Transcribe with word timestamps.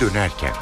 dönerken. 0.00 0.52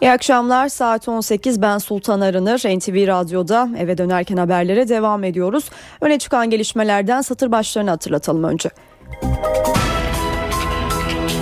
İyi 0.00 0.10
akşamlar 0.10 0.68
saat 0.68 1.08
18 1.08 1.62
ben 1.62 1.78
Sultan 1.78 2.20
Arınır 2.20 2.58
NTV 2.58 3.06
Radyo'da 3.06 3.68
eve 3.78 3.98
dönerken 3.98 4.36
haberlere 4.36 4.88
devam 4.88 5.24
ediyoruz. 5.24 5.70
Öne 6.00 6.18
çıkan 6.18 6.50
gelişmelerden 6.50 7.20
satır 7.20 7.52
başlarını 7.52 7.90
hatırlatalım 7.90 8.44
önce. 8.44 8.70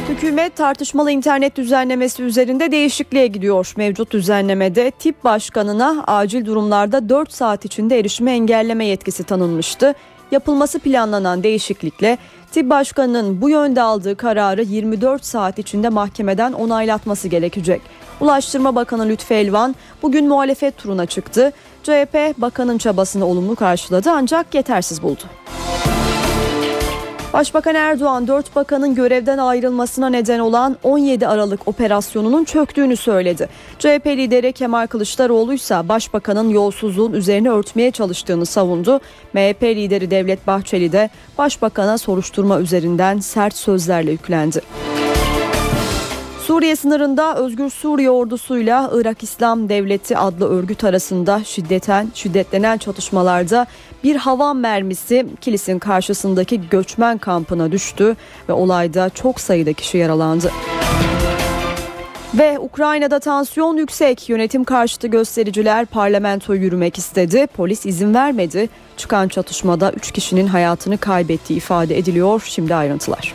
Hükümet 0.09 0.57
tartışmalı 0.57 1.11
internet 1.11 1.57
düzenlemesi 1.57 2.23
üzerinde 2.23 2.73
değişikliğe 2.73 3.27
gidiyor. 3.27 3.73
Mevcut 3.77 4.11
düzenlemede 4.11 4.91
tip 4.91 5.25
başkanına 5.25 6.05
acil 6.07 6.47
durumlarda 6.47 7.09
4 7.09 7.33
saat 7.33 7.65
içinde 7.65 7.99
erişime 7.99 8.33
engelleme 8.33 8.87
yetkisi 8.87 9.25
tanınmıştı. 9.25 9.95
Yapılması 10.31 10.79
planlanan 10.79 11.43
değişiklikle 11.43 12.19
tip 12.55 12.71
başkanının 12.71 13.41
bu 13.41 13.51
yönde 13.51 13.83
aldığı 13.83 14.17
kararı 14.17 14.63
24 14.63 15.25
saat 15.25 15.59
içinde 15.59 15.89
mahkemeden 15.89 16.53
onaylatması 16.53 17.29
gerekecek. 17.29 17.83
Ulaştırma 18.21 18.75
Bakanı 18.75 19.09
Lütfü 19.09 19.35
Elvan 19.35 19.75
bugün 20.03 20.29
muhalefet 20.29 20.77
turuna 20.79 21.07
çıktı. 21.07 21.53
CHP 21.83 22.35
bakanın 22.39 22.79
çabasını 22.79 23.27
olumlu 23.27 23.55
karşıladı 23.55 24.11
ancak 24.11 24.55
yetersiz 24.55 25.03
buldu. 25.03 25.23
Başbakan 27.35 27.75
Erdoğan 27.75 28.29
4 28.29 28.57
bakanın 28.57 28.95
görevden 28.95 29.39
ayrılmasına 29.39 30.09
neden 30.09 30.39
olan 30.39 30.77
17 30.83 31.27
Aralık 31.27 31.69
operasyonunun 31.69 32.45
çöktüğünü 32.45 32.97
söyledi. 32.97 33.49
CHP 33.79 34.07
lideri 34.07 34.53
Kemal 34.53 34.87
Kılıçdaroğlu 34.87 35.55
ise 35.55 35.89
başbakanın 35.89 36.49
yolsuzluğun 36.49 37.13
üzerine 37.13 37.51
örtmeye 37.51 37.91
çalıştığını 37.91 38.47
savundu. 38.47 39.01
MHP 39.33 39.63
lideri 39.63 40.11
Devlet 40.11 40.47
Bahçeli 40.47 40.93
de 40.93 41.11
başbakana 41.39 41.99
soruşturma 41.99 42.61
üzerinden 42.61 43.19
sert 43.19 43.55
sözlerle 43.55 44.11
yüklendi. 44.11 44.61
Suriye 46.47 46.77
sınırında 46.77 47.37
Özgür 47.37 47.71
Suriye 47.71 48.11
ordusuyla 48.11 48.91
Irak 48.95 49.23
İslam 49.23 49.69
Devleti 49.69 50.19
adlı 50.19 50.49
örgüt 50.49 50.85
arasında 50.85 51.45
şiddeten 51.45 52.09
şiddetlenen 52.15 52.79
çatışmalarda 52.79 53.67
bir 54.05 54.17
havan 54.17 54.57
mermisi 54.57 55.27
kilisin 55.41 55.79
karşısındaki 55.79 56.69
göçmen 56.69 57.19
kampına 57.19 57.73
düştü 57.73 58.17
ve 58.49 58.53
olayda 58.53 59.11
çok 59.11 59.41
sayıda 59.41 59.73
kişi 59.73 59.99
yaralandı. 59.99 60.51
Ve 62.39 62.59
Ukrayna'da 62.59 63.19
tansiyon 63.19 63.77
yüksek. 63.77 64.29
Yönetim 64.29 64.65
karşıtı 64.65 65.07
göstericiler 65.07 65.87
parlamento 65.87 66.55
yürümek 66.55 66.99
istedi. 66.99 67.47
Polis 67.47 67.87
izin 67.87 68.15
vermedi. 68.15 68.69
Çıkan 68.97 69.29
çatışmada 69.29 69.93
3 69.93 70.13
kişinin 70.13 70.47
hayatını 70.47 70.99
kaybettiği 70.99 71.57
ifade 71.57 71.99
ediliyor. 71.99 72.43
Şimdi 72.47 72.75
ayrıntılar. 72.75 73.35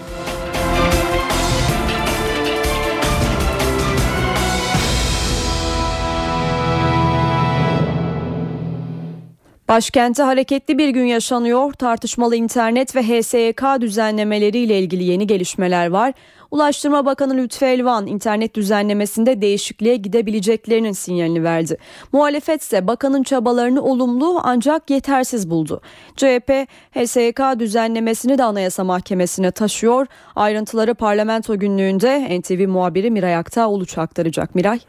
Başkente 9.69 10.23
hareketli 10.23 10.77
bir 10.77 10.89
gün 10.89 11.05
yaşanıyor. 11.05 11.73
Tartışmalı 11.73 12.35
internet 12.35 12.95
ve 12.95 13.03
HSYK 13.03 13.63
düzenlemeleriyle 13.81 14.79
ilgili 14.79 15.03
yeni 15.03 15.27
gelişmeler 15.27 15.89
var. 15.89 16.13
Ulaştırma 16.51 17.05
Bakanı 17.05 17.37
Lütfü 17.37 17.65
Elvan 17.65 18.07
internet 18.07 18.55
düzenlemesinde 18.55 19.41
değişikliğe 19.41 19.95
gidebileceklerinin 19.95 20.91
sinyalini 20.91 21.43
verdi. 21.43 21.77
Muhalefet 22.11 22.61
ise 22.61 22.87
bakanın 22.87 23.23
çabalarını 23.23 23.81
olumlu 23.81 24.39
ancak 24.43 24.89
yetersiz 24.89 25.49
buldu. 25.49 25.81
CHP 26.15 26.67
HSYK 26.91 27.59
düzenlemesini 27.59 28.37
de 28.37 28.43
Anayasa 28.43 28.83
Mahkemesi'ne 28.83 29.51
taşıyor. 29.51 30.07
Ayrıntıları 30.35 30.93
parlamento 30.93 31.59
günlüğünde 31.59 32.39
NTV 32.39 32.67
muhabiri 32.67 33.11
Miray 33.11 33.35
Aktağ 33.35 33.69
aktaracak. 33.97 34.55
Miray. 34.55 34.79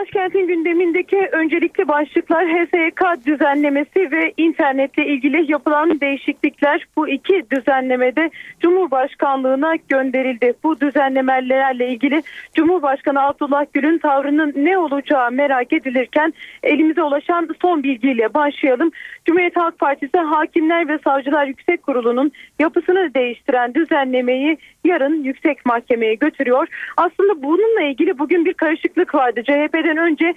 Başkent'in 0.00 0.46
gündemindeki 0.46 1.28
öncelikli 1.32 1.88
başlıklar 1.88 2.46
HSYK 2.46 3.26
düzenlemesi 3.26 4.10
ve 4.10 4.32
internetle 4.36 5.06
ilgili 5.06 5.52
yapılan 5.52 6.00
değişiklikler. 6.00 6.86
Bu 6.96 7.08
iki 7.08 7.42
düzenlemede 7.50 8.30
Cumhurbaşkanlığına 8.60 9.74
gönderildi. 9.88 10.54
Bu 10.64 10.80
düzenlemelerle 10.80 11.88
ilgili 11.88 12.22
Cumhurbaşkanı 12.54 13.26
Abdullah 13.26 13.64
Gül'ün 13.72 13.98
tavrının 13.98 14.52
ne 14.56 14.78
olacağı 14.78 15.30
merak 15.30 15.72
edilirken 15.72 16.34
elimize 16.62 17.02
ulaşan 17.02 17.48
son 17.62 17.82
bilgiyle 17.82 18.34
başlayalım. 18.34 18.90
Cumhuriyet 19.24 19.56
Halk 19.56 19.78
Partisi 19.78 20.18
Hakimler 20.18 20.88
ve 20.88 20.98
Savcılar 21.04 21.46
Yüksek 21.46 21.82
Kurulu'nun 21.82 22.32
yapısını 22.58 23.14
değiştiren 23.14 23.74
düzenlemeyi 23.74 24.58
yarın 24.84 25.22
yüksek 25.22 25.66
mahkemeye 25.66 26.14
götürüyor. 26.14 26.68
Aslında 26.96 27.42
bununla 27.42 27.82
ilgili 27.82 28.18
bugün 28.18 28.44
bir 28.44 28.54
karışıklık 28.54 29.14
vardı. 29.14 29.42
CHP'den 29.42 29.96
önce 29.96 30.34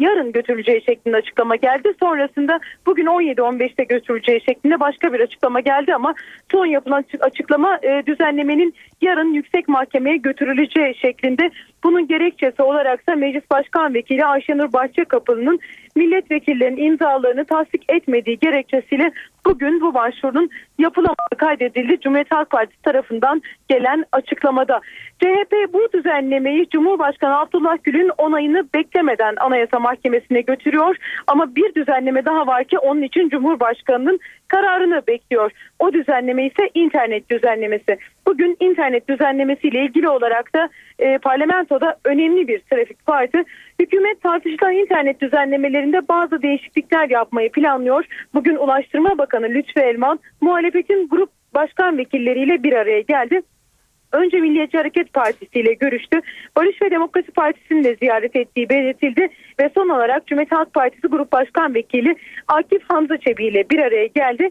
yarın 0.00 0.32
götürüleceği 0.32 0.82
şeklinde 0.82 1.16
açıklama 1.16 1.56
geldi. 1.56 1.92
Sonrasında 2.00 2.60
bugün 2.86 3.06
17-15'te 3.06 3.84
götürüleceği 3.84 4.40
şeklinde 4.40 4.80
başka 4.80 5.12
bir 5.12 5.20
açıklama 5.20 5.60
geldi 5.60 5.94
ama 5.94 6.14
son 6.52 6.66
yapılan 6.66 7.04
açıklama 7.20 7.78
e, 7.82 8.02
düzenlemenin 8.06 8.74
yarın 9.00 9.32
yüksek 9.32 9.68
mahkemeye 9.68 10.16
götürüleceği 10.16 10.94
şeklinde. 10.94 11.50
Bunun 11.84 12.08
gerekçesi 12.08 12.62
olarak 12.62 13.06
da 13.06 13.16
Meclis 13.16 13.50
Başkan 13.50 13.94
Vekili 13.94 14.24
Ayşenur 14.24 14.72
Bahçekapılı'nın 14.72 15.60
milletvekillerinin 15.96 16.86
imzalarını 16.86 17.44
tasdik 17.44 17.92
etmediği 17.92 18.38
gerekçesiyle 18.38 19.12
bugün 19.46 19.80
bu 19.80 19.94
başvurunun 19.94 20.50
yapılamadığı 20.78 21.36
kaydedildi. 21.38 22.00
Cumhuriyet 22.00 22.32
Halk 22.32 22.50
Partisi 22.50 22.82
tarafından 22.82 23.42
gelen 23.68 24.04
açıklamada. 24.12 24.80
CHP 25.20 25.72
bu 25.72 25.88
düzenlemeyi 25.94 26.68
Cumhurbaşkanı 26.68 27.38
Abdullah 27.38 27.76
Gül'ün 27.84 28.10
onayını 28.18 28.68
beklemeden 28.74 29.36
Anayasa 29.36 29.78
Mahkemesi'ne 29.78 30.40
götürüyor. 30.40 30.96
Ama 31.26 31.56
bir 31.56 31.74
düzenleme 31.74 32.24
daha 32.24 32.46
var 32.46 32.64
ki 32.64 32.78
onun 32.78 33.02
için 33.02 33.28
Cumhurbaşkanı'nın 33.28 34.20
kararını 34.50 35.02
bekliyor. 35.08 35.50
O 35.78 35.92
düzenleme 35.92 36.46
ise 36.46 36.70
internet 36.74 37.30
düzenlemesi. 37.30 37.98
Bugün 38.26 38.56
internet 38.60 39.08
düzenlemesiyle 39.08 39.84
ilgili 39.84 40.08
olarak 40.08 40.54
da 40.54 40.68
e, 40.98 41.18
parlamentoda 41.18 41.96
önemli 42.04 42.48
bir 42.48 42.58
trafik 42.58 43.08
vardı. 43.08 43.42
Hükümet 43.80 44.22
tartışılan 44.22 44.72
internet 44.72 45.20
düzenlemelerinde 45.20 46.08
bazı 46.08 46.42
değişiklikler 46.42 47.10
yapmayı 47.10 47.52
planlıyor. 47.52 48.04
Bugün 48.34 48.56
Ulaştırma 48.56 49.18
Bakanı 49.18 49.48
Lütfü 49.48 49.80
Elman 49.80 50.18
muhalefetin 50.40 51.08
grup 51.08 51.30
başkan 51.54 51.98
vekilleriyle 51.98 52.62
bir 52.62 52.72
araya 52.72 53.00
geldi. 53.00 53.42
Önce 54.12 54.36
Milliyetçi 54.36 54.76
Hareket 54.78 55.12
Partisi 55.12 55.60
ile 55.60 55.72
görüştü. 55.74 56.20
Barış 56.56 56.82
ve 56.82 56.90
Demokrasi 56.90 57.30
Partisi'ni 57.30 57.84
de 57.84 57.96
ziyaret 57.96 58.36
ettiği 58.36 58.68
belirtildi 58.68 59.28
ve 59.60 59.70
son 59.74 59.88
olarak 59.88 60.26
Cumhuriyet 60.26 60.52
Halk 60.52 60.74
Partisi 60.74 61.06
Grup 61.06 61.32
Başkan 61.32 61.74
Vekili 61.74 62.16
Akif 62.48 62.82
Hamza 62.88 63.16
Çebi 63.16 63.46
ile 63.46 63.70
bir 63.70 63.78
araya 63.78 64.06
geldi. 64.06 64.50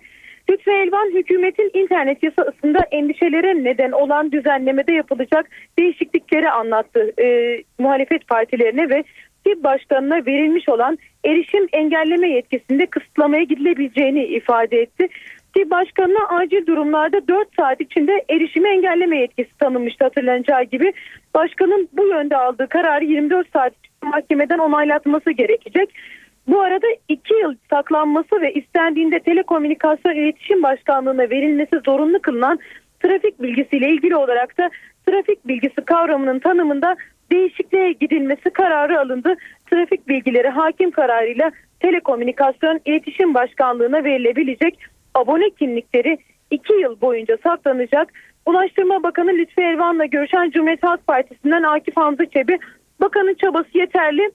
Lütfü 0.49 0.71
Elvan 0.71 1.11
hükümetin 1.15 1.71
internet 1.73 2.23
yasasında 2.23 2.79
endişelere 2.91 3.63
neden 3.63 3.91
olan 3.91 4.31
düzenlemede 4.31 4.93
yapılacak 4.93 5.49
değişiklikleri 5.79 6.49
anlattı 6.49 7.21
e, 7.21 7.57
muhalefet 7.79 8.27
partilerine 8.27 8.89
ve 8.89 9.03
TİB 9.45 9.63
başkanına 9.63 10.25
verilmiş 10.25 10.69
olan 10.69 10.97
erişim 11.25 11.67
engelleme 11.73 12.29
yetkisinde 12.29 12.85
kısıtlamaya 12.85 13.43
gidilebileceğini 13.43 14.23
ifade 14.25 14.81
etti. 14.81 15.07
TİB 15.53 15.71
başkanına 15.71 16.27
acil 16.29 16.65
durumlarda 16.65 17.27
4 17.27 17.47
saat 17.55 17.81
içinde 17.81 18.25
erişimi 18.29 18.69
engelleme 18.69 19.17
yetkisi 19.17 19.57
tanınmıştı 19.57 20.03
hatırlanacağı 20.03 20.63
gibi. 20.63 20.93
Başkanın 21.33 21.89
bu 21.93 22.07
yönde 22.07 22.37
aldığı 22.37 22.67
kararı 22.67 23.05
24 23.05 23.47
saat 23.53 23.73
mahkemeden 24.03 24.57
onaylatması 24.57 25.31
gerekecek. 25.31 25.93
Bu 26.47 26.61
arada 26.61 26.87
2 27.09 27.33
yıl 27.33 27.55
saklanması 27.69 28.41
ve 28.41 28.53
istendiğinde 28.53 29.19
telekomünikasyon 29.19 30.15
iletişim 30.15 30.63
başkanlığına 30.63 31.29
verilmesi 31.29 31.79
zorunlu 31.85 32.19
kılınan 32.21 32.59
trafik 33.03 33.41
bilgisiyle 33.41 33.89
ilgili 33.89 34.15
olarak 34.15 34.57
da 34.57 34.69
trafik 35.07 35.47
bilgisi 35.47 35.81
kavramının 35.85 36.39
tanımında 36.39 36.95
değişikliğe 37.31 37.91
gidilmesi 37.91 38.49
kararı 38.49 38.99
alındı. 38.99 39.35
Trafik 39.71 40.07
bilgileri 40.07 40.49
hakim 40.49 40.91
kararıyla 40.91 41.51
telekomünikasyon 41.79 42.79
iletişim 42.85 43.33
başkanlığına 43.33 44.03
verilebilecek 44.03 44.79
abone 45.13 45.49
kimlikleri 45.49 46.17
2 46.51 46.73
yıl 46.73 47.01
boyunca 47.01 47.37
saklanacak. 47.43 48.13
Ulaştırma 48.45 49.03
Bakanı 49.03 49.29
Lütfi 49.29 49.61
Elvan'la 49.61 50.05
görüşen 50.05 50.49
Cumhuriyet 50.49 50.83
Halk 50.83 51.07
Partisi'nden 51.07 51.63
Akif 51.63 51.97
Hamza 51.97 52.25
Çebi 52.25 52.59
bakanın 53.01 53.33
çabası 53.33 53.77
yeterli 53.77 54.31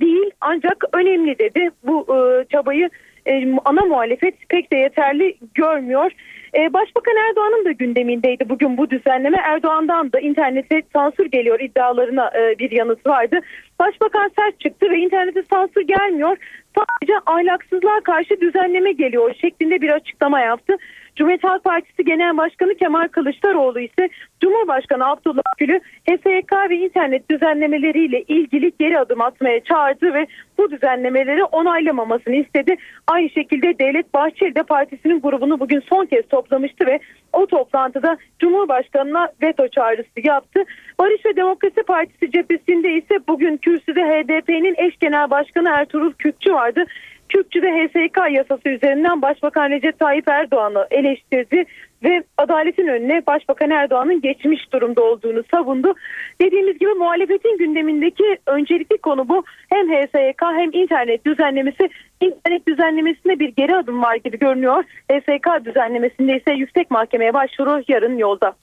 değil 0.00 0.30
ancak 0.40 0.84
önemli 0.92 1.38
dedi. 1.38 1.70
Bu 1.82 2.06
e, 2.16 2.44
çabayı 2.52 2.90
e, 3.26 3.54
ana 3.64 3.84
muhalefet 3.84 4.48
pek 4.48 4.72
de 4.72 4.76
yeterli 4.76 5.36
görmüyor. 5.54 6.12
E, 6.54 6.72
Başbakan 6.72 7.16
Erdoğan'ın 7.28 7.64
da 7.64 7.72
gündemindeydi 7.72 8.48
bugün 8.48 8.76
bu 8.76 8.90
düzenleme. 8.90 9.38
Erdoğan'dan 9.38 10.12
da 10.12 10.20
internete 10.20 10.82
sansür 10.92 11.26
geliyor 11.26 11.60
iddialarına 11.60 12.30
e, 12.38 12.58
bir 12.58 12.70
yanıt 12.70 13.06
vardı. 13.06 13.40
Başbakan 13.78 14.30
sert 14.38 14.60
çıktı 14.60 14.90
ve 14.90 14.98
internete 14.98 15.42
sansür 15.42 15.80
gelmiyor. 15.80 16.36
Sadece 16.78 17.18
ahlaksızlığa 17.26 18.00
karşı 18.00 18.40
düzenleme 18.40 18.92
geliyor 18.92 19.34
şeklinde 19.40 19.80
bir 19.80 19.90
açıklama 19.90 20.40
yaptı. 20.40 20.76
Cumhuriyet 21.16 21.44
Halk 21.44 21.64
Partisi 21.64 22.04
Genel 22.04 22.36
Başkanı 22.36 22.74
Kemal 22.74 23.08
Kılıçdaroğlu 23.08 23.80
ise 23.80 24.08
Cumhurbaşkanı 24.40 25.06
Abdullah 25.06 25.42
Gül'ü 25.58 25.80
HSYK 26.10 26.52
ve 26.70 26.76
internet 26.76 27.30
düzenlemeleriyle 27.30 28.22
ilgili 28.22 28.72
geri 28.80 28.98
adım 28.98 29.20
atmaya 29.20 29.60
çağırdı 29.64 30.14
ve 30.14 30.26
bu 30.58 30.70
düzenlemeleri 30.70 31.44
onaylamamasını 31.44 32.34
istedi. 32.34 32.76
Aynı 33.06 33.30
şekilde 33.30 33.78
Devlet 33.78 34.14
Bahçeli 34.14 34.54
de 34.54 34.62
partisinin 34.62 35.20
grubunu 35.20 35.60
bugün 35.60 35.80
son 35.80 36.06
kez 36.06 36.28
toplamıştı 36.28 36.86
ve 36.86 36.98
o 37.32 37.46
toplantıda 37.46 38.16
Cumhurbaşkanı'na 38.38 39.28
veto 39.42 39.68
çağrısı 39.68 40.20
yaptı. 40.24 40.64
Barış 40.98 41.26
ve 41.26 41.36
Demokrasi 41.36 41.82
Partisi 41.82 42.30
cephesinde 42.30 42.92
ise 42.92 43.14
bugün 43.28 43.56
kürsüde 43.56 44.00
HDP'nin 44.00 44.74
eş 44.78 44.98
genel 44.98 45.30
başkanı 45.30 45.68
Ertuğrul 45.68 46.12
Kürkçü 46.12 46.52
vardı. 46.52 46.84
Kürkçü 47.28 47.62
de 47.62 47.70
HSK 47.70 48.18
yasası 48.30 48.68
üzerinden 48.68 49.22
Başbakan 49.22 49.70
Recep 49.70 49.98
Tayyip 49.98 50.28
Erdoğan'ı 50.28 50.86
eleştirdi 50.90 51.64
ve 52.04 52.22
adaletin 52.38 52.86
önüne 52.86 53.26
Başbakan 53.26 53.70
Erdoğan'ın 53.70 54.20
geçmiş 54.20 54.72
durumda 54.72 55.02
olduğunu 55.02 55.42
savundu. 55.50 55.94
Dediğimiz 56.40 56.78
gibi 56.78 56.90
muhalefetin 56.90 57.58
gündemindeki 57.58 58.38
öncelikli 58.46 58.98
konu 58.98 59.28
bu. 59.28 59.44
Hem 59.68 59.88
HSYK 59.88 60.42
hem 60.42 60.70
internet 60.72 61.26
düzenlemesi. 61.26 61.88
İnternet 62.20 62.68
düzenlemesinde 62.68 63.38
bir 63.38 63.48
geri 63.48 63.76
adım 63.76 64.02
var 64.02 64.16
gibi 64.16 64.38
görünüyor. 64.38 64.84
HSYK 65.12 65.64
düzenlemesinde 65.64 66.36
ise 66.36 66.52
yüksek 66.52 66.90
mahkemeye 66.90 67.34
başvuru 67.34 67.82
yarın 67.88 68.18
yolda. 68.18 68.54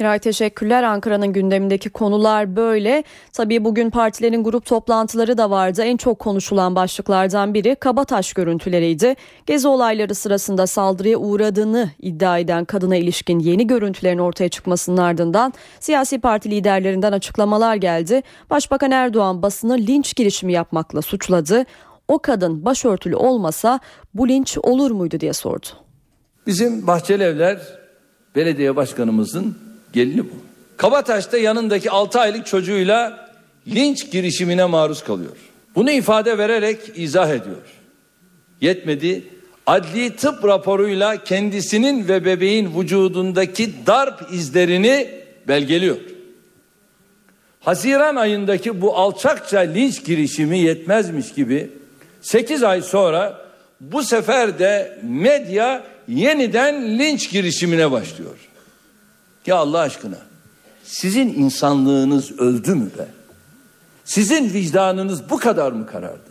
Miray 0.00 0.18
teşekkürler. 0.18 0.82
Ankara'nın 0.82 1.32
gündemindeki 1.32 1.90
konular 1.90 2.56
böyle. 2.56 3.04
Tabii 3.32 3.64
bugün 3.64 3.90
partilerin 3.90 4.44
grup 4.44 4.66
toplantıları 4.66 5.38
da 5.38 5.50
vardı. 5.50 5.82
En 5.82 5.96
çok 5.96 6.18
konuşulan 6.18 6.74
başlıklardan 6.74 7.54
biri 7.54 7.74
Kabataş 7.74 8.32
görüntüleriydi. 8.32 9.14
Gezi 9.46 9.68
olayları 9.68 10.14
sırasında 10.14 10.66
saldırıya 10.66 11.18
uğradığını 11.18 11.90
iddia 11.98 12.38
eden 12.38 12.64
kadına 12.64 12.96
ilişkin 12.96 13.38
yeni 13.38 13.66
görüntülerin 13.66 14.18
ortaya 14.18 14.48
çıkmasının 14.48 14.96
ardından 14.96 15.52
siyasi 15.80 16.20
parti 16.20 16.50
liderlerinden 16.50 17.12
açıklamalar 17.12 17.76
geldi. 17.76 18.22
Başbakan 18.50 18.90
Erdoğan 18.90 19.42
basını 19.42 19.78
linç 19.78 20.16
girişimi 20.16 20.52
yapmakla 20.52 21.02
suçladı. 21.02 21.64
O 22.08 22.18
kadın 22.18 22.64
başörtülü 22.64 23.16
olmasa 23.16 23.80
bu 24.14 24.28
linç 24.28 24.58
olur 24.62 24.90
muydu 24.90 25.20
diye 25.20 25.32
sordu. 25.32 25.66
Bizim 26.46 26.86
Bahçeli 26.86 27.22
Evler 27.22 27.60
belediye 28.36 28.76
başkanımızın 28.76 29.69
Gelini 29.92 30.24
bu. 30.24 30.34
Kabataş'ta 30.76 31.38
yanındaki 31.38 31.90
6 31.90 32.20
aylık 32.20 32.46
çocuğuyla 32.46 33.28
linç 33.66 34.10
girişimine 34.10 34.64
maruz 34.64 35.04
kalıyor. 35.04 35.36
Bunu 35.74 35.90
ifade 35.90 36.38
vererek 36.38 36.78
izah 36.94 37.28
ediyor. 37.28 37.62
Yetmedi. 38.60 39.24
Adli 39.66 40.16
tıp 40.16 40.44
raporuyla 40.44 41.24
kendisinin 41.24 42.08
ve 42.08 42.24
bebeğin 42.24 42.78
vücudundaki 42.78 43.72
darp 43.86 44.32
izlerini 44.32 45.08
belgeliyor. 45.48 45.96
Haziran 47.60 48.16
ayındaki 48.16 48.80
bu 48.80 48.96
alçakça 48.96 49.58
linç 49.58 50.04
girişimi 50.04 50.58
yetmezmiş 50.58 51.32
gibi 51.32 51.70
8 52.20 52.62
ay 52.62 52.82
sonra 52.82 53.40
bu 53.80 54.02
sefer 54.02 54.58
de 54.58 54.98
medya 55.02 55.82
yeniden 56.08 56.98
linç 56.98 57.30
girişimine 57.30 57.90
başlıyor. 57.90 58.36
Ya 59.46 59.56
Allah 59.56 59.78
aşkına 59.78 60.18
sizin 60.84 61.28
insanlığınız 61.28 62.40
öldü 62.40 62.74
mü 62.74 62.90
be? 62.98 63.06
Sizin 64.04 64.52
vicdanınız 64.52 65.30
bu 65.30 65.38
kadar 65.38 65.72
mı 65.72 65.86
karardı? 65.86 66.30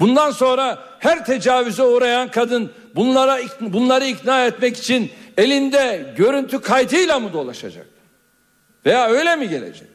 Bundan 0.00 0.30
sonra 0.30 0.78
her 0.98 1.24
tecavüze 1.24 1.82
uğrayan 1.82 2.30
kadın 2.30 2.70
bunlara 2.94 3.38
bunları 3.60 4.06
ikna 4.06 4.46
etmek 4.46 4.76
için 4.76 5.10
elinde 5.36 6.14
görüntü 6.16 6.60
kaydıyla 6.60 7.18
mı 7.18 7.32
dolaşacak? 7.32 7.86
Veya 8.86 9.08
öyle 9.08 9.36
mi 9.36 9.48
gelecek? 9.48 9.88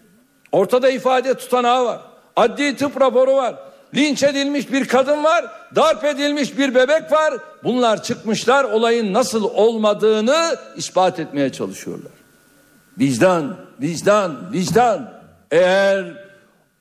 Ortada 0.51 0.89
ifade 0.89 1.33
tutanağı 1.33 1.85
var. 1.85 1.99
Adli 2.35 2.75
tıp 2.75 3.01
raporu 3.01 3.35
var. 3.35 3.55
Linç 3.95 4.23
edilmiş 4.23 4.71
bir 4.71 4.87
kadın 4.87 5.23
var. 5.23 5.45
Darp 5.75 6.03
edilmiş 6.05 6.57
bir 6.57 6.75
bebek 6.75 7.11
var. 7.11 7.33
Bunlar 7.63 8.03
çıkmışlar 8.03 8.63
olayın 8.63 9.13
nasıl 9.13 9.43
olmadığını 9.43 10.55
ispat 10.75 11.19
etmeye 11.19 11.51
çalışıyorlar. 11.51 12.20
Vicdan, 13.01 13.57
vicdan, 13.81 14.53
vicdan. 14.53 15.13
Eğer 15.51 16.31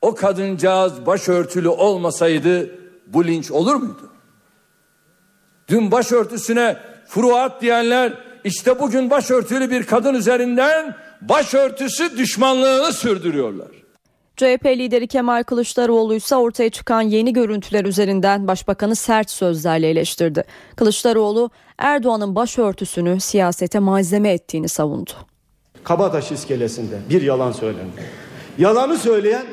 o 0.01 0.15
kadıncağız 0.15 1.05
başörtülü 1.05 1.69
olmasaydı 1.69 2.69
bu 3.07 3.25
linç 3.25 3.51
olur 3.51 3.75
muydu? 3.75 4.11
Dün 5.67 5.91
başörtüsüne 5.91 6.77
furuat 7.07 7.61
diyenler 7.61 8.13
işte 8.43 8.79
bugün 8.79 9.09
başörtülü 9.09 9.71
bir 9.71 9.83
kadın 9.83 10.13
üzerinden 10.13 10.95
başörtüsü 11.21 12.17
düşmanlığını 12.17 12.93
sürdürüyorlar. 12.93 13.67
CHP 14.37 14.65
lideri 14.65 15.07
Kemal 15.07 15.43
Kılıçdaroğlu 15.43 16.15
ise 16.15 16.35
ortaya 16.35 16.69
çıkan 16.69 17.01
yeni 17.01 17.33
görüntüler 17.33 17.85
üzerinden 17.85 18.47
başbakanı 18.47 18.95
sert 18.95 19.31
sözlerle 19.31 19.89
eleştirdi. 19.89 20.43
Kılıçdaroğlu 20.75 21.49
Erdoğan'ın 21.77 22.35
başörtüsünü 22.35 23.19
siyasete 23.19 23.79
malzeme 23.79 24.29
ettiğini 24.29 24.69
savundu. 24.69 25.30
Kabataş 25.83 26.31
iskelesinde 26.31 26.95
bir 27.09 27.21
yalan 27.21 27.51
söylendi. 27.51 28.01
Yalanı 28.57 28.97
söyleyen 28.97 29.45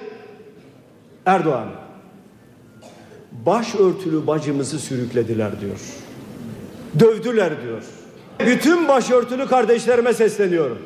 Erdoğan. 1.26 1.68
Başörtülü 3.46 4.26
bacımızı 4.26 4.78
sürüklediler 4.78 5.60
diyor. 5.60 5.80
Dövdüler 7.00 7.62
diyor. 7.62 7.82
Bütün 8.40 8.88
başörtülü 8.88 9.46
kardeşlerime 9.46 10.12
sesleniyorum. 10.12 10.78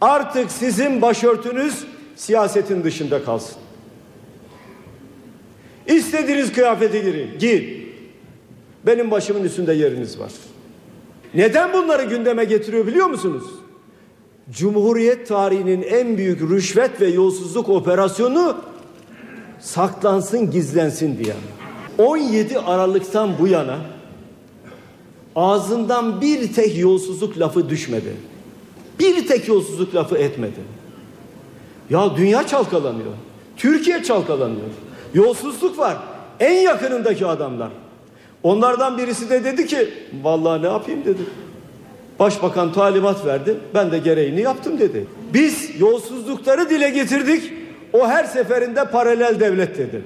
Artık 0.00 0.50
sizin 0.50 1.02
başörtünüz 1.02 1.84
siyasetin 2.16 2.84
dışında 2.84 3.24
kalsın. 3.24 3.56
İstediğiniz 5.86 6.52
kıyafeti 6.52 7.02
girin, 7.02 7.38
giyin. 7.38 7.92
Benim 8.86 9.10
başımın 9.10 9.44
üstünde 9.44 9.72
yeriniz 9.72 10.18
var. 10.18 10.32
Neden 11.34 11.72
bunları 11.72 12.04
gündeme 12.04 12.44
getiriyor 12.44 12.86
biliyor 12.86 13.06
musunuz? 13.06 13.44
Cumhuriyet 14.50 15.28
tarihinin 15.28 15.82
en 15.82 16.18
büyük 16.18 16.40
rüşvet 16.40 17.00
ve 17.00 17.06
yolsuzluk 17.08 17.68
operasyonu 17.68 18.56
saklansın 19.60 20.50
gizlensin 20.50 21.18
diye. 21.24 21.34
17 21.98 22.58
Aralık'tan 22.58 23.30
bu 23.38 23.46
yana 23.46 23.78
ağzından 25.36 26.20
bir 26.20 26.52
tek 26.52 26.78
yolsuzluk 26.78 27.38
lafı 27.38 27.68
düşmedi. 27.68 28.16
Bir 28.98 29.26
tek 29.26 29.48
yolsuzluk 29.48 29.94
lafı 29.94 30.16
etmedi. 30.16 30.60
Ya 31.90 32.16
dünya 32.16 32.46
çalkalanıyor. 32.46 33.12
Türkiye 33.56 34.02
çalkalanıyor. 34.02 34.68
Yolsuzluk 35.14 35.78
var. 35.78 35.96
En 36.40 36.60
yakınındaki 36.60 37.26
adamlar. 37.26 37.70
Onlardan 38.42 38.98
birisi 38.98 39.30
de 39.30 39.44
dedi 39.44 39.66
ki 39.66 39.88
vallahi 40.22 40.62
ne 40.62 40.66
yapayım 40.66 41.04
dedi. 41.04 41.20
Başbakan 42.20 42.72
talimat 42.72 43.26
verdi. 43.26 43.56
Ben 43.74 43.92
de 43.92 43.98
gereğini 43.98 44.40
yaptım 44.40 44.78
dedi. 44.78 45.06
Biz 45.34 45.70
yolsuzlukları 45.80 46.70
dile 46.70 46.90
getirdik. 46.90 47.52
O 47.92 48.08
her 48.08 48.24
seferinde 48.24 48.84
paralel 48.84 49.40
devlet 49.40 49.78
dedi. 49.78 50.02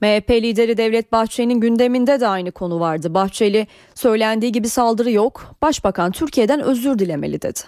MHP 0.00 0.30
lideri 0.30 0.76
Devlet 0.76 1.12
Bahçeli'nin 1.12 1.60
gündeminde 1.60 2.20
de 2.20 2.26
aynı 2.26 2.52
konu 2.52 2.80
vardı. 2.80 3.14
Bahçeli 3.14 3.66
söylendiği 3.94 4.52
gibi 4.52 4.68
saldırı 4.68 5.10
yok. 5.10 5.56
Başbakan 5.62 6.12
Türkiye'den 6.12 6.60
özür 6.60 6.98
dilemeli 6.98 7.42
dedi. 7.42 7.60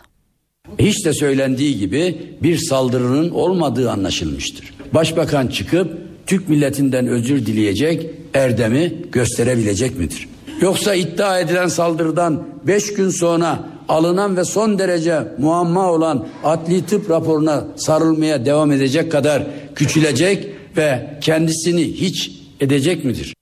Hiç 0.79 1.07
de 1.07 1.13
söylendiği 1.13 1.79
gibi 1.79 2.19
bir 2.43 2.57
saldırının 2.57 3.31
olmadığı 3.31 3.91
anlaşılmıştır. 3.91 4.75
Başbakan 4.95 5.47
çıkıp 5.47 5.99
Türk 6.27 6.49
milletinden 6.49 7.07
özür 7.07 7.47
dileyecek 7.47 8.11
erdemi 8.35 8.93
gösterebilecek 9.13 9.99
midir? 9.99 10.29
Yoksa 10.61 10.95
iddia 10.95 11.41
edilen 11.41 11.69
saldırıdan 11.69 12.43
5 12.67 12.95
gün 12.95 13.11
sonra 13.11 13.59
alınan 13.89 14.37
ve 14.37 14.45
son 14.45 14.79
derece 14.79 15.23
muamma 15.39 15.93
olan 15.93 16.27
adli 16.45 16.87
tıp 16.87 17.11
raporuna 17.11 17.65
sarılmaya 17.77 18.45
devam 18.45 18.73
edecek 18.73 19.13
kadar 19.13 19.43
küçülecek 19.75 20.49
ve 20.77 21.19
kendisini 21.21 21.83
hiç 21.83 22.31
edecek 22.61 23.05
midir? 23.05 23.36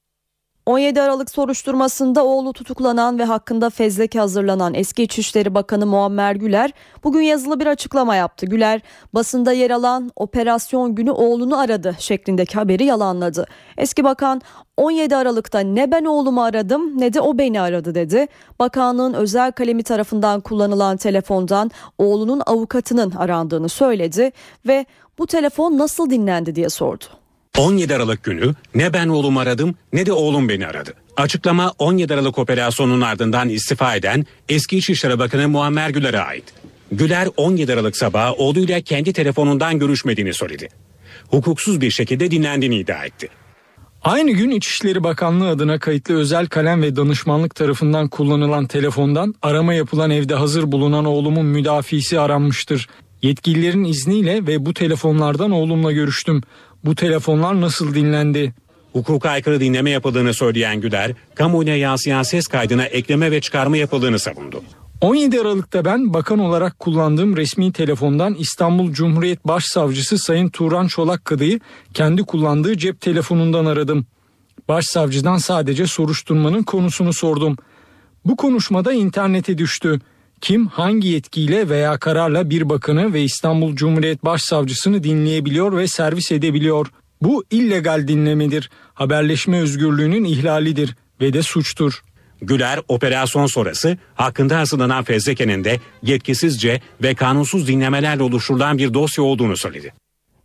17 0.67 1.03
Aralık 1.03 1.31
soruşturmasında 1.31 2.25
oğlu 2.25 2.53
tutuklanan 2.53 3.19
ve 3.19 3.25
hakkında 3.25 3.71
fezleke 3.71 4.19
hazırlanan 4.19 4.75
eski 4.75 5.03
İçişleri 5.03 5.55
Bakanı 5.55 5.87
Muammer 5.87 6.35
Güler 6.35 6.71
bugün 7.05 7.21
yazılı 7.21 7.61
bir 7.61 7.67
açıklama 7.67 8.17
yaptı. 8.17 8.47
Güler 8.47 8.81
basında 9.15 9.53
yer 9.53 9.71
alan 9.71 10.13
operasyon 10.17 10.95
günü 10.95 11.11
oğlunu 11.11 11.59
aradı 11.59 11.97
şeklindeki 11.99 12.55
haberi 12.55 12.85
yalanladı. 12.85 13.47
Eski 13.79 14.05
bakan 14.05 14.41
17 14.77 15.17
Aralık'ta 15.17 15.61
ne 15.61 15.91
ben 15.91 16.05
oğlumu 16.05 16.43
aradım 16.43 17.01
ne 17.01 17.13
de 17.13 17.21
o 17.21 17.39
beni 17.39 17.61
aradı 17.61 17.95
dedi. 17.95 18.27
Bakanlığın 18.59 19.13
özel 19.13 19.53
kalemi 19.53 19.83
tarafından 19.83 20.41
kullanılan 20.41 20.97
telefondan 20.97 21.71
oğlunun 21.99 22.43
avukatının 22.47 23.11
arandığını 23.11 23.69
söyledi 23.69 24.33
ve 24.67 24.87
bu 25.19 25.27
telefon 25.27 25.79
nasıl 25.79 26.11
dinlendi 26.11 26.55
diye 26.55 26.69
sordu. 26.69 27.05
17 27.59 27.95
Aralık 27.95 28.25
günü 28.25 28.55
ne 28.75 28.93
ben 28.93 29.09
oğlumu 29.09 29.41
aradım 29.41 29.75
ne 29.93 30.07
de 30.07 30.13
oğlum 30.13 30.49
beni 30.49 30.67
aradı. 30.67 30.95
Açıklama 31.17 31.73
17 31.79 32.15
Aralık 32.15 32.39
operasyonunun 32.39 33.01
ardından 33.01 33.49
istifa 33.49 33.97
eden 33.97 34.27
eski 34.49 34.79
İçişleri 34.79 35.19
Bakanı 35.19 35.49
Muammer 35.49 35.91
Güler'e 35.91 36.21
ait. 36.21 36.45
Güler 36.93 37.29
17 37.37 37.73
Aralık 37.73 37.97
sabahı 37.97 38.33
oğluyla 38.33 38.81
kendi 38.81 39.13
telefonundan 39.13 39.79
görüşmediğini 39.79 40.35
söyledi. 40.35 40.69
Hukuksuz 41.29 41.81
bir 41.81 41.91
şekilde 41.91 42.31
dinlendiğini 42.31 42.77
iddia 42.77 43.05
etti. 43.05 43.29
Aynı 44.03 44.31
gün 44.31 44.51
İçişleri 44.51 45.05
Bakanlığı 45.05 45.49
adına 45.49 45.79
kayıtlı 45.79 46.15
özel 46.15 46.47
kalem 46.47 46.83
ve 46.83 46.97
danışmanlık 46.97 47.55
tarafından 47.55 48.09
kullanılan 48.09 48.67
telefondan 48.67 49.35
arama 49.43 49.75
yapılan 49.75 50.11
evde 50.11 50.35
hazır 50.35 50.73
bulunan 50.73 51.05
oğlumun 51.05 51.47
müdafisi 51.47 52.21
aranmıştır. 52.21 52.89
Yetkililerin 53.23 53.85
izniyle 53.85 54.47
ve 54.47 54.67
bu 54.67 54.75
telefonlardan 54.75 55.51
oğlumla 55.51 55.93
görüştüm. 55.93 56.43
Bu 56.85 56.95
telefonlar 56.95 57.61
nasıl 57.61 57.95
dinlendi? 57.95 58.55
Hukuka 58.93 59.31
aykırı 59.31 59.61
dinleme 59.61 59.91
yapıldığını 59.91 60.35
söyleyen 60.35 60.81
Güler, 60.81 61.13
kamuoyuna 61.35 61.75
yansıyan 61.75 62.23
ses 62.23 62.47
kaydına 62.47 62.85
ekleme 62.85 63.31
ve 63.31 63.41
çıkarma 63.41 63.77
yapıldığını 63.77 64.19
savundu. 64.19 64.63
17 65.01 65.41
Aralık'ta 65.41 65.85
ben 65.85 66.15
bakan 66.15 66.39
olarak 66.39 66.79
kullandığım 66.79 67.37
resmi 67.37 67.73
telefondan 67.73 68.35
İstanbul 68.35 68.93
Cumhuriyet 68.93 69.47
Başsavcısı 69.47 70.19
Sayın 70.19 70.49
Turan 70.49 70.87
Çolak 70.87 71.25
Kadı'yı 71.25 71.61
kendi 71.95 72.23
kullandığı 72.23 72.79
cep 72.79 73.01
telefonundan 73.01 73.65
aradım. 73.65 74.07
Başsavcıdan 74.69 75.37
sadece 75.37 75.87
soruşturmanın 75.87 76.63
konusunu 76.63 77.13
sordum. 77.13 77.57
Bu 78.25 78.37
konuşmada 78.37 78.93
internete 78.93 79.59
düştü. 79.59 80.01
Kim 80.41 80.67
hangi 80.67 81.09
yetkiyle 81.09 81.69
veya 81.69 81.99
kararla 81.99 82.51
bir 82.51 82.69
bakanı 82.69 83.13
ve 83.13 83.23
İstanbul 83.23 83.77
Cumhuriyet 83.77 84.25
Başsavcısını 84.25 85.05
dinleyebiliyor 85.05 85.77
ve 85.77 85.87
servis 85.89 86.33
edebiliyor? 86.33 86.87
Bu 87.23 87.45
illegal 87.51 88.09
dinlemedir. 88.09 88.71
Haberleşme 88.95 89.61
özgürlüğünün 89.61 90.25
ihlalidir 90.25 90.97
ve 91.21 91.33
de 91.33 91.43
suçtur. 91.43 92.03
Güler 92.43 92.81
operasyon 92.89 93.47
sonrası 93.47 93.99
hakkında 94.15 94.59
hazırlanan 94.59 95.05
fezlekenin 95.05 95.65
de 95.65 95.81
yetkisizce 96.03 96.81
ve 97.03 97.15
kanunsuz 97.15 97.69
dinlemelerle 97.69 98.23
oluşturulan 98.23 98.79
bir 98.79 98.95
dosya 98.95 99.25
olduğunu 99.25 99.57
söyledi. 99.57 99.93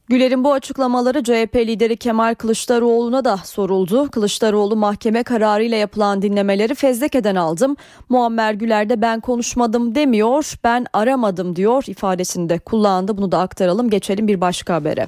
Güler'in 0.10 0.44
bu 0.44 0.54
açıklamaları 0.54 1.24
CHP 1.24 1.56
lideri 1.56 1.98
Kemal 1.98 2.36
Kılıçdaroğlu'na 2.36 3.26
da 3.26 3.38
soruldu. 3.38 4.12
Kılıçdaroğlu 4.12 4.76
mahkeme 4.76 5.24
kararıyla 5.24 5.78
yapılan 5.78 6.22
dinlemeleri 6.22 6.76
fezlekeden 6.76 7.36
aldım. 7.36 7.76
Muammer 8.10 8.54
Güler 8.54 8.90
de 8.90 9.02
ben 9.02 9.20
konuşmadım 9.20 9.96
demiyor, 9.96 10.54
ben 10.64 10.86
aramadım 10.94 11.56
diyor 11.56 11.84
ifadesinde 11.88 12.60
kullandı. 12.60 13.18
Bunu 13.18 13.32
da 13.32 13.40
aktaralım 13.40 13.90
geçelim 13.90 14.28
bir 14.28 14.42
başka 14.42 14.74
habere. 14.74 15.08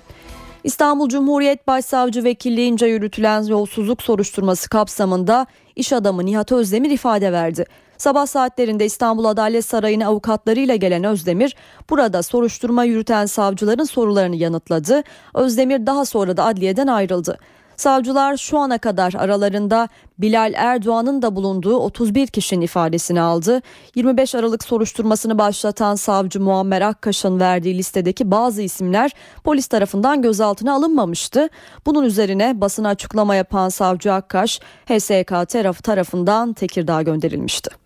İstanbul 0.63 1.09
Cumhuriyet 1.09 1.67
Başsavcı 1.67 2.23
Vekilliğince 2.23 2.85
yürütülen 2.85 3.43
yolsuzluk 3.43 4.01
soruşturması 4.01 4.69
kapsamında 4.69 5.45
iş 5.75 5.93
adamı 5.93 6.25
Nihat 6.25 6.51
Özdemir 6.51 6.89
ifade 6.89 7.31
verdi. 7.31 7.65
Sabah 8.01 8.25
saatlerinde 8.25 8.85
İstanbul 8.85 9.25
Adalet 9.25 9.65
Sarayı'na 9.65 10.07
avukatlarıyla 10.07 10.75
gelen 10.75 11.03
Özdemir 11.03 11.55
burada 11.89 12.23
soruşturma 12.23 12.83
yürüten 12.83 13.25
savcıların 13.25 13.83
sorularını 13.83 14.35
yanıtladı. 14.35 15.03
Özdemir 15.33 15.85
daha 15.85 16.05
sonra 16.05 16.37
da 16.37 16.45
adliyeden 16.45 16.87
ayrıldı. 16.87 17.37
Savcılar 17.75 18.37
şu 18.37 18.57
ana 18.57 18.77
kadar 18.77 19.13
aralarında 19.17 19.89
Bilal 20.17 20.53
Erdoğan'ın 20.55 21.21
da 21.21 21.35
bulunduğu 21.35 21.75
31 21.75 22.27
kişinin 22.27 22.61
ifadesini 22.61 23.21
aldı. 23.21 23.61
25 23.95 24.35
Aralık 24.35 24.63
soruşturmasını 24.63 25.37
başlatan 25.37 25.95
savcı 25.95 26.41
Muammer 26.41 26.81
Akkaş'ın 26.81 27.39
verdiği 27.39 27.77
listedeki 27.77 28.31
bazı 28.31 28.61
isimler 28.61 29.11
polis 29.43 29.67
tarafından 29.67 30.21
gözaltına 30.21 30.73
alınmamıştı. 30.73 31.49
Bunun 31.85 32.03
üzerine 32.03 32.61
basına 32.61 32.89
açıklama 32.89 33.35
yapan 33.35 33.69
savcı 33.69 34.13
Akkaş 34.13 34.59
HSK 34.85 35.49
tarafı 35.49 35.81
tarafından 35.81 36.53
Tekirdağ 36.53 37.01
gönderilmişti. 37.01 37.81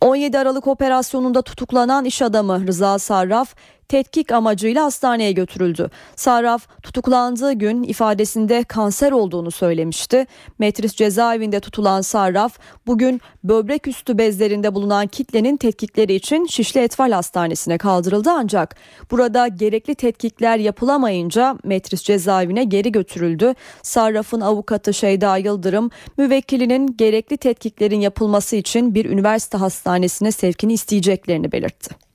17 0.00 0.38
Aralık 0.38 0.66
operasyonunda 0.66 1.42
tutuklanan 1.42 2.04
iş 2.04 2.22
adamı 2.22 2.66
Rıza 2.66 2.98
Sarraf 2.98 3.54
tetkik 3.90 4.32
amacıyla 4.32 4.84
hastaneye 4.84 5.32
götürüldü. 5.32 5.90
Sarraf 6.16 6.68
tutuklandığı 6.82 7.52
gün 7.52 7.82
ifadesinde 7.82 8.64
kanser 8.64 9.12
olduğunu 9.12 9.50
söylemişti. 9.50 10.26
Metris 10.58 10.94
cezaevinde 10.94 11.60
tutulan 11.60 12.00
Sarraf 12.00 12.58
bugün 12.86 13.20
böbrek 13.44 13.88
üstü 13.88 14.18
bezlerinde 14.18 14.74
bulunan 14.74 15.06
kitlenin 15.06 15.56
tetkikleri 15.56 16.14
için 16.14 16.46
Şişli 16.46 16.80
Etfal 16.80 17.12
Hastanesi'ne 17.12 17.78
kaldırıldı 17.78 18.30
ancak 18.30 18.76
burada 19.10 19.48
gerekli 19.48 19.94
tetkikler 19.94 20.56
yapılamayınca 20.56 21.56
Metris 21.64 22.02
cezaevine 22.02 22.64
geri 22.64 22.92
götürüldü. 22.92 23.54
Sarraf'ın 23.82 24.40
avukatı 24.40 24.94
Şeyda 24.94 25.36
Yıldırım 25.36 25.90
müvekkilinin 26.18 26.96
gerekli 26.96 27.36
tetkiklerin 27.36 28.00
yapılması 28.00 28.56
için 28.56 28.94
bir 28.94 29.04
üniversite 29.04 29.58
hastanesine 29.58 30.32
sevkini 30.32 30.72
isteyeceklerini 30.72 31.52
belirtti. 31.52 32.09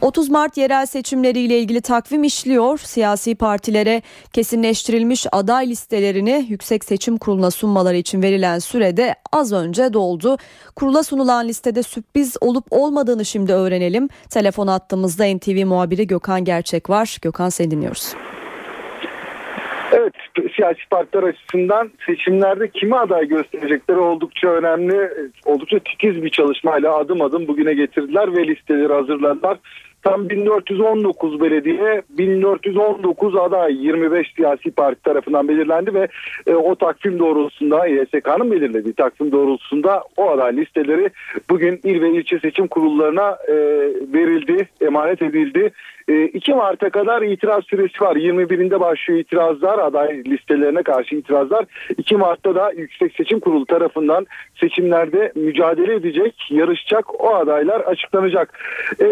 30 0.00 0.30
Mart 0.30 0.56
yerel 0.56 0.86
seçimleriyle 0.86 1.58
ilgili 1.58 1.80
takvim 1.80 2.24
işliyor. 2.24 2.78
Siyasi 2.78 3.34
partilere 3.34 4.02
kesinleştirilmiş 4.32 5.26
aday 5.32 5.68
listelerini 5.68 6.46
Yüksek 6.48 6.84
Seçim 6.84 7.18
Kurulu'na 7.18 7.50
sunmaları 7.50 7.96
için 7.96 8.22
verilen 8.22 8.58
sürede 8.58 9.14
az 9.32 9.52
önce 9.52 9.92
doldu. 9.92 10.36
Kurula 10.76 11.02
sunulan 11.02 11.48
listede 11.48 11.82
sürpriz 11.82 12.36
olup 12.40 12.64
olmadığını 12.70 13.24
şimdi 13.24 13.52
öğrenelim. 13.52 14.08
Telefon 14.30 14.66
attığımızda 14.66 15.24
NTV 15.36 15.66
muhabiri 15.66 16.06
Gökhan 16.06 16.44
Gerçek 16.44 16.90
var. 16.90 17.18
Gökhan 17.22 17.48
seni 17.48 17.70
dinliyoruz. 17.70 18.14
Evet 19.92 20.14
siyasi 20.56 20.88
partiler 20.90 21.22
açısından 21.22 21.90
seçimlerde 22.06 22.70
kimi 22.70 22.96
aday 22.96 23.28
gösterecekleri 23.28 23.98
oldukça 23.98 24.48
önemli, 24.48 25.10
oldukça 25.44 25.78
titiz 25.78 26.22
bir 26.22 26.30
çalışmayla 26.30 26.96
adım 26.96 27.22
adım 27.22 27.48
bugüne 27.48 27.74
getirdiler 27.74 28.36
ve 28.36 28.46
listeleri 28.46 28.92
hazırladılar. 28.92 29.58
Tam 30.06 30.28
1419 30.28 31.40
belediye, 31.40 32.02
1419 32.08 33.36
aday 33.36 33.74
25 33.74 34.32
siyasi 34.36 34.70
parti 34.70 35.02
tarafından 35.02 35.48
belirlendi 35.48 35.94
ve 35.94 36.08
e, 36.46 36.54
o 36.54 36.74
takvim 36.74 37.18
doğrultusunda 37.18 37.86
YSK'nın 37.86 38.50
belirlediği 38.50 38.94
takvim 38.94 39.32
doğrultusunda 39.32 40.02
o 40.16 40.30
aday 40.30 40.56
listeleri 40.56 41.10
bugün 41.50 41.80
il 41.84 42.00
ve 42.00 42.10
ilçe 42.10 42.38
seçim 42.38 42.68
kurullarına 42.68 43.38
e, 43.48 43.54
verildi, 44.12 44.68
emanet 44.80 45.22
edildi. 45.22 45.72
E, 46.08 46.24
2 46.24 46.54
Mart'a 46.54 46.90
kadar 46.90 47.22
itiraz 47.22 47.64
süresi 47.64 48.00
var. 48.00 48.16
21'inde 48.16 48.80
başlıyor 48.80 49.20
itirazlar, 49.20 49.78
aday 49.78 50.22
listelerine 50.26 50.82
karşı 50.82 51.16
itirazlar. 51.16 51.64
2 51.98 52.16
Mart'ta 52.16 52.54
da 52.54 52.72
Yüksek 52.72 53.16
Seçim 53.16 53.40
Kurulu 53.40 53.66
tarafından 53.66 54.26
seçimlerde 54.60 55.32
mücadele 55.34 55.94
edecek, 55.94 56.48
yarışacak 56.50 57.20
o 57.24 57.34
adaylar 57.34 57.80
açıklanacak. 57.80 58.58
E, 59.00 59.08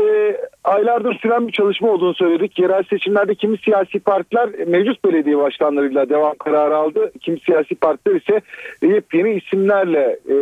aylardır 0.64 1.14
süren 1.14 1.48
bir 1.48 1.52
çalışma 1.52 1.88
olduğunu 1.88 2.14
söyledik. 2.14 2.58
Yerel 2.58 2.82
seçimlerde 2.82 3.34
kimi 3.34 3.58
siyasi 3.58 4.00
partiler 4.00 4.48
mevcut 4.66 5.04
belediye 5.04 5.38
başkanlarıyla 5.38 6.08
devam 6.08 6.34
kararı 6.34 6.76
aldı. 6.76 7.12
Kimi 7.20 7.40
siyasi 7.40 7.74
partiler 7.74 8.20
ise 8.20 8.40
yepyeni 8.82 9.34
isimlerle 9.34 10.18
e, 10.28 10.36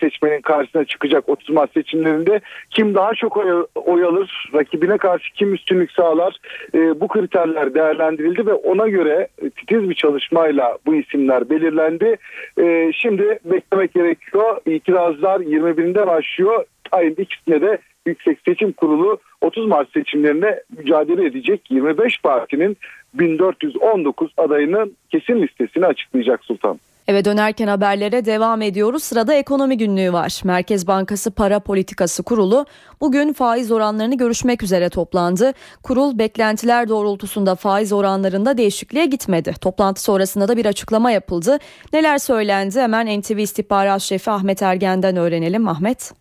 seçmenin 0.00 0.40
karşısına 0.40 0.84
çıkacak 0.84 1.28
30 1.28 1.50
Mart 1.50 1.72
seçimlerinde. 1.72 2.40
Kim 2.70 2.94
daha 2.94 3.14
çok 3.14 3.36
oy, 3.36 3.66
oy 3.74 4.04
alır, 4.04 4.50
rakibine 4.54 4.98
karşı 4.98 5.32
kim 5.34 5.54
üstünlük 5.54 5.95
sağlar 5.96 6.36
e, 6.74 7.00
bu 7.00 7.08
kriterler 7.08 7.74
değerlendirildi 7.74 8.46
ve 8.46 8.52
ona 8.52 8.88
göre 8.88 9.28
titiz 9.56 9.90
bir 9.90 9.94
çalışmayla 9.94 10.78
bu 10.86 10.94
isimler 10.94 11.50
belirlendi. 11.50 12.16
E, 12.58 12.92
şimdi 12.92 13.38
beklemek 13.44 13.94
gerekiyor. 13.94 14.60
İtirazlar 14.66 15.40
21'inde 15.40 16.06
başlıyor. 16.06 16.64
Ayın 16.92 17.14
ikisine 17.14 17.60
de 17.60 17.78
Yüksek 18.06 18.38
Seçim 18.44 18.72
Kurulu 18.72 19.18
30 19.40 19.66
Mart 19.66 19.92
seçimlerine 19.92 20.60
mücadele 20.78 21.26
edecek 21.26 21.70
25 21.70 22.22
partinin 22.22 22.76
1419 23.14 24.32
adayının 24.36 24.96
kesin 25.10 25.42
listesini 25.42 25.86
açıklayacak 25.86 26.44
Sultan. 26.44 26.78
Eve 27.08 27.24
dönerken 27.24 27.66
haberlere 27.66 28.24
devam 28.24 28.62
ediyoruz. 28.62 29.02
Sırada 29.02 29.34
ekonomi 29.34 29.78
günlüğü 29.78 30.12
var. 30.12 30.40
Merkez 30.44 30.86
Bankası 30.86 31.34
Para 31.34 31.60
Politikası 31.60 32.22
Kurulu 32.22 32.66
bugün 33.00 33.32
faiz 33.32 33.72
oranlarını 33.72 34.16
görüşmek 34.16 34.62
üzere 34.62 34.88
toplandı. 34.88 35.52
Kurul 35.82 36.18
beklentiler 36.18 36.88
doğrultusunda 36.88 37.54
faiz 37.54 37.92
oranlarında 37.92 38.58
değişikliğe 38.58 39.06
gitmedi. 39.06 39.54
Toplantı 39.60 40.02
sonrasında 40.02 40.48
da 40.48 40.56
bir 40.56 40.66
açıklama 40.66 41.10
yapıldı. 41.10 41.58
Neler 41.92 42.18
söylendi? 42.18 42.80
Hemen 42.80 43.20
NTV 43.20 43.38
İstihbarat 43.38 44.00
Şefi 44.00 44.30
Ahmet 44.30 44.62
Ergen'den 44.62 45.16
öğrenelim. 45.16 45.68
Ahmet. 45.68 46.12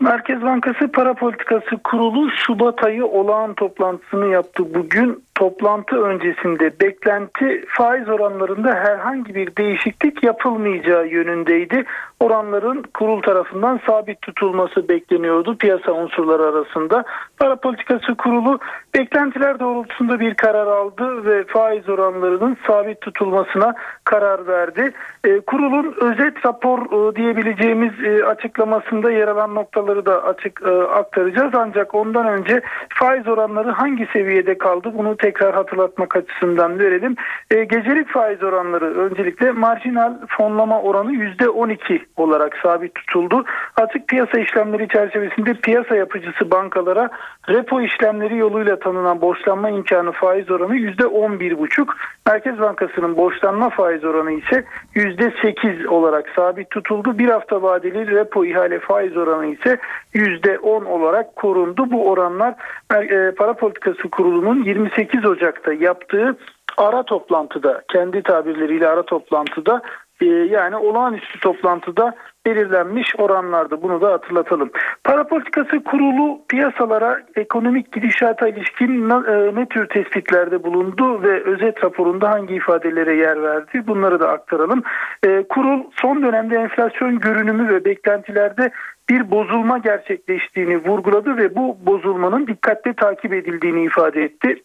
Merkez 0.00 0.42
Bankası 0.42 0.92
Para 0.92 1.14
Politikası 1.14 1.76
Kurulu 1.84 2.30
Şubat 2.30 2.84
ayı 2.84 3.06
olağan 3.06 3.54
toplantısını 3.54 4.26
yaptı 4.26 4.74
bugün. 4.74 5.25
Toplantı 5.36 6.02
öncesinde 6.02 6.80
beklenti 6.80 7.64
faiz 7.68 8.08
oranlarında 8.08 8.74
herhangi 8.74 9.34
bir 9.34 9.56
değişiklik 9.56 10.22
yapılmayacağı 10.22 11.06
yönündeydi. 11.06 11.84
Oranların 12.20 12.82
kurul 12.94 13.22
tarafından 13.22 13.80
sabit 13.86 14.22
tutulması 14.22 14.88
bekleniyordu 14.88 15.56
piyasa 15.58 15.92
unsurları 15.92 16.42
arasında. 16.42 17.04
Para 17.38 17.56
politikası 17.56 18.14
kurulu 18.14 18.58
beklentiler 18.94 19.60
doğrultusunda 19.60 20.20
bir 20.20 20.34
karar 20.34 20.66
aldı 20.66 21.24
ve 21.24 21.44
faiz 21.44 21.88
oranlarının 21.88 22.56
sabit 22.66 23.00
tutulmasına 23.00 23.74
karar 24.04 24.46
verdi. 24.46 24.92
E, 25.24 25.40
kurulun 25.40 25.94
özet 26.00 26.46
rapor 26.46 26.78
e, 26.78 27.16
diyebileceğimiz 27.16 27.92
e, 28.04 28.24
açıklamasında 28.24 29.10
yer 29.10 29.28
alan 29.28 29.54
noktaları 29.54 30.06
da 30.06 30.24
açık 30.24 30.66
aktaracağız. 30.94 31.54
Ancak 31.54 31.94
ondan 31.94 32.26
önce 32.26 32.60
faiz 32.88 33.28
oranları 33.28 33.70
hangi 33.70 34.06
seviyede 34.12 34.58
kaldı 34.58 34.92
bunu 34.94 35.16
tekrar 35.26 35.54
hatırlatmak 35.54 36.16
açısından 36.16 36.78
verelim. 36.78 37.16
E, 37.50 37.64
gecelik 37.64 38.08
faiz 38.08 38.42
oranları 38.42 38.94
öncelikle 38.94 39.50
marjinal 39.50 40.14
fonlama 40.28 40.82
oranı 40.82 41.12
%12 41.12 42.00
olarak 42.16 42.56
sabit 42.62 42.94
tutuldu. 42.94 43.44
Açık 43.76 44.08
piyasa 44.08 44.40
işlemleri 44.40 44.88
çerçevesinde 44.88 45.54
piyasa 45.54 45.96
yapıcısı 45.96 46.50
bankalara 46.50 47.10
repo 47.48 47.80
işlemleri 47.80 48.36
yoluyla 48.36 48.78
tanınan 48.78 49.20
borçlanma 49.20 49.70
imkanı 49.70 50.12
faiz 50.12 50.50
oranı 50.50 50.76
%11,5. 50.76 51.86
Merkez 52.26 52.58
Bankası'nın 52.58 53.16
borçlanma 53.16 53.70
faiz 53.70 54.04
oranı 54.04 54.32
ise 54.32 54.64
%8 54.94 55.86
olarak 55.86 56.28
sabit 56.36 56.70
tutuldu. 56.70 57.18
Bir 57.18 57.28
hafta 57.28 57.62
vadeli 57.62 58.06
repo 58.06 58.44
ihale 58.44 58.78
faiz 58.78 59.16
oranı 59.16 59.46
ise 59.46 59.78
%10 60.14 60.84
olarak 60.84 61.36
korundu. 61.36 61.90
Bu 61.90 62.10
oranlar 62.10 62.54
e, 62.94 63.34
para 63.34 63.54
politikası 63.54 64.10
kurulunun 64.10 64.64
28 64.64 65.15
Ocak'ta 65.24 65.72
yaptığı 65.72 66.36
ara 66.76 67.02
toplantıda 67.02 67.82
kendi 67.92 68.22
tabirleriyle 68.22 68.88
ara 68.88 69.02
toplantıda 69.02 69.82
e, 70.20 70.26
yani 70.26 70.76
olağanüstü 70.76 71.40
toplantıda 71.40 72.14
belirlenmiş 72.46 73.16
oranlardı. 73.18 73.82
Bunu 73.82 74.00
da 74.00 74.12
hatırlatalım. 74.12 74.70
Para 75.04 75.26
politikası 75.26 75.84
kurulu 75.84 76.40
piyasalara 76.48 77.22
ekonomik 77.36 77.92
gidişata 77.92 78.48
ilişkin 78.48 79.10
e, 79.10 79.54
ne 79.54 79.66
tür 79.66 79.86
tespitlerde 79.88 80.62
bulundu 80.62 81.22
ve 81.22 81.42
özet 81.44 81.84
raporunda 81.84 82.30
hangi 82.30 82.54
ifadelere 82.54 83.16
yer 83.16 83.42
verdi? 83.42 83.86
Bunları 83.86 84.20
da 84.20 84.28
aktaralım. 84.28 84.82
E, 85.26 85.42
kurul 85.48 85.82
son 86.02 86.22
dönemde 86.22 86.56
enflasyon 86.56 87.20
görünümü 87.20 87.68
ve 87.68 87.84
beklentilerde 87.84 88.70
bir 89.08 89.30
bozulma 89.30 89.78
gerçekleştiğini 89.78 90.84
vurguladı 90.84 91.36
ve 91.36 91.56
bu 91.56 91.76
bozulmanın 91.86 92.46
dikkatle 92.46 92.92
takip 92.92 93.32
edildiğini 93.32 93.84
ifade 93.84 94.22
etti. 94.22 94.62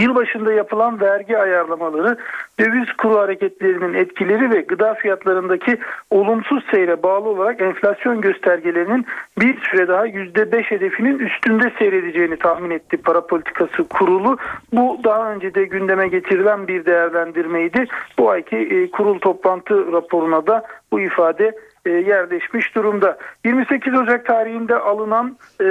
Yılbaşında 0.00 0.52
yapılan 0.52 1.00
vergi 1.00 1.38
ayarlamaları, 1.38 2.16
döviz 2.60 2.92
kuru 2.92 3.18
hareketlerinin 3.18 3.94
etkileri 3.94 4.50
ve 4.50 4.60
gıda 4.60 4.94
fiyatlarındaki 4.94 5.78
olumsuz 6.10 6.64
seyre 6.70 7.02
bağlı 7.02 7.28
olarak 7.28 7.60
enflasyon 7.60 8.20
göstergelerinin 8.20 9.06
bir 9.40 9.60
süre 9.60 9.88
daha 9.88 10.06
%5 10.06 10.62
hedefinin 10.62 11.18
üstünde 11.18 11.72
seyredeceğini 11.78 12.36
tahmin 12.36 12.70
etti 12.70 12.96
para 12.96 13.26
politikası 13.26 13.88
kurulu. 13.88 14.36
Bu 14.72 15.00
daha 15.04 15.32
önce 15.32 15.54
de 15.54 15.64
gündeme 15.64 16.08
getirilen 16.08 16.68
bir 16.68 16.84
değerlendirmeydi. 16.84 17.86
Bu 18.18 18.30
ayki 18.30 18.56
e, 18.56 18.90
kurul 18.90 19.18
toplantı 19.18 19.92
raporuna 19.92 20.46
da 20.46 20.62
bu 20.92 21.00
ifade 21.00 21.52
e, 21.86 21.90
yerleşmiş 21.90 22.74
durumda. 22.74 23.18
28 23.44 23.94
Ocak 23.94 24.26
tarihinde 24.26 24.76
alınan 24.76 25.36
e, 25.60 25.66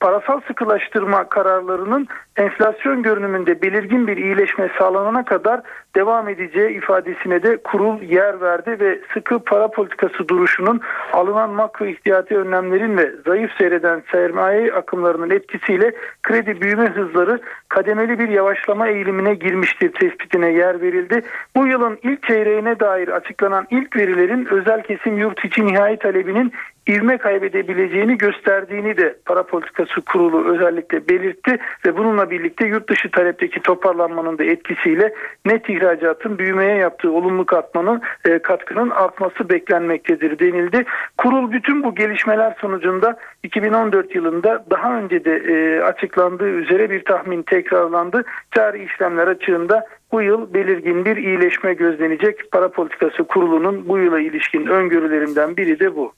parasal 0.00 0.40
sıkılaştırma 0.46 1.28
kararlarının 1.28 2.08
enflasyon 2.36 3.02
görünümünde 3.02 3.62
belirgin 3.62 4.06
bir 4.06 4.16
iyileşme 4.16 4.70
sağlanana 4.78 5.24
kadar 5.24 5.60
devam 5.96 6.28
edeceği 6.28 6.76
ifadesine 6.76 7.42
de 7.42 7.56
kurul 7.56 8.02
yer 8.02 8.40
verdi 8.40 8.76
ve 8.80 9.00
sıkı 9.14 9.38
para 9.38 9.68
politikası 9.68 10.28
duruşunun 10.28 10.80
alınan 11.12 11.50
makro 11.50 11.86
ihtiyati 11.86 12.36
önlemlerin 12.36 12.98
ve 12.98 13.12
zayıf 13.26 13.50
seyreden 13.58 14.02
sermaye 14.12 14.72
akımlarının 14.72 15.30
etkisiyle 15.30 15.92
kredi 16.22 16.60
büyüme 16.60 16.86
hızları 16.86 17.40
kademeli 17.68 18.18
bir 18.18 18.28
yavaşlama 18.28 18.88
eğilimine 18.88 19.34
girmiştir 19.34 19.92
tespitine 19.92 20.52
yer 20.52 20.80
verildi. 20.80 21.22
Bu 21.56 21.66
yılın 21.66 21.98
ilk 22.02 22.22
çeyreğine 22.22 22.80
dair 22.80 23.08
açıklanan 23.08 23.66
ilk 23.70 23.96
verilerin 23.96 24.46
özel 24.50 24.82
kesim 24.82 25.18
yurt 25.18 25.44
içi 25.44 25.66
nihai 25.66 25.98
talebinin 25.98 26.52
ivme 26.88 27.18
kaybedebileceğini 27.18 28.18
gösterdiğini 28.18 28.96
de 28.96 29.16
para 29.24 29.42
politikası 29.42 30.00
kurulu 30.00 30.54
özellikle 30.54 31.08
belirtti 31.08 31.58
ve 31.86 31.96
bununla 31.96 32.30
birlikte 32.30 32.66
yurt 32.66 32.88
dışı 32.88 33.10
talepteki 33.10 33.60
toparlanmanın 33.60 34.38
da 34.38 34.44
etkisiyle 34.44 35.14
net 35.46 35.68
ihracatın 35.68 36.38
büyümeye 36.38 36.76
yaptığı 36.76 37.12
olumlu 37.12 37.46
katmanın 37.46 38.02
e, 38.24 38.38
katkının 38.38 38.90
artması 38.90 39.48
beklenmektedir 39.48 40.38
denildi. 40.38 40.84
Kurul 41.18 41.52
bütün 41.52 41.82
bu 41.82 41.94
gelişmeler 41.94 42.56
sonucunda 42.60 43.16
2014 43.42 44.14
yılında 44.14 44.64
daha 44.70 44.98
önce 44.98 45.24
de 45.24 45.36
e, 45.36 45.82
açıklandığı 45.82 46.48
üzere 46.48 46.90
bir 46.90 47.04
tahmin 47.04 47.42
tekrarlandı. 47.42 48.24
Cari 48.52 48.84
işlemler 48.84 49.26
açığında 49.26 49.86
bu 50.12 50.22
yıl 50.22 50.54
belirgin 50.54 51.04
bir 51.04 51.16
iyileşme 51.16 51.74
gözlenecek. 51.74 52.52
Para 52.52 52.68
politikası 52.68 53.24
kurulunun 53.24 53.88
bu 53.88 53.98
yıla 53.98 54.20
ilişkin 54.20 54.66
öngörülerinden 54.66 55.56
biri 55.56 55.80
de 55.80 55.96
bu. 55.96 56.12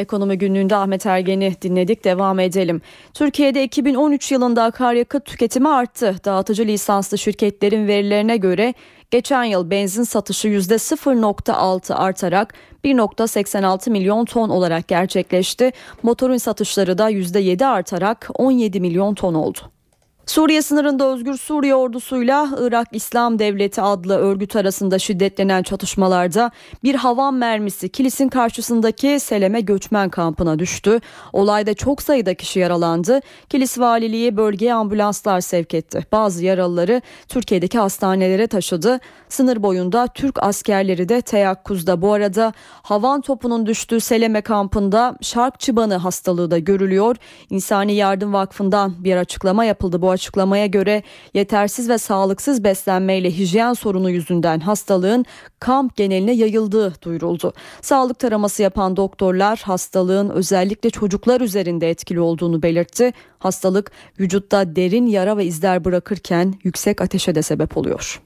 Ekonomi 0.00 0.38
günlüğünde 0.38 0.76
Ahmet 0.76 1.06
Ergen'i 1.06 1.54
dinledik. 1.62 2.04
Devam 2.04 2.40
edelim. 2.40 2.82
Türkiye'de 3.14 3.64
2013 3.64 4.32
yılında 4.32 4.64
akaryakıt 4.64 5.24
tüketimi 5.24 5.68
arttı. 5.68 6.16
Dağıtıcı 6.24 6.66
lisanslı 6.66 7.18
şirketlerin 7.18 7.88
verilerine 7.88 8.36
göre 8.36 8.74
geçen 9.10 9.44
yıl 9.44 9.70
benzin 9.70 10.02
satışı 10.02 10.48
%0.6 10.48 11.94
artarak 11.94 12.54
1.86 12.84 13.90
milyon 13.90 14.24
ton 14.24 14.48
olarak 14.48 14.88
gerçekleşti. 14.88 15.72
Motorun 16.02 16.36
satışları 16.36 16.98
da 16.98 17.10
%7 17.10 17.66
artarak 17.66 18.30
17 18.34 18.80
milyon 18.80 19.14
ton 19.14 19.34
oldu. 19.34 19.79
Suriye 20.30 20.62
sınırında 20.62 21.12
Özgür 21.12 21.36
Suriye 21.36 21.74
ordusuyla 21.74 22.48
Irak 22.60 22.88
İslam 22.92 23.38
Devleti 23.38 23.82
adlı 23.82 24.16
örgüt 24.16 24.56
arasında 24.56 24.98
şiddetlenen 24.98 25.62
çatışmalarda 25.62 26.50
bir 26.84 26.94
havan 26.94 27.34
mermisi 27.34 27.88
kilisin 27.88 28.28
karşısındaki 28.28 29.20
Seleme 29.20 29.60
göçmen 29.60 30.08
kampına 30.08 30.58
düştü. 30.58 31.00
Olayda 31.32 31.74
çok 31.74 32.02
sayıda 32.02 32.34
kişi 32.34 32.58
yaralandı. 32.58 33.20
Kilis 33.48 33.78
valiliği 33.78 34.36
bölgeye 34.36 34.74
ambulanslar 34.74 35.40
sevk 35.40 35.74
etti. 35.74 36.06
Bazı 36.12 36.44
yaralıları 36.44 37.02
Türkiye'deki 37.28 37.78
hastanelere 37.78 38.46
taşıdı. 38.46 39.00
Sınır 39.28 39.62
boyunda 39.62 40.06
Türk 40.06 40.42
askerleri 40.42 41.08
de 41.08 41.20
teyakkuzda. 41.22 42.02
Bu 42.02 42.12
arada 42.12 42.52
havan 42.82 43.20
topunun 43.20 43.66
düştüğü 43.66 44.00
Seleme 44.00 44.40
kampında 44.40 45.16
şark 45.20 45.60
çıbanı 45.60 45.96
hastalığı 45.96 46.50
da 46.50 46.58
görülüyor. 46.58 47.16
İnsani 47.50 47.94
Yardım 47.94 48.32
Vakfı'ndan 48.32 49.04
bir 49.04 49.16
açıklama 49.16 49.64
yapıldı 49.64 50.02
bu 50.02 50.19
açıklamaya 50.20 50.66
göre 50.66 51.02
yetersiz 51.34 51.88
ve 51.88 51.98
sağlıksız 51.98 52.64
beslenmeyle 52.64 53.30
hijyen 53.30 53.72
sorunu 53.72 54.10
yüzünden 54.10 54.60
hastalığın 54.60 55.24
kamp 55.60 55.96
geneline 55.96 56.32
yayıldığı 56.32 56.94
duyuruldu. 57.02 57.52
Sağlık 57.82 58.18
taraması 58.18 58.62
yapan 58.62 58.96
doktorlar 58.96 59.62
hastalığın 59.64 60.30
özellikle 60.30 60.90
çocuklar 60.90 61.40
üzerinde 61.40 61.90
etkili 61.90 62.20
olduğunu 62.20 62.62
belirtti. 62.62 63.12
Hastalık 63.38 63.90
vücutta 64.20 64.76
derin 64.76 65.06
yara 65.06 65.36
ve 65.36 65.44
izler 65.44 65.84
bırakırken 65.84 66.54
yüksek 66.64 67.00
ateşe 67.00 67.34
de 67.34 67.42
sebep 67.42 67.76
oluyor. 67.76 68.20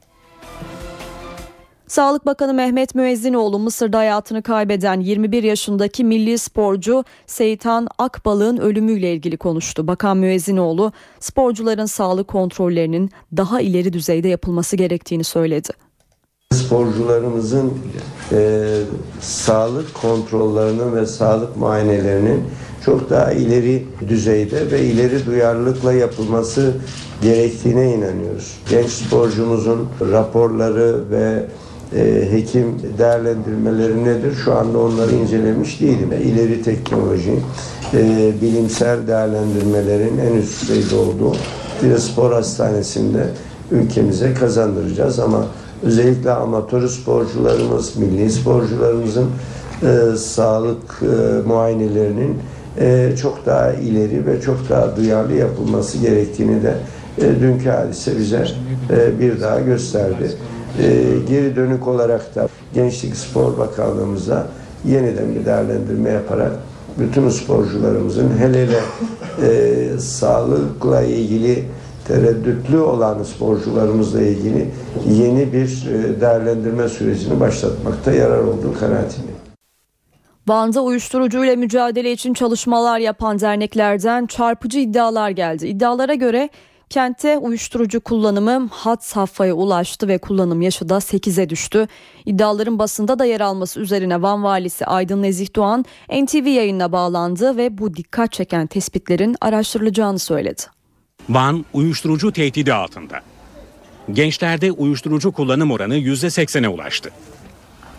Sağlık 1.87 2.25
Bakanı 2.25 2.53
Mehmet 2.53 2.95
Müezzinoğlu 2.95 3.59
Mısır'da 3.59 3.97
hayatını 3.97 4.43
kaybeden 4.43 4.99
21 4.99 5.43
yaşındaki 5.43 6.03
milli 6.03 6.37
sporcu 6.37 7.03
Seyitan 7.27 7.87
Akbal'ın 7.97 8.57
ölümüyle 8.57 9.13
ilgili 9.13 9.37
konuştu. 9.37 9.87
Bakan 9.87 10.17
Müezzinoğlu 10.17 10.91
sporcuların 11.19 11.85
sağlık 11.85 12.27
kontrollerinin 12.27 13.09
daha 13.37 13.61
ileri 13.61 13.93
düzeyde 13.93 14.27
yapılması 14.27 14.75
gerektiğini 14.75 15.23
söyledi. 15.23 15.69
Sporcularımızın 16.53 17.73
e, 18.31 18.67
sağlık 19.21 19.93
kontrollerinin 19.93 20.95
ve 20.95 21.05
sağlık 21.05 21.57
muayenelerinin 21.57 22.43
çok 22.85 23.09
daha 23.09 23.31
ileri 23.31 23.85
düzeyde 24.09 24.71
ve 24.71 24.81
ileri 24.81 25.25
duyarlılıkla 25.25 25.93
yapılması 25.93 26.73
gerektiğine 27.21 27.93
inanıyoruz. 27.93 28.57
Genç 28.69 28.89
sporcumuzun 28.89 29.89
raporları 30.11 31.09
ve 31.11 31.45
hekim 32.31 32.65
değerlendirmeleri 32.97 34.03
nedir? 34.03 34.35
Şu 34.45 34.53
anda 34.53 34.79
onları 34.79 35.11
incelemiş 35.11 35.81
değilim. 35.81 36.09
İleri 36.23 36.63
teknoloji, 36.63 37.39
e, 37.93 38.31
bilimsel 38.41 39.07
değerlendirmelerin 39.07 40.17
en 40.17 40.33
üst 40.33 40.61
düzeyde 40.61 40.95
olduğu 40.95 41.35
bir 41.83 41.97
spor 41.97 42.31
hastanesinde 42.31 43.27
ülkemize 43.71 44.33
kazandıracağız 44.33 45.19
ama 45.19 45.45
özellikle 45.83 46.31
amatör 46.31 46.87
sporcularımız, 46.87 47.95
milli 47.95 48.29
sporcularımızın 48.29 49.29
e, 49.83 50.17
sağlık 50.17 51.01
e, 51.01 51.47
muayenelerinin 51.47 52.37
e, 52.79 53.15
çok 53.21 53.45
daha 53.45 53.73
ileri 53.73 54.25
ve 54.25 54.41
çok 54.41 54.69
daha 54.69 54.97
duyarlı 54.97 55.33
yapılması 55.33 55.97
gerektiğini 55.97 56.63
de 56.63 56.73
e, 57.17 57.39
dünkü 57.41 57.69
hadise 57.69 58.17
bize 58.17 58.47
e, 58.89 59.19
bir 59.19 59.41
daha 59.41 59.59
gösterdi. 59.59 60.31
E, 60.79 61.03
geri 61.29 61.55
dönük 61.55 61.87
olarak 61.87 62.35
da 62.35 62.47
Gençlik 62.73 63.15
Spor 63.15 63.57
Bakanlığımıza 63.57 64.47
yeniden 64.85 65.35
bir 65.35 65.45
değerlendirme 65.45 66.09
yaparak 66.09 66.51
bütün 66.99 67.29
sporcularımızın 67.29 68.31
hele 68.39 68.67
hele 68.67 68.79
e, 69.47 69.99
sağlıkla 69.99 71.01
ilgili 71.01 71.65
tereddütlü 72.07 72.77
olan 72.77 73.23
sporcularımızla 73.23 74.21
ilgili 74.21 74.69
yeni 75.09 75.53
bir 75.53 75.87
e, 75.91 76.21
değerlendirme 76.21 76.89
sürecini 76.89 77.39
başlatmakta 77.39 78.11
yarar 78.11 78.39
olduğu 78.39 78.79
kanaatindeyim. 78.79 79.35
Van'da 80.47 80.81
uyuşturucuyla 80.81 81.55
mücadele 81.55 82.11
için 82.11 82.33
çalışmalar 82.33 82.99
yapan 82.99 83.39
derneklerden 83.39 84.25
çarpıcı 84.25 84.79
iddialar 84.79 85.29
geldi. 85.29 85.67
İddialara 85.67 86.13
göre 86.13 86.49
kentte 86.89 87.37
uyuşturucu 87.37 88.01
kullanımı 88.01 88.67
had 88.71 89.01
safhaya 89.01 89.53
ulaştı 89.53 90.07
ve 90.07 90.17
kullanım 90.17 90.61
yaşı 90.61 90.89
da 90.89 90.95
8'e 90.95 91.49
düştü. 91.49 91.87
İddiaların 92.25 92.79
basında 92.79 93.19
da 93.19 93.25
yer 93.25 93.41
alması 93.41 93.79
üzerine 93.79 94.21
Van 94.21 94.43
valisi 94.43 94.85
Aydın 94.85 95.21
Nezih 95.21 95.55
Doğan 95.55 95.85
NTV 96.09 96.47
yayınına 96.47 96.91
bağlandı 96.91 97.57
ve 97.57 97.77
bu 97.77 97.95
dikkat 97.95 98.31
çeken 98.31 98.67
tespitlerin 98.67 99.35
araştırılacağını 99.41 100.19
söyledi. 100.19 100.61
Van 101.29 101.65
uyuşturucu 101.73 102.31
tehdidi 102.31 102.73
altında. 102.73 103.21
Gençlerde 104.13 104.71
uyuşturucu 104.71 105.31
kullanım 105.31 105.71
oranı 105.71 105.97
%80'e 105.97 106.67
ulaştı. 106.67 107.09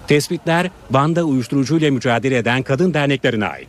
Tespitler 0.09 0.70
Van'da 0.90 1.25
uyuşturucuyla 1.25 1.90
mücadele 1.90 2.38
eden 2.38 2.62
kadın 2.62 2.94
derneklerine 2.94 3.46
ait. 3.46 3.68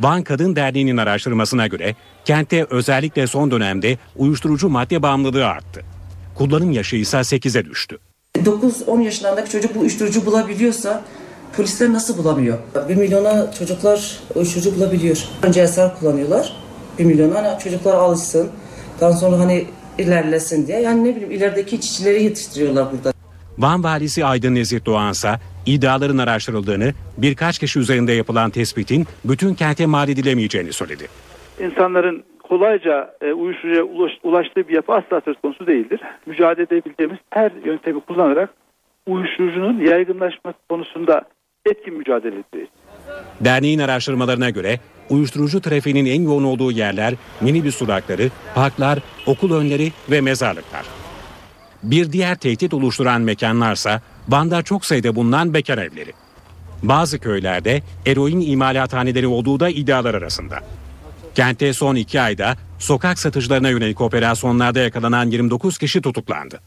Van 0.00 0.22
Kadın 0.22 0.56
Derneği'nin 0.56 0.96
araştırmasına 0.96 1.66
göre 1.66 1.94
kentte 2.24 2.66
özellikle 2.70 3.26
son 3.26 3.50
dönemde 3.50 3.98
uyuşturucu 4.16 4.68
madde 4.68 5.02
bağımlılığı 5.02 5.46
arttı. 5.46 5.80
Kullanım 6.34 6.72
yaşı 6.72 6.96
ise 6.96 7.16
8'e 7.16 7.64
düştü. 7.64 7.98
9-10 8.36 9.02
yaşlarındaki 9.02 9.50
çocuk 9.50 9.74
bu 9.74 9.80
uyuşturucu 9.80 10.26
bulabiliyorsa 10.26 11.04
polisler 11.56 11.92
nasıl 11.92 12.18
bulamıyor? 12.18 12.58
1 12.88 12.94
milyona 12.94 13.52
çocuklar 13.52 14.18
uyuşturucu 14.34 14.76
bulabiliyor. 14.76 15.24
Önce 15.42 15.60
eser 15.60 15.98
kullanıyorlar. 15.98 16.52
1 16.98 17.04
milyona 17.04 17.34
hani 17.34 17.58
çocuklar 17.58 17.94
alışsın. 17.94 18.50
Daha 19.00 19.12
sonra 19.12 19.38
hani 19.38 19.66
ilerlesin 19.98 20.66
diye. 20.66 20.80
Yani 20.80 21.04
ne 21.04 21.16
bileyim 21.16 21.30
ilerideki 21.30 21.80
çiçeğleri 21.80 22.22
yetiştiriyorlar 22.24 22.92
burada. 22.92 23.12
Van 23.58 23.84
valisi 23.84 24.24
Aydın 24.24 24.54
Nezih 24.54 24.84
Doğan 24.86 25.12
ise 25.12 25.38
iddiaların 25.66 26.18
araştırıldığını, 26.18 26.92
birkaç 27.18 27.58
kişi 27.58 27.78
üzerinde 27.78 28.12
yapılan 28.12 28.50
tespitin 28.50 29.06
bütün 29.24 29.54
kente 29.54 29.86
mal 29.86 30.08
edilemeyeceğini 30.08 30.72
söyledi. 30.72 31.08
İnsanların 31.60 32.24
kolayca 32.42 33.14
e, 33.20 33.32
uyuşturucuya 33.32 33.84
ulaş, 33.84 34.12
ulaştığı 34.22 34.68
bir 34.68 34.74
yapı 34.74 34.92
asla 34.92 35.20
söz 35.24 35.36
konusu 35.42 35.66
değildir. 35.66 36.00
Mücadele 36.26 36.62
edebileceğimiz 36.62 37.18
her 37.30 37.52
yöntemi 37.64 38.00
kullanarak 38.00 38.50
uyuşturucunun 39.06 39.86
yaygınlaşması 39.86 40.58
konusunda 40.68 41.22
etkin 41.66 41.94
mücadele 41.94 42.34
edeceğiz. 42.34 42.68
Derneğin 43.40 43.78
araştırmalarına 43.78 44.50
göre 44.50 44.80
uyuşturucu 45.10 45.60
trafiğinin 45.60 46.06
en 46.06 46.22
yoğun 46.22 46.44
olduğu 46.44 46.72
yerler 46.72 47.14
minibüs 47.40 47.80
durakları, 47.80 48.30
parklar, 48.54 48.98
okul 49.26 49.54
önleri 49.54 49.92
ve 50.10 50.20
mezarlıklar. 50.20 50.84
Bir 51.82 52.12
diğer 52.12 52.36
tehdit 52.38 52.74
oluşturan 52.74 53.20
mekanlarsa 53.20 54.00
Van'da 54.28 54.62
çok 54.62 54.86
sayıda 54.86 55.14
bulunan 55.14 55.54
bekar 55.54 55.78
evleri. 55.78 56.12
Bazı 56.82 57.18
köylerde 57.18 57.82
eroin 58.06 58.40
imalathaneleri 58.40 59.26
olduğu 59.26 59.60
da 59.60 59.68
iddialar 59.68 60.14
arasında. 60.14 60.60
Kentte 61.34 61.72
son 61.72 61.94
iki 61.94 62.20
ayda 62.20 62.56
sokak 62.78 63.18
satıcılarına 63.18 63.68
yönelik 63.68 64.00
operasyonlarda 64.00 64.80
yakalanan 64.80 65.30
29 65.30 65.78
kişi 65.78 66.02
tutuklandı. 66.02 66.60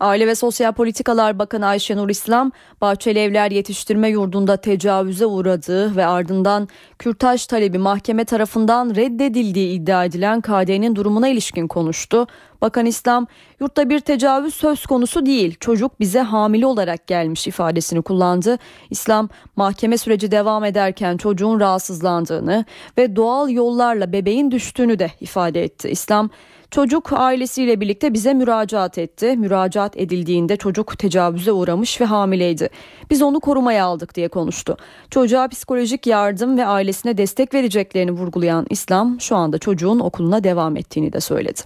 Aile 0.00 0.26
ve 0.26 0.34
Sosyal 0.34 0.72
Politikalar 0.72 1.38
Bakanı 1.38 1.66
Ayşenur 1.66 2.08
İslam, 2.08 2.52
Bahçeli 2.80 3.18
Evler 3.18 3.50
Yetiştirme 3.50 4.08
Yurdu'nda 4.08 4.56
tecavüze 4.56 5.26
uğradığı 5.26 5.96
ve 5.96 6.06
ardından 6.06 6.68
kürtaj 6.98 7.46
talebi 7.46 7.78
mahkeme 7.78 8.24
tarafından 8.24 8.94
reddedildiği 8.94 9.80
iddia 9.80 10.04
edilen 10.04 10.40
KD'nin 10.40 10.96
durumuna 10.96 11.28
ilişkin 11.28 11.68
konuştu. 11.68 12.26
Bakan 12.62 12.86
İslam, 12.86 13.26
yurtta 13.60 13.90
bir 13.90 14.00
tecavüz 14.00 14.54
söz 14.54 14.86
konusu 14.86 15.26
değil, 15.26 15.56
çocuk 15.60 16.00
bize 16.00 16.20
hamile 16.20 16.66
olarak 16.66 17.06
gelmiş 17.06 17.46
ifadesini 17.46 18.02
kullandı. 18.02 18.58
İslam, 18.90 19.28
mahkeme 19.56 19.98
süreci 19.98 20.30
devam 20.30 20.64
ederken 20.64 21.16
çocuğun 21.16 21.60
rahatsızlandığını 21.60 22.64
ve 22.98 23.16
doğal 23.16 23.50
yollarla 23.50 24.12
bebeğin 24.12 24.50
düştüğünü 24.50 24.98
de 24.98 25.10
ifade 25.20 25.62
etti. 25.64 25.88
İslam, 25.88 26.30
Çocuk 26.70 27.12
ailesiyle 27.12 27.80
birlikte 27.80 28.14
bize 28.14 28.34
müracaat 28.34 28.98
etti. 28.98 29.36
Müracaat 29.36 29.96
edildiğinde 29.96 30.56
çocuk 30.56 30.98
tecavüze 30.98 31.52
uğramış 31.52 32.00
ve 32.00 32.04
hamileydi. 32.04 32.70
Biz 33.10 33.22
onu 33.22 33.40
korumaya 33.40 33.84
aldık 33.84 34.14
diye 34.14 34.28
konuştu. 34.28 34.76
Çocuğa 35.10 35.48
psikolojik 35.48 36.06
yardım 36.06 36.58
ve 36.58 36.66
ailesine 36.66 37.18
destek 37.18 37.54
vereceklerini 37.54 38.10
vurgulayan 38.10 38.66
İslam 38.70 39.20
şu 39.20 39.36
anda 39.36 39.58
çocuğun 39.58 40.00
okuluna 40.00 40.44
devam 40.44 40.76
ettiğini 40.76 41.12
de 41.12 41.20
söyledi. 41.20 41.60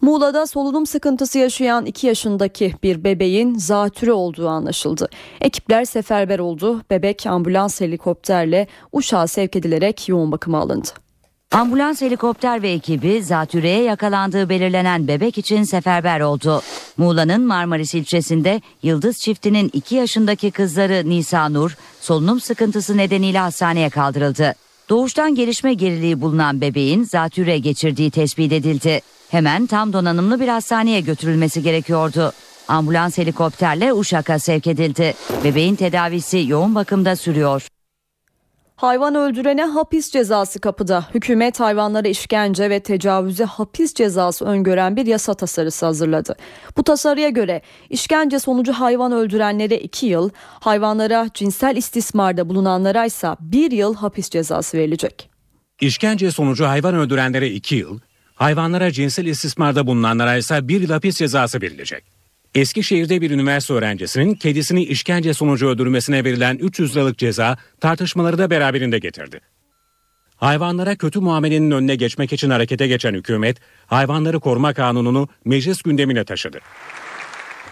Muğla'da 0.00 0.46
solunum 0.46 0.86
sıkıntısı 0.86 1.38
yaşayan 1.38 1.86
2 1.86 2.06
yaşındaki 2.06 2.74
bir 2.82 3.04
bebeğin 3.04 3.58
zatürre 3.58 4.12
olduğu 4.12 4.48
anlaşıldı. 4.48 5.08
Ekipler 5.40 5.84
seferber 5.84 6.38
oldu. 6.38 6.82
Bebek 6.90 7.26
ambulans 7.26 7.80
helikopterle 7.80 8.66
Uşak'a 8.92 9.26
sevk 9.26 9.56
edilerek 9.56 10.08
yoğun 10.08 10.32
bakıma 10.32 10.58
alındı. 10.58 10.88
Ambulans 11.54 12.02
helikopter 12.02 12.62
ve 12.62 12.70
ekibi 12.70 13.22
zatürreye 13.22 13.82
yakalandığı 13.82 14.48
belirlenen 14.48 15.08
bebek 15.08 15.38
için 15.38 15.62
seferber 15.62 16.20
oldu. 16.20 16.62
Muğla'nın 16.96 17.46
Marmaris 17.46 17.94
ilçesinde 17.94 18.60
Yıldız 18.82 19.18
çiftinin 19.18 19.70
2 19.72 19.94
yaşındaki 19.94 20.50
kızları 20.50 21.08
Nisa 21.08 21.48
Nur 21.48 21.76
solunum 22.00 22.40
sıkıntısı 22.40 22.96
nedeniyle 22.96 23.38
hastaneye 23.38 23.90
kaldırıldı. 23.90 24.54
Doğuştan 24.88 25.34
gelişme 25.34 25.74
geriliği 25.74 26.20
bulunan 26.20 26.60
bebeğin 26.60 27.04
zatürre 27.04 27.58
geçirdiği 27.58 28.10
tespit 28.10 28.52
edildi. 28.52 29.00
Hemen 29.30 29.66
tam 29.66 29.92
donanımlı 29.92 30.40
bir 30.40 30.48
hastaneye 30.48 31.00
götürülmesi 31.00 31.62
gerekiyordu. 31.62 32.32
Ambulans 32.68 33.18
helikopterle 33.18 33.92
Uşak'a 33.92 34.38
sevk 34.38 34.66
edildi. 34.66 35.14
Bebeğin 35.44 35.76
tedavisi 35.76 36.44
yoğun 36.46 36.74
bakımda 36.74 37.16
sürüyor. 37.16 37.66
Hayvan 38.80 39.14
öldürene 39.14 39.64
hapis 39.64 40.10
cezası 40.10 40.60
kapıda. 40.60 41.06
Hükümet 41.14 41.60
hayvanlara 41.60 42.08
işkence 42.08 42.70
ve 42.70 42.80
tecavüze 42.80 43.44
hapis 43.44 43.94
cezası 43.94 44.44
öngören 44.44 44.96
bir 44.96 45.06
yasa 45.06 45.34
tasarısı 45.34 45.86
hazırladı. 45.86 46.36
Bu 46.76 46.82
tasarıya 46.82 47.28
göre 47.28 47.62
işkence 47.90 48.38
sonucu 48.38 48.72
hayvan 48.72 49.12
öldürenlere 49.12 49.78
2 49.78 50.06
yıl, 50.06 50.30
hayvanlara 50.60 51.28
cinsel 51.34 51.76
istismarda 51.76 52.48
bulunanlara 52.48 53.06
ise 53.06 53.28
1 53.40 53.70
yıl 53.70 53.94
hapis 53.94 54.30
cezası 54.30 54.78
verilecek. 54.78 55.30
İşkence 55.80 56.30
sonucu 56.30 56.64
hayvan 56.64 56.94
öldürenlere 56.94 57.50
2 57.50 57.74
yıl, 57.74 57.98
hayvanlara 58.34 58.90
cinsel 58.90 59.26
istismarda 59.26 59.86
bulunanlara 59.86 60.36
ise 60.36 60.68
1 60.68 60.80
yıl 60.80 60.90
hapis 60.90 61.16
cezası 61.18 61.60
verilecek. 61.60 62.19
Eskişehir'de 62.54 63.20
bir 63.20 63.30
üniversite 63.30 63.74
öğrencisinin 63.74 64.34
kedisini 64.34 64.84
işkence 64.84 65.34
sonucu 65.34 65.68
öldürmesine 65.68 66.24
verilen 66.24 66.56
300 66.56 66.96
liralık 66.96 67.18
ceza 67.18 67.56
tartışmaları 67.80 68.38
da 68.38 68.50
beraberinde 68.50 68.98
getirdi. 68.98 69.40
Hayvanlara 70.36 70.96
kötü 70.96 71.20
muamelenin 71.20 71.70
önüne 71.70 71.94
geçmek 71.94 72.32
için 72.32 72.50
harekete 72.50 72.86
geçen 72.86 73.14
hükümet, 73.14 73.56
hayvanları 73.86 74.40
koruma 74.40 74.74
kanununu 74.74 75.28
meclis 75.44 75.82
gündemine 75.82 76.24
taşıdı. 76.24 76.58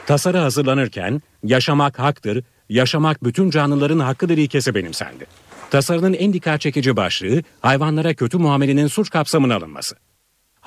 Tasarı 0.06 0.38
hazırlanırken 0.38 1.22
yaşamak 1.44 1.98
haktır, 1.98 2.44
yaşamak 2.68 3.24
bütün 3.24 3.50
canlıların 3.50 3.98
hakkıdır 3.98 4.38
ilkesi 4.38 4.74
benimsendi. 4.74 5.26
Tasarının 5.70 6.12
en 6.12 6.32
dikkat 6.32 6.60
çekici 6.60 6.96
başlığı 6.96 7.42
hayvanlara 7.60 8.14
kötü 8.14 8.38
muamelenin 8.38 8.86
suç 8.86 9.10
kapsamına 9.10 9.54
alınması. 9.54 9.96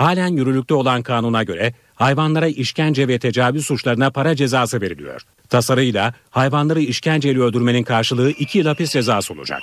Halen 0.02 0.28
yürürlükte 0.28 0.74
olan 0.74 1.04
kanuna 1.04 1.44
göre 1.44 1.74
hayvanlara 1.96 2.48
işkence 2.48 3.08
ve 3.08 3.20
tecavüz 3.20 3.66
suçlarına 3.66 4.10
para 4.10 4.36
cezası 4.36 4.82
veriliyor. 4.82 5.22
Tasarıyla 5.50 6.14
hayvanları 6.30 6.82
işkenceyle 6.82 7.40
öldürmenin 7.40 7.84
karşılığı 7.84 8.32
2 8.32 8.58
yıl 8.58 8.66
hapis 8.66 8.92
cezası 8.92 9.34
olacak. 9.34 9.62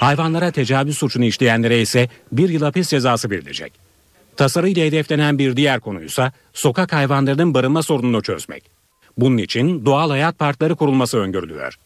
Hayvanlara 0.00 0.50
tecavüz 0.50 0.98
suçunu 0.98 1.24
işleyenlere 1.24 1.80
ise 1.80 2.08
1 2.32 2.48
yıl 2.48 2.62
hapis 2.62 2.88
cezası 2.88 3.30
verilecek. 3.30 3.72
Tasarıyla 4.36 4.84
hedeflenen 4.84 5.38
bir 5.38 5.56
diğer 5.56 5.80
konuysa 5.80 6.32
sokak 6.52 6.92
hayvanlarının 6.92 7.54
barınma 7.54 7.82
sorununu 7.82 8.22
çözmek. 8.22 8.64
Bunun 9.16 9.38
için 9.38 9.86
doğal 9.86 10.10
hayat 10.10 10.38
parkları 10.38 10.76
kurulması 10.76 11.18
öngörülüyor. 11.18 11.78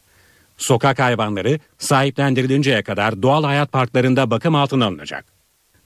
Sokak 0.59 0.99
hayvanları 0.99 1.59
sahiplendirilince 1.79 2.83
kadar 2.83 3.23
doğal 3.23 3.45
hayat 3.45 3.73
parklarında 3.73 4.31
bakım 4.31 4.55
altına 4.55 4.87
alınacak. 4.87 5.34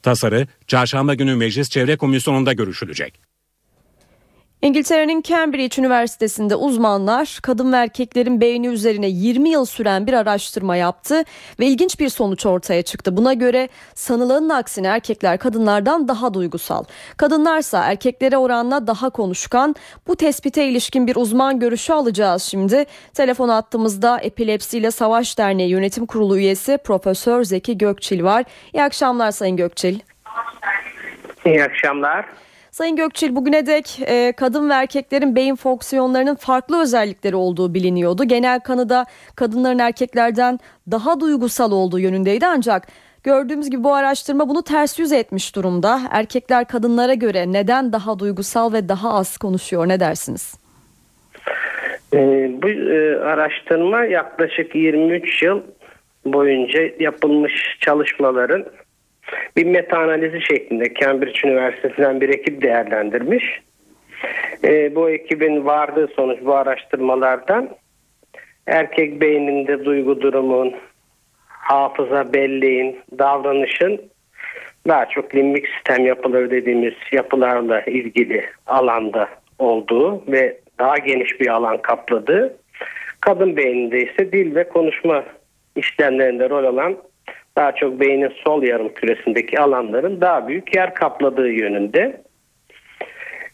Tasarı 0.09 0.47
çarşamba 0.66 1.14
günü 1.14 1.37
Meclis 1.37 1.71
Çevre 1.71 1.97
Komisyonu'nda 1.97 2.53
görüşülecek. 2.53 3.28
İngiltere'nin 4.62 5.23
Cambridge 5.23 5.83
Üniversitesi'nde 5.83 6.57
uzmanlar 6.57 7.38
kadın 7.42 7.73
ve 7.73 7.77
erkeklerin 7.77 8.40
beyni 8.40 8.66
üzerine 8.66 9.09
20 9.09 9.51
yıl 9.51 9.64
süren 9.64 10.07
bir 10.07 10.12
araştırma 10.12 10.77
yaptı 10.77 11.23
ve 11.61 11.66
ilginç 11.66 12.01
bir 12.01 12.09
sonuç 12.09 12.47
ortaya 12.47 12.83
çıktı. 12.83 13.16
Buna 13.16 13.33
göre 13.33 13.68
sanılanın 13.94 14.49
aksine 14.49 14.87
erkekler 14.87 15.38
kadınlardan 15.38 16.09
daha 16.09 16.35
duygusal. 16.35 16.85
Kadınlarsa 17.16 17.85
erkeklere 17.85 18.37
oranla 18.37 18.87
daha 18.87 19.11
konuşkan. 19.11 19.75
Bu 20.07 20.16
tespite 20.16 20.68
ilişkin 20.68 21.07
bir 21.07 21.16
uzman 21.16 21.61
görüşü 21.61 21.92
alacağız 21.92 22.42
şimdi. 22.42 22.85
Telefon 23.14 23.49
attığımızda 23.49 24.18
Epilepsiyle 24.18 24.90
Savaş 24.90 25.38
Derneği 25.38 25.71
Yönetim 25.71 26.07
Kurulu 26.07 26.38
üyesi 26.38 26.79
Profesör 26.85 27.44
Zeki 27.44 27.79
Gökçil 27.79 28.25
var. 28.25 28.44
İyi 28.75 28.83
akşamlar 28.83 29.31
Sayın 29.31 29.57
Gökçil. 29.57 29.99
İyi 31.47 31.64
akşamlar. 31.64 32.27
Sayın 32.79 32.97
Gökçil 32.97 33.37
bugüne 33.37 33.67
dek 33.67 34.01
e, 34.07 34.33
kadın 34.33 34.71
ve 34.71 34.75
erkeklerin 34.75 35.37
beyin 35.37 35.57
fonksiyonlarının 35.57 36.35
farklı 36.35 36.83
özellikleri 36.83 37.37
olduğu 37.37 37.75
biliniyordu. 37.75 38.25
Genel 38.25 38.61
kanıda 38.61 39.05
kadınların 39.37 39.79
erkeklerden 39.79 40.59
daha 40.91 41.21
duygusal 41.21 41.73
olduğu 41.73 41.99
yönündeydi 41.99 42.47
ancak 42.47 42.83
gördüğümüz 43.25 43.71
gibi 43.71 43.85
bu 43.85 43.95
araştırma 43.95 44.49
bunu 44.49 44.62
ters 44.62 44.99
yüz 44.99 45.12
etmiş 45.12 45.57
durumda. 45.57 46.01
Erkekler 46.11 46.64
kadınlara 46.64 47.14
göre 47.14 47.53
neden 47.53 47.93
daha 47.93 48.19
duygusal 48.19 48.73
ve 48.73 48.88
daha 48.88 49.14
az 49.14 49.38
konuşuyor 49.38 49.88
ne 49.88 50.01
dersiniz? 50.01 50.55
Ee, 52.14 52.51
bu 52.62 52.69
e, 52.69 53.17
araştırma 53.17 54.05
yaklaşık 54.05 54.75
23 54.75 55.43
yıl 55.43 55.61
boyunca 56.25 56.81
yapılmış 56.99 57.77
çalışmaların 57.81 58.64
bir 59.57 59.67
meta 59.67 59.99
analizi 59.99 60.41
şeklinde 60.41 60.95
Cambridge 60.95 61.49
Üniversitesi'nden 61.49 62.21
bir 62.21 62.29
ekip 62.29 62.62
değerlendirmiş. 62.62 63.61
E, 64.64 64.95
bu 64.95 65.11
ekibin 65.11 65.67
vardığı 65.67 66.09
sonuç 66.09 66.38
bu 66.45 66.55
araştırmalardan 66.55 67.71
erkek 68.67 69.21
beyninde 69.21 69.85
duygu 69.85 70.21
durumun, 70.21 70.75
hafıza 71.47 72.33
belleğin, 72.33 72.99
davranışın 73.19 74.01
daha 74.88 75.09
çok 75.09 75.35
limbik 75.35 75.69
sistem 75.69 76.07
yapıları 76.07 76.51
dediğimiz 76.51 76.95
yapılarla 77.12 77.81
ilgili 77.81 78.45
alanda 78.67 79.29
olduğu 79.59 80.33
ve 80.33 80.57
daha 80.79 80.99
geniş 80.99 81.41
bir 81.41 81.49
alan 81.49 81.83
kapladığı, 81.83 82.57
kadın 83.21 83.57
beyninde 83.57 84.03
ise 84.03 84.33
dil 84.33 84.55
ve 84.55 84.69
konuşma 84.69 85.25
işlemlerinde 85.77 86.51
rol 86.51 86.64
alan 86.64 86.97
daha 87.59 87.73
çok 87.73 88.01
beynin 88.01 88.33
sol 88.44 88.62
yarım 88.62 88.94
küresindeki 88.94 89.61
alanların 89.61 90.21
daha 90.21 90.49
büyük 90.49 90.77
yer 90.77 90.94
kapladığı 90.94 91.49
yönünde. 91.49 92.23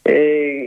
Ee, 0.05 0.19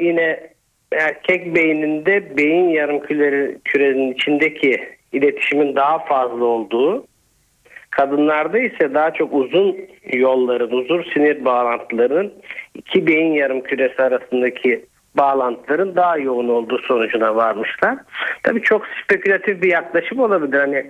yine 0.02 0.50
erkek 0.92 1.54
beyninde 1.54 2.36
beyin 2.36 2.68
yarım 2.68 3.00
küre, 3.00 3.54
kürenin 3.64 4.12
içindeki 4.12 4.88
iletişimin 5.12 5.76
daha 5.76 5.98
fazla 5.98 6.44
olduğu, 6.44 7.06
kadınlarda 7.90 8.58
ise 8.58 8.94
daha 8.94 9.12
çok 9.12 9.34
uzun 9.34 9.76
yolların, 10.12 10.70
uzun 10.70 11.02
sinir 11.02 11.44
bağlantılarının 11.44 12.32
iki 12.74 13.06
beyin 13.06 13.32
yarım 13.32 13.60
küresi 13.60 14.02
arasındaki 14.02 14.84
bağlantıların 15.14 15.96
daha 15.96 16.18
yoğun 16.18 16.48
olduğu 16.48 16.78
sonucuna 16.78 17.36
varmışlar. 17.36 17.98
Tabii 18.42 18.62
çok 18.62 18.82
spekülatif 19.04 19.62
bir 19.62 19.70
yaklaşım 19.70 20.18
olabilir. 20.20 20.58
Hani 20.58 20.86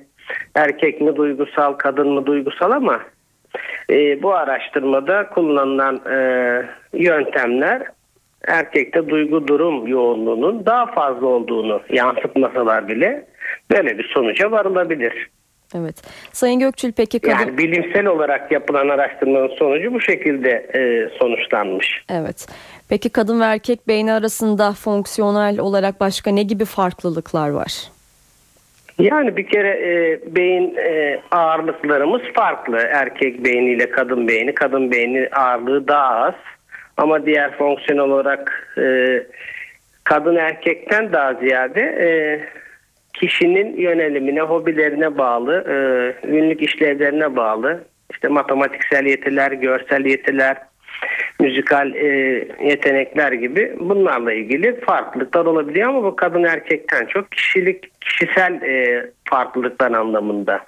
erkek 0.54 1.00
mi 1.00 1.16
duygusal, 1.16 1.72
kadın 1.72 2.08
mı 2.08 2.26
duygusal 2.26 2.70
ama 2.70 3.00
e, 3.90 4.22
bu 4.22 4.34
araştırmada 4.34 5.28
kullanılan 5.28 6.00
e, 6.10 6.18
yöntemler 6.92 7.82
erkekte 8.46 9.08
duygu 9.08 9.48
durum 9.48 9.86
yoğunluğunun 9.86 10.66
daha 10.66 10.86
fazla 10.86 11.26
olduğunu 11.26 11.80
yansıtmasalar 11.90 12.88
bile 12.88 13.26
böyle 13.70 13.98
bir 13.98 14.10
sonuca 14.14 14.50
varılabilir. 14.50 15.30
Evet. 15.74 16.02
Sayın 16.32 16.60
Gökçül 16.60 16.92
peki 16.92 17.18
kadın... 17.18 17.38
Yani 17.38 17.58
bilimsel 17.58 18.06
olarak 18.06 18.52
yapılan 18.52 18.88
araştırmanın 18.88 19.56
sonucu 19.58 19.94
bu 19.94 20.00
şekilde 20.00 20.50
e, 20.50 21.08
sonuçlanmış. 21.18 22.04
Evet. 22.10 22.46
Peki 22.88 23.08
kadın 23.08 23.40
ve 23.40 23.44
erkek 23.44 23.88
beyni 23.88 24.12
arasında 24.12 24.72
fonksiyonel 24.72 25.60
olarak 25.60 26.00
başka 26.00 26.30
ne 26.30 26.42
gibi 26.42 26.64
farklılıklar 26.64 27.50
var? 27.50 27.72
Yani 28.98 29.36
bir 29.36 29.46
kere 29.46 29.68
e, 29.68 30.20
beyin 30.36 30.76
e, 30.76 31.20
ağırlıklarımız 31.30 32.22
farklı. 32.34 32.76
Erkek 32.76 33.44
beyniyle 33.44 33.90
kadın 33.90 34.28
beyni. 34.28 34.54
Kadın 34.54 34.90
beyni 34.92 35.28
ağırlığı 35.32 35.88
daha 35.88 36.14
az. 36.24 36.34
Ama 36.96 37.26
diğer 37.26 37.56
fonksiyon 37.56 37.98
olarak 37.98 38.74
e, 38.78 38.86
kadın 40.04 40.36
erkekten 40.36 41.12
daha 41.12 41.34
ziyade 41.34 41.80
e, 41.80 42.08
kişinin 43.14 43.76
yönelimine, 43.76 44.40
hobilerine 44.40 45.18
bağlı, 45.18 45.54
e, 45.54 45.76
günlük 46.26 46.62
işlevlerine 46.62 47.36
bağlı. 47.36 47.84
İşte 48.10 48.28
matematiksel 48.28 49.06
yetiler, 49.06 49.52
görsel 49.52 50.04
yetiler, 50.04 50.56
müzikal 51.40 51.94
e, 51.94 52.06
yetenekler 52.64 53.32
gibi 53.32 53.76
bunlarla 53.80 54.32
ilgili 54.32 54.80
farklılıklar 54.80 55.46
olabiliyor 55.46 55.88
ama 55.88 56.04
bu 56.04 56.16
kadın 56.16 56.44
erkekten 56.44 57.06
çok 57.06 57.32
kişilik 57.32 58.00
kişisel 58.00 58.62
e, 58.62 59.06
farklılıklar 59.24 59.92
anlamında. 59.92 60.60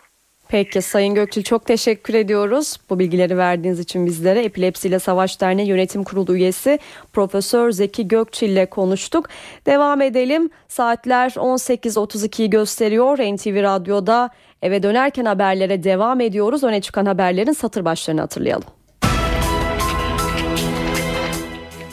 Peki 0.51 0.83
Sayın 0.83 1.15
Gökçül 1.15 1.43
çok 1.43 1.67
teşekkür 1.67 2.15
ediyoruz. 2.15 2.77
Bu 2.91 2.99
bilgileri 2.99 3.39
verdiğiniz 3.39 3.81
için 3.81 4.07
bizlere 4.07 4.45
Epilepsi 4.45 4.89
ile 4.89 4.99
Savaş 4.99 5.41
Derneği 5.41 5.69
Yönetim 5.69 6.05
Kurulu 6.05 6.37
üyesi 6.37 6.79
Profesör 7.13 7.71
Zeki 7.71 8.09
Gökçil 8.09 8.49
ile 8.49 8.67
konuştuk. 8.67 9.29
Devam 9.67 10.01
edelim. 10.01 10.51
Saatler 10.69 11.31
18.32'yi 11.31 12.51
gösteriyor. 12.51 13.19
NTV 13.19 13.63
Radyo'da 13.63 14.31
eve 14.63 14.83
dönerken 14.83 15.25
haberlere 15.25 15.85
devam 15.85 16.21
ediyoruz. 16.21 16.65
Öne 16.65 16.81
çıkan 16.81 17.07
haberlerin 17.07 17.53
satır 17.53 17.85
başlarını 17.85 18.21
hatırlayalım. 18.21 18.80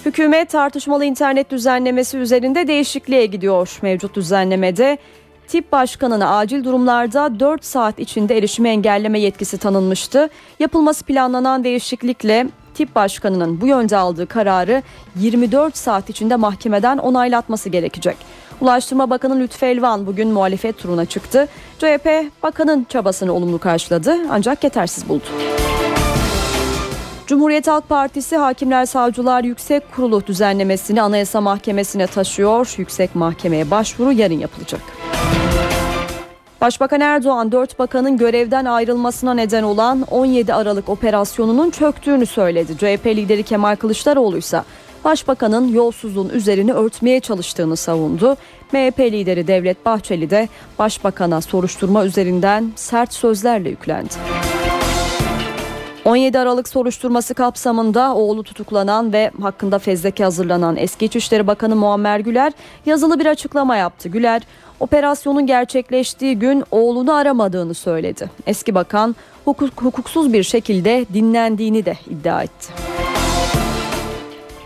Hükümet 0.08 0.50
tartışmalı 0.50 1.06
internet 1.06 1.52
düzenlemesi 1.52 2.17
üzerinde 2.17 2.67
değişikliğe 2.67 3.26
gidiyor. 3.26 3.80
Mevcut 3.82 4.15
düzenlemede 4.15 4.98
tip 5.48 5.72
başkanına 5.72 6.38
acil 6.38 6.63
durumlarda 6.63 7.39
4 7.39 7.65
saat 7.65 8.00
içinde 8.00 8.38
erişime 8.38 8.70
engelleme 8.70 9.20
yetkisi 9.20 9.58
tanınmıştı. 9.58 10.30
Yapılması 10.60 11.06
planlanan 11.06 11.63
değişiklikle 11.63 12.48
tip 12.74 12.96
başkanının 12.96 13.62
bu 13.62 13.67
yönde 13.67 13.98
aldığı 13.98 14.28
kararı 14.28 14.84
24 15.15 15.78
saat 15.78 16.10
içinde 16.10 16.36
mahkemeden 16.36 16.98
onaylatması 16.98 17.70
gerekecek. 17.70 18.17
Ulaştırma 18.62 19.10
Bakanı 19.10 19.39
Lütfü 19.39 19.65
Elvan 19.65 20.08
bugün 20.08 20.28
muhalefet 20.28 20.78
turuna 20.78 21.06
çıktı. 21.06 21.48
CHP 21.80 22.32
bakanın 22.43 22.86
çabasını 22.89 23.34
olumlu 23.34 23.60
karşıladı 23.60 24.17
ancak 24.30 24.63
yetersiz 24.63 25.10
buldu. 25.10 25.26
Cumhuriyet 27.28 27.68
Halk 27.68 27.90
Partisi 27.90 28.38
Hakimler 28.38 28.86
Savcılar 28.86 29.44
Yüksek 29.44 29.92
Kurulu 29.96 30.28
düzenlemesini 30.28 31.02
Anayasa 31.02 31.42
Mahkemesi'ne 31.42 32.08
taşıyor. 32.08 32.76
Yüksek 32.78 33.16
Mahkemeye 33.16 33.72
başvuru 33.72 34.12
yarın 34.12 34.40
yapılacak. 34.40 34.82
Başbakan 36.62 37.02
Erdoğan 37.02 37.52
4 37.52 37.80
bakanın 37.80 38.18
görevden 38.18 38.66
ayrılmasına 38.66 39.34
neden 39.34 39.63
olan 39.63 40.02
17 40.12 40.54
Aralık 40.54 40.90
operasyonunun 40.90 41.70
çöktüğünü 41.70 42.26
söyledi. 42.26 42.78
CHP 42.78 43.06
lideri 43.06 43.44
Kemal 43.44 43.76
Kılıçdaroğlu 43.76 44.38
ise 44.38 44.62
Başbakanın 45.04 45.68
yolsuzluğun 45.68 46.30
üzerini 46.30 46.74
örtmeye 46.74 47.20
çalıştığını 47.20 47.78
savundu. 47.78 48.38
MHP 48.72 49.00
lideri 49.00 49.48
Devlet 49.48 49.86
Bahçeli 49.86 50.30
de 50.30 50.50
Başbakan'a 50.80 51.42
soruşturma 51.42 52.06
üzerinden 52.06 52.72
sert 52.76 53.13
sözlerle 53.13 53.70
yüklendi. 53.70 54.13
17 56.05 56.39
Aralık 56.39 56.67
soruşturması 56.67 57.33
kapsamında 57.33 58.15
oğlu 58.15 58.43
tutuklanan 58.43 59.13
ve 59.13 59.31
hakkında 59.41 59.79
fezleke 59.79 60.23
hazırlanan 60.23 60.75
eski 60.77 61.05
İçişleri 61.05 61.47
Bakanı 61.47 61.75
Muammer 61.75 62.19
Güler 62.19 62.53
yazılı 62.86 63.19
bir 63.19 63.25
açıklama 63.25 63.75
yaptı. 63.75 64.10
Güler, 64.10 64.41
operasyonun 64.79 65.47
gerçekleştiği 65.47 66.39
gün 66.39 66.63
oğlunu 66.71 67.13
aramadığını 67.13 67.73
söyledi. 67.73 68.29
Eski 68.47 68.75
bakan 68.75 69.15
hukuk, 69.45 69.81
hukuksuz 69.81 70.33
bir 70.33 70.43
şekilde 70.43 71.05
dinlendiğini 71.13 71.86
de 71.86 71.97
iddia 72.10 72.43
etti. 72.43 72.73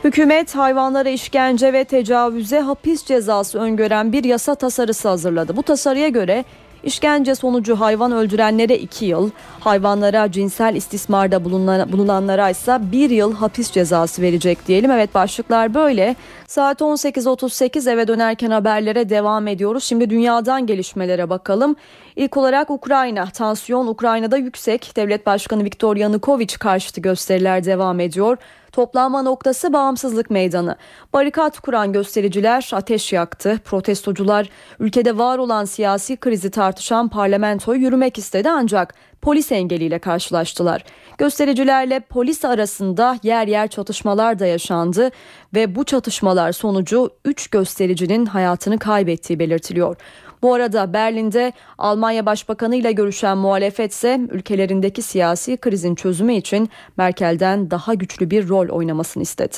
Hükümet 0.04 0.56
hayvanlara 0.56 1.10
işkence 1.10 1.74
ve 1.74 1.84
tecavüze 1.84 2.60
hapis 2.60 3.06
cezası 3.06 3.60
öngören 3.60 4.14
bir 4.14 4.24
yasa 4.24 4.56
tasarısı 4.56 5.10
hazırladı. 5.10 5.56
Bu 5.56 5.64
tasarıya 5.64 6.08
göre 6.08 6.46
İşkence 6.84 7.36
sonucu 7.36 7.80
hayvan 7.80 8.12
öldürenlere 8.12 8.78
2 8.78 9.06
yıl, 9.06 9.30
hayvanlara 9.60 10.32
cinsel 10.32 10.76
istismarda 10.76 11.46
bulunanlara 11.92 12.50
ise 12.50 12.80
1 12.92 13.10
yıl 13.10 13.36
hapis 13.36 13.72
cezası 13.72 14.22
verecek 14.22 14.68
diyelim. 14.68 14.92
Evet 14.92 15.16
başlıklar 15.16 15.74
böyle. 15.74 16.16
Saat 16.48 16.82
18.38 16.82 17.92
eve 17.92 18.08
dönerken 18.08 18.52
haberlere 18.52 19.10
devam 19.10 19.48
ediyoruz. 19.48 19.84
Şimdi 19.84 20.10
dünyadan 20.10 20.66
gelişmelere 20.66 21.30
bakalım. 21.30 21.76
İlk 22.16 22.38
olarak 22.38 22.70
Ukrayna. 22.72 23.26
Tansiyon 23.26 23.88
Ukrayna'da 23.88 24.38
yüksek. 24.38 24.96
Devlet 24.96 25.26
Başkanı 25.26 25.64
Viktor 25.64 25.96
Yanukovych 25.96 26.60
karşıtı 26.60 27.02
gösteriler 27.02 27.64
devam 27.66 28.00
ediyor. 28.00 28.38
Toplanma 28.72 29.22
noktası 29.22 29.74
Bağımsızlık 29.74 30.30
Meydanı. 30.30 30.76
Barikat 31.14 31.60
kuran 31.60 31.94
göstericiler 31.94 32.70
ateş 32.74 33.14
yaktı. 33.14 33.60
Protestocular 33.66 34.50
ülkede 34.80 35.18
var 35.18 35.38
olan 35.38 35.66
siyasi 35.66 36.18
krizi 36.18 36.52
tartışan 36.52 37.10
parlamentoyu 37.10 37.82
yürümek 37.82 38.18
istedi 38.18 38.50
ancak 38.50 38.94
polis 39.22 39.52
engeliyle 39.52 40.00
karşılaştılar. 40.00 40.84
Göstericilerle 41.18 42.00
polis 42.00 42.46
arasında 42.46 43.18
yer 43.24 43.48
yer 43.48 43.68
çatışmalar 43.68 44.40
da 44.40 44.46
yaşandı 44.46 45.10
ve 45.54 45.76
bu 45.76 45.84
çatışmalar 45.84 46.52
sonucu 46.52 47.10
3 47.26 47.48
göstericinin 47.48 48.26
hayatını 48.26 48.80
kaybettiği 48.80 49.40
belirtiliyor. 49.40 49.96
Bu 50.42 50.54
arada 50.54 50.94
Berlin'de 50.94 51.54
Almanya 51.78 52.26
Başbakanı 52.26 52.76
ile 52.76 52.92
görüşen 52.92 53.38
muhalefet 53.38 53.92
ise 53.92 54.22
ülkelerindeki 54.32 55.02
siyasi 55.02 55.58
krizin 55.58 55.96
çözümü 55.96 56.34
için 56.34 56.70
Merkel'den 56.98 57.72
daha 57.72 57.94
güçlü 57.94 58.30
bir 58.30 58.50
rol 58.50 58.70
oynamasını 58.70 59.24
istedi. 59.24 59.58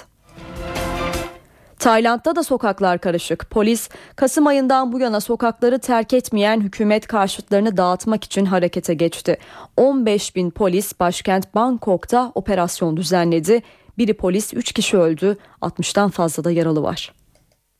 Tayland'da 1.80 2.36
da 2.36 2.43
sokaklar 2.43 3.00
karışık. 3.00 3.50
Polis 3.50 3.89
Kasım 4.15 4.48
ayından 4.48 4.91
bu 4.91 5.00
yana 5.00 5.22
sokakları 5.22 5.80
terk 5.80 6.13
etmeyen 6.13 6.62
hükümet 6.62 7.08
karşıtlarını 7.08 7.78
dağıtmak 7.78 8.24
için 8.24 8.46
harekete 8.46 8.93
geçti. 8.93 9.38
15 9.78 10.36
bin 10.36 10.52
polis 10.52 11.00
başkent 11.00 11.56
Bangkok'ta 11.56 12.32
operasyon 12.36 12.98
düzenledi. 12.98 13.62
Biri 13.98 14.13
polis 14.13 14.54
3 14.54 14.72
kişi 14.72 14.98
öldü 14.98 15.38
60'tan 15.62 16.10
fazla 16.10 16.43
da 16.43 16.52
yaralı 16.52 16.84
var. 16.84 17.13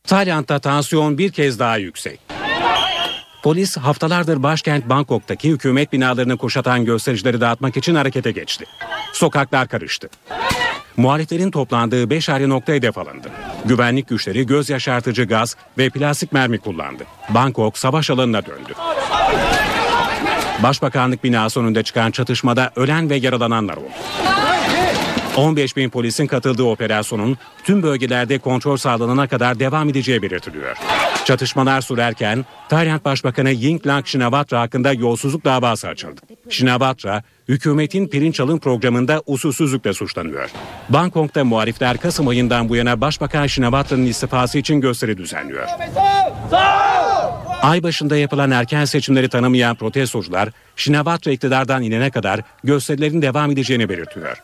Tayland'da 0.04 0.60
tansiyon 0.60 1.18
bir 1.18 1.32
kez 1.32 1.60
daha 1.60 1.78
yüksek. 1.78 2.43
Polis 3.44 3.78
haftalardır 3.78 4.44
başkent 4.44 4.90
Bangkok'taki 4.90 5.50
hükümet 5.50 5.94
binalarını 5.94 6.38
kuşatan 6.38 6.86
göstericileri 6.86 7.42
dağıtmak 7.42 7.78
için 7.78 7.96
harekete 7.96 8.32
geçti. 8.32 8.66
Sokaklar 9.14 9.68
karıştı. 9.68 10.10
Muhaliflerin 10.98 11.52
toplandığı 11.52 12.10
5 12.10 12.30
ayrı 12.30 12.50
nokta 12.50 12.74
hedef 12.74 12.98
alındı. 12.98 13.32
Güvenlik 13.66 14.08
güçleri 14.08 14.46
göz 14.46 14.70
yaşartıcı 14.70 15.24
gaz 15.24 15.56
ve 15.78 15.90
plastik 15.90 16.32
mermi 16.32 16.58
kullandı. 16.58 17.04
Bangkok 17.30 17.78
savaş 17.78 18.10
alanına 18.10 18.46
döndü. 18.46 18.74
Başbakanlık 20.64 21.24
binası 21.24 21.60
önünde 21.60 21.84
çıkan 21.84 22.12
çatışmada 22.12 22.72
ölen 22.76 23.10
ve 23.10 23.16
yaralananlar 23.16 23.78
oldu. 23.78 23.90
15 25.38 25.78
bin 25.78 25.90
polisin 25.90 26.28
katıldığı 26.28 26.64
operasyonun 26.64 27.38
tüm 27.64 27.84
bölgelerde 27.84 28.40
kontrol 28.40 28.78
sağlanana 28.78 29.28
kadar 29.28 29.60
devam 29.60 29.90
edeceği 29.90 30.22
belirtiliyor. 30.22 30.78
Çatışmalar 31.26 31.82
sürerken 31.82 32.46
Tayland 32.70 33.06
Başbakanı 33.06 33.52
Yingluck 33.52 34.08
Shinawatra 34.08 34.62
hakkında 34.62 34.94
yolsuzluk 34.94 35.46
davası 35.46 35.88
açıldı. 35.88 36.22
Shinawatra, 36.50 37.24
hükümetin 37.48 38.08
pirinç 38.08 38.40
alım 38.40 38.60
programında 38.60 39.22
usulsüzlükle 39.26 39.94
suçlanıyor. 39.94 40.50
Bangkok'ta 40.90 41.44
muhalifler 41.44 41.98
Kasım 41.98 42.28
ayından 42.28 42.70
bu 42.70 42.76
yana 42.76 43.02
Başbakan 43.02 43.48
Shinawatra'nın 43.48 44.06
istifası 44.06 44.58
için 44.58 44.82
gösteri 44.82 45.18
düzenliyor. 45.18 45.68
Ay 47.62 47.84
başında 47.84 48.18
yapılan 48.18 48.52
erken 48.52 48.86
seçimleri 48.86 49.30
tanımayan 49.30 49.76
protestocular 49.76 50.50
Shinawatra 50.76 51.32
iktidardan 51.32 51.84
inene 51.84 52.12
kadar 52.12 52.42
gösterilerin 52.64 53.22
devam 53.22 53.52
edeceğini 53.52 53.90
belirtiyor. 53.90 54.38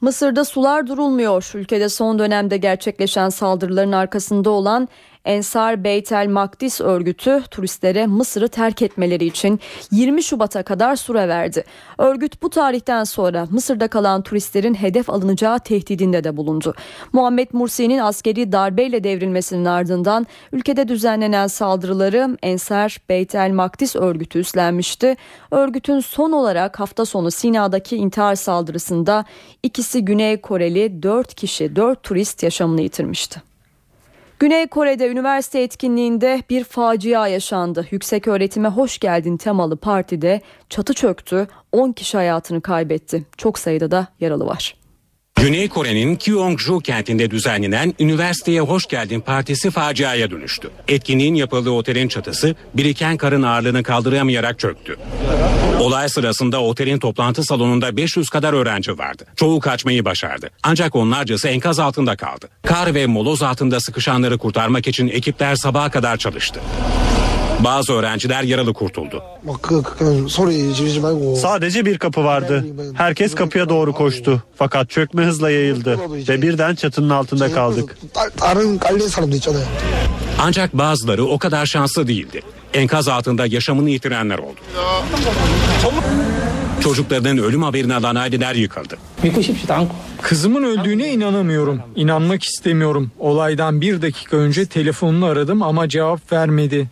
Mısır'da 0.00 0.44
sular 0.44 0.86
durulmuyor. 0.86 1.50
Ülkede 1.54 1.88
son 1.88 2.18
dönemde 2.18 2.56
gerçekleşen 2.56 3.28
saldırıların 3.28 3.92
arkasında 3.92 4.50
olan 4.50 4.88
Ensar 5.24 5.84
Beytel 5.84 6.28
Makdis 6.28 6.80
örgütü 6.80 7.42
turistlere 7.50 8.06
Mısır'ı 8.06 8.48
terk 8.48 8.82
etmeleri 8.82 9.24
için 9.24 9.60
20 9.92 10.22
Şubat'a 10.22 10.62
kadar 10.62 10.96
süre 10.96 11.28
verdi. 11.28 11.64
Örgüt 11.98 12.42
bu 12.42 12.50
tarihten 12.50 13.04
sonra 13.04 13.46
Mısır'da 13.50 13.88
kalan 13.88 14.22
turistlerin 14.22 14.74
hedef 14.74 15.10
alınacağı 15.10 15.58
tehdidinde 15.58 16.24
de 16.24 16.36
bulundu. 16.36 16.74
Muhammed 17.12 17.48
Mursi'nin 17.52 17.98
askeri 17.98 18.52
darbeyle 18.52 19.04
devrilmesinin 19.04 19.64
ardından 19.64 20.26
ülkede 20.52 20.88
düzenlenen 20.88 21.46
saldırıları 21.46 22.38
Ensar 22.42 22.98
Beytel 23.08 23.50
Makdis 23.50 23.96
örgütü 23.96 24.38
üstlenmişti. 24.38 25.16
Örgütün 25.50 26.00
son 26.00 26.32
olarak 26.32 26.80
hafta 26.80 27.04
sonu 27.04 27.30
Sina'daki 27.30 27.96
intihar 27.96 28.34
saldırısında 28.34 29.24
ikisi 29.62 30.04
Güney 30.04 30.40
Koreli 30.40 31.02
4 31.02 31.34
kişi 31.34 31.76
4 31.76 32.02
turist 32.02 32.42
yaşamını 32.42 32.80
yitirmişti. 32.82 33.49
Güney 34.40 34.66
Kore'de 34.66 35.08
üniversite 35.08 35.60
etkinliğinde 35.60 36.42
bir 36.50 36.64
facia 36.64 37.28
yaşandı. 37.28 37.86
Yüksek 37.90 38.28
öğretime 38.28 38.68
hoş 38.68 38.98
geldin 38.98 39.36
temalı 39.36 39.76
partide 39.76 40.40
çatı 40.68 40.94
çöktü, 40.94 41.48
10 41.72 41.92
kişi 41.92 42.16
hayatını 42.16 42.60
kaybetti. 42.60 43.26
Çok 43.36 43.58
sayıda 43.58 43.90
da 43.90 44.06
yaralı 44.20 44.46
var. 44.46 44.76
Güney 45.42 45.68
Kore'nin 45.68 46.16
Kyongju 46.16 46.80
kentinde 46.80 47.30
düzenlenen 47.30 47.94
Üniversiteye 47.98 48.60
Hoş 48.60 48.86
Geldin 48.86 49.20
Partisi 49.20 49.70
faciaya 49.70 50.30
dönüştü. 50.30 50.70
Etkinliğin 50.88 51.34
yapıldığı 51.34 51.70
otelin 51.70 52.08
çatısı 52.08 52.54
biriken 52.74 53.16
karın 53.16 53.42
ağırlığını 53.42 53.82
kaldıramayarak 53.82 54.58
çöktü. 54.58 54.96
Olay 55.80 56.08
sırasında 56.08 56.62
otelin 56.62 56.98
toplantı 56.98 57.44
salonunda 57.44 57.96
500 57.96 58.28
kadar 58.28 58.52
öğrenci 58.52 58.98
vardı. 58.98 59.26
Çoğu 59.36 59.60
kaçmayı 59.60 60.04
başardı. 60.04 60.50
Ancak 60.62 60.96
onlarcası 60.96 61.48
enkaz 61.48 61.78
altında 61.78 62.16
kaldı. 62.16 62.48
Kar 62.66 62.94
ve 62.94 63.06
moloz 63.06 63.42
altında 63.42 63.80
sıkışanları 63.80 64.38
kurtarmak 64.38 64.86
için 64.86 65.08
ekipler 65.08 65.54
sabaha 65.54 65.90
kadar 65.90 66.16
çalıştı. 66.16 66.60
Bazı 67.64 67.92
öğrenciler 67.92 68.42
yaralı 68.42 68.72
kurtuldu. 68.74 69.22
Sadece 71.36 71.86
bir 71.86 71.98
kapı 71.98 72.24
vardı. 72.24 72.64
Herkes 72.94 73.34
kapıya 73.34 73.68
doğru 73.68 73.92
koştu. 73.92 74.42
Fakat 74.56 74.90
çökme 74.90 75.24
hızla 75.24 75.50
yayıldı 75.50 75.98
ve 76.28 76.42
birden 76.42 76.74
çatının 76.74 77.10
altında 77.10 77.52
kaldık. 77.52 77.96
Ancak 80.38 80.78
bazıları 80.78 81.24
o 81.24 81.38
kadar 81.38 81.66
şanslı 81.66 82.06
değildi. 82.08 82.42
Enkaz 82.74 83.08
altında 83.08 83.46
yaşamını 83.46 83.90
yitirenler 83.90 84.38
oldu. 84.38 84.60
Çocuklarının 86.80 87.38
ölüm 87.38 87.62
haberini 87.62 87.94
alan 87.94 88.14
aileler 88.14 88.54
yıkıldı. 88.54 88.96
Kızımın 90.22 90.62
öldüğüne 90.62 91.12
inanamıyorum. 91.12 91.80
İnanmak 91.96 92.42
istemiyorum. 92.44 93.10
Olaydan 93.18 93.80
bir 93.80 94.02
dakika 94.02 94.36
önce 94.36 94.66
telefonunu 94.66 95.26
aradım 95.26 95.62
ama 95.62 95.88
cevap 95.88 96.32
vermedi. 96.32 96.88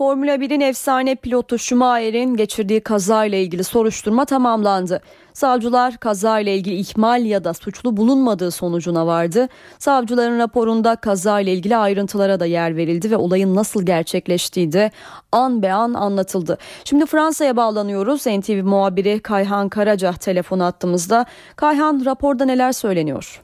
Formula 0.00 0.34
1'in 0.34 0.60
efsane 0.60 1.14
pilotu 1.14 1.58
Schumacher'in 1.58 2.36
geçirdiği 2.36 2.80
kazayla 2.80 3.38
ilgili 3.38 3.64
soruşturma 3.64 4.24
tamamlandı. 4.24 5.00
Savcılar 5.32 5.96
kazayla 5.96 6.52
ilgili 6.52 6.74
ihmal 6.74 7.24
ya 7.24 7.44
da 7.44 7.54
suçlu 7.54 7.96
bulunmadığı 7.96 8.50
sonucuna 8.50 9.06
vardı. 9.06 9.48
Savcıların 9.78 10.38
raporunda 10.38 10.96
kazayla 10.96 11.52
ilgili 11.52 11.76
ayrıntılara 11.76 12.40
da 12.40 12.46
yer 12.46 12.76
verildi 12.76 13.10
ve 13.10 13.16
olayın 13.16 13.54
nasıl 13.54 13.86
gerçekleştiği 13.86 14.72
de 14.72 14.90
an 15.32 15.62
be 15.62 15.72
an 15.72 15.94
anlatıldı. 15.94 16.58
Şimdi 16.84 17.06
Fransa'ya 17.06 17.56
bağlanıyoruz. 17.56 18.26
NTV 18.26 18.64
muhabiri 18.64 19.20
Kayhan 19.20 19.68
Karaca 19.68 20.12
telefon 20.12 20.58
attığımızda. 20.58 21.26
Kayhan 21.56 22.02
raporda 22.04 22.44
neler 22.44 22.72
söyleniyor? 22.72 23.42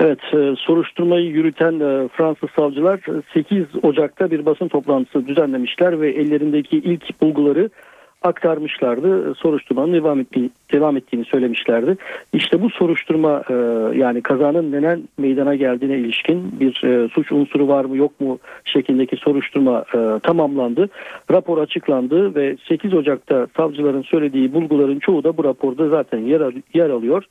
Evet, 0.00 0.18
e, 0.34 0.54
soruşturmayı 0.56 1.26
yürüten 1.26 1.72
e, 1.72 2.08
Fransız 2.08 2.50
savcılar 2.56 3.00
8 3.34 3.66
Ocak'ta 3.82 4.30
bir 4.30 4.46
basın 4.46 4.68
toplantısı 4.68 5.26
düzenlemişler 5.26 6.00
ve 6.00 6.10
ellerindeki 6.10 6.76
ilk 6.76 7.20
bulguları 7.20 7.70
aktarmışlardı. 8.22 9.34
Soruşturmanın 9.34 9.92
devam 9.92 10.20
ettiğini, 10.20 10.50
devam 10.72 10.96
ettiğini 10.96 11.24
söylemişlerdi. 11.24 11.96
İşte 12.32 12.62
bu 12.62 12.70
soruşturma 12.70 13.42
e, 13.50 13.54
yani 13.98 14.22
kazanın 14.22 14.72
neden 14.72 15.08
meydana 15.18 15.54
geldiğine 15.54 15.98
ilişkin 15.98 16.60
bir 16.60 16.84
e, 16.84 17.08
suç 17.08 17.32
unsuru 17.32 17.68
var 17.68 17.84
mı 17.84 17.96
yok 17.96 18.20
mu 18.20 18.38
şeklindeki 18.64 19.16
soruşturma 19.16 19.84
e, 19.94 20.18
tamamlandı. 20.22 20.88
Rapor 21.30 21.58
açıklandı 21.58 22.34
ve 22.34 22.56
8 22.68 22.94
Ocak'ta 22.94 23.46
savcıların 23.56 24.02
söylediği 24.02 24.54
bulguların 24.54 24.98
çoğu 24.98 25.24
da 25.24 25.36
bu 25.36 25.44
raporda 25.44 25.88
zaten 25.88 26.18
yer, 26.18 26.52
yer 26.74 26.90
alıyor. 26.90 27.24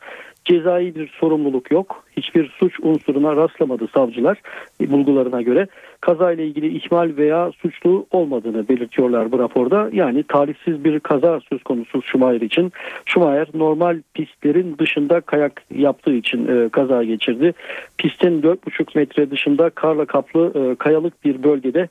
Cezai 0.48 0.96
bir 0.96 1.08
sorumluluk 1.08 1.72
yok. 1.72 2.04
Hiçbir 2.18 2.50
suç 2.60 2.80
unsuruna 2.82 3.36
rastlamadı 3.36 3.88
savcılar 3.88 4.42
bulgularına 4.80 5.42
göre. 5.42 5.68
Kazayla 6.02 6.44
ilgili 6.44 6.78
ihmal 6.78 7.18
veya 7.18 7.52
suçlu 7.52 8.06
olmadığını 8.12 8.68
belirtiyorlar 8.70 9.32
bu 9.32 9.40
raporda. 9.40 9.90
Yani 9.94 10.24
talihsiz 10.24 10.84
bir 10.84 11.00
kaza 11.00 11.40
söz 11.50 11.64
konusu 11.64 12.02
Schumacher 12.02 12.42
için. 12.42 12.72
Schumacher 13.06 13.48
normal 13.54 14.02
pistlerin 14.14 14.78
dışında 14.78 15.22
kayak 15.22 15.64
yaptığı 15.76 16.14
için 16.14 16.48
e, 16.48 16.70
kaza 16.70 17.04
geçirdi. 17.04 17.54
Pistin 17.98 18.42
4,5 18.42 18.98
metre 18.98 19.32
dışında 19.32 19.70
karla 19.70 20.06
kaplı 20.06 20.54
e, 20.56 20.76
kayalık 20.76 21.26
bir 21.26 21.44
bölgede 21.44 21.90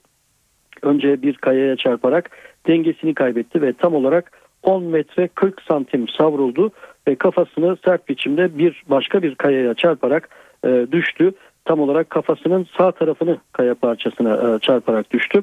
önce 0.82 1.22
bir 1.22 1.34
kayaya 1.34 1.76
çarparak 1.76 2.30
dengesini 2.66 3.14
kaybetti 3.14 3.62
ve 3.62 3.72
tam 3.72 3.94
olarak 3.94 4.32
10 4.62 4.84
metre 4.84 5.28
40 5.28 5.62
santim 5.62 6.08
savruldu 6.08 6.72
ve 7.08 7.14
kafasını 7.14 7.76
sert 7.84 8.08
biçimde 8.08 8.58
bir 8.58 8.82
başka 8.88 9.22
bir 9.22 9.34
kayaya 9.34 9.74
çarparak 9.74 10.28
e, 10.64 10.86
düştü. 10.92 11.32
tam 11.64 11.80
olarak 11.80 12.10
kafasının 12.10 12.66
sağ 12.78 12.92
tarafını 12.92 13.38
kaya 13.52 13.74
parçasına 13.74 14.54
e, 14.54 14.58
çarparak 14.58 15.12
düştü. 15.12 15.42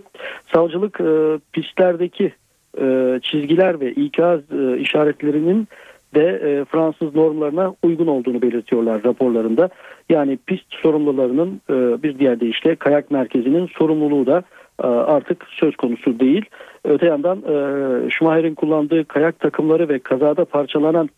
Savcılık 0.53 1.01
e, 1.01 1.39
pistlerdeki 1.53 2.33
e, 2.81 3.19
çizgiler 3.23 3.79
ve 3.79 3.91
ikaz 3.91 4.39
e, 4.51 4.77
işaretlerinin 4.77 5.67
de 6.15 6.25
e, 6.25 6.65
Fransız 6.65 7.15
normlarına 7.15 7.75
uygun 7.83 8.07
olduğunu 8.07 8.41
belirtiyorlar 8.41 9.03
raporlarında. 9.03 9.69
Yani 10.09 10.37
pist 10.45 10.65
sorumlularının 10.69 11.61
e, 11.69 12.03
bir 12.03 12.19
diğer 12.19 12.39
deyişle 12.39 12.75
kayak 12.75 13.11
merkezinin 13.11 13.67
sorumluluğu 13.67 14.25
da 14.25 14.43
e, 14.83 14.87
artık 14.87 15.45
söz 15.49 15.75
konusu 15.75 16.19
değil. 16.19 16.45
Öte 16.83 17.05
yandan 17.05 17.37
e, 17.37 18.09
Schumacher'in 18.09 18.55
kullandığı 18.55 19.05
kayak 19.05 19.39
takımları 19.39 19.89
ve 19.89 19.99
kazada 19.99 20.45
parçalanan 20.45 21.09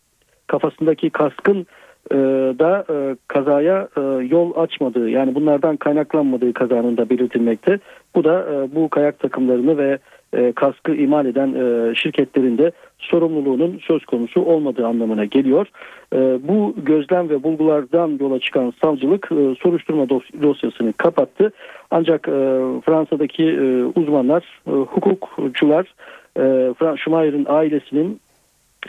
kafasındaki 0.46 1.10
kaskın 1.10 1.66
e, 2.10 2.16
da 2.58 2.84
e, 2.90 3.16
kazaya 3.28 3.88
e, 3.96 4.00
yol 4.30 4.56
açmadığı 4.56 5.10
yani 5.10 5.34
bunlardan 5.34 5.76
kaynaklanmadığı 5.76 6.52
kazanın 6.52 6.96
da 6.96 7.10
belirtilmekte. 7.10 7.78
Bu 8.14 8.24
da 8.24 8.46
e, 8.52 8.74
bu 8.74 8.88
kayak 8.88 9.18
takımlarını 9.18 9.78
ve 9.78 9.98
e, 10.36 10.52
kaskı 10.52 10.94
imal 10.94 11.26
eden 11.26 11.54
e, 11.54 11.94
şirketlerin 11.94 12.58
de 12.58 12.72
sorumluluğunun 12.98 13.80
söz 13.86 14.04
konusu 14.04 14.44
olmadığı 14.44 14.86
anlamına 14.86 15.24
geliyor. 15.24 15.66
E, 16.14 16.18
bu 16.48 16.74
gözlem 16.76 17.28
ve 17.28 17.42
bulgulardan 17.42 18.18
yola 18.20 18.40
çıkan 18.40 18.72
savcılık 18.82 19.28
e, 19.32 19.54
soruşturma 19.62 20.08
dos- 20.08 20.42
dosyasını 20.42 20.92
kapattı. 20.92 21.52
Ancak 21.90 22.28
e, 22.28 22.32
Fransa'daki 22.84 23.44
e, 23.44 23.84
uzmanlar, 24.00 24.60
e, 24.66 24.70
hukukçular 24.70 25.94
e, 26.38 26.74
Schumacher'in 26.96 27.46
ailesinin 27.48 28.20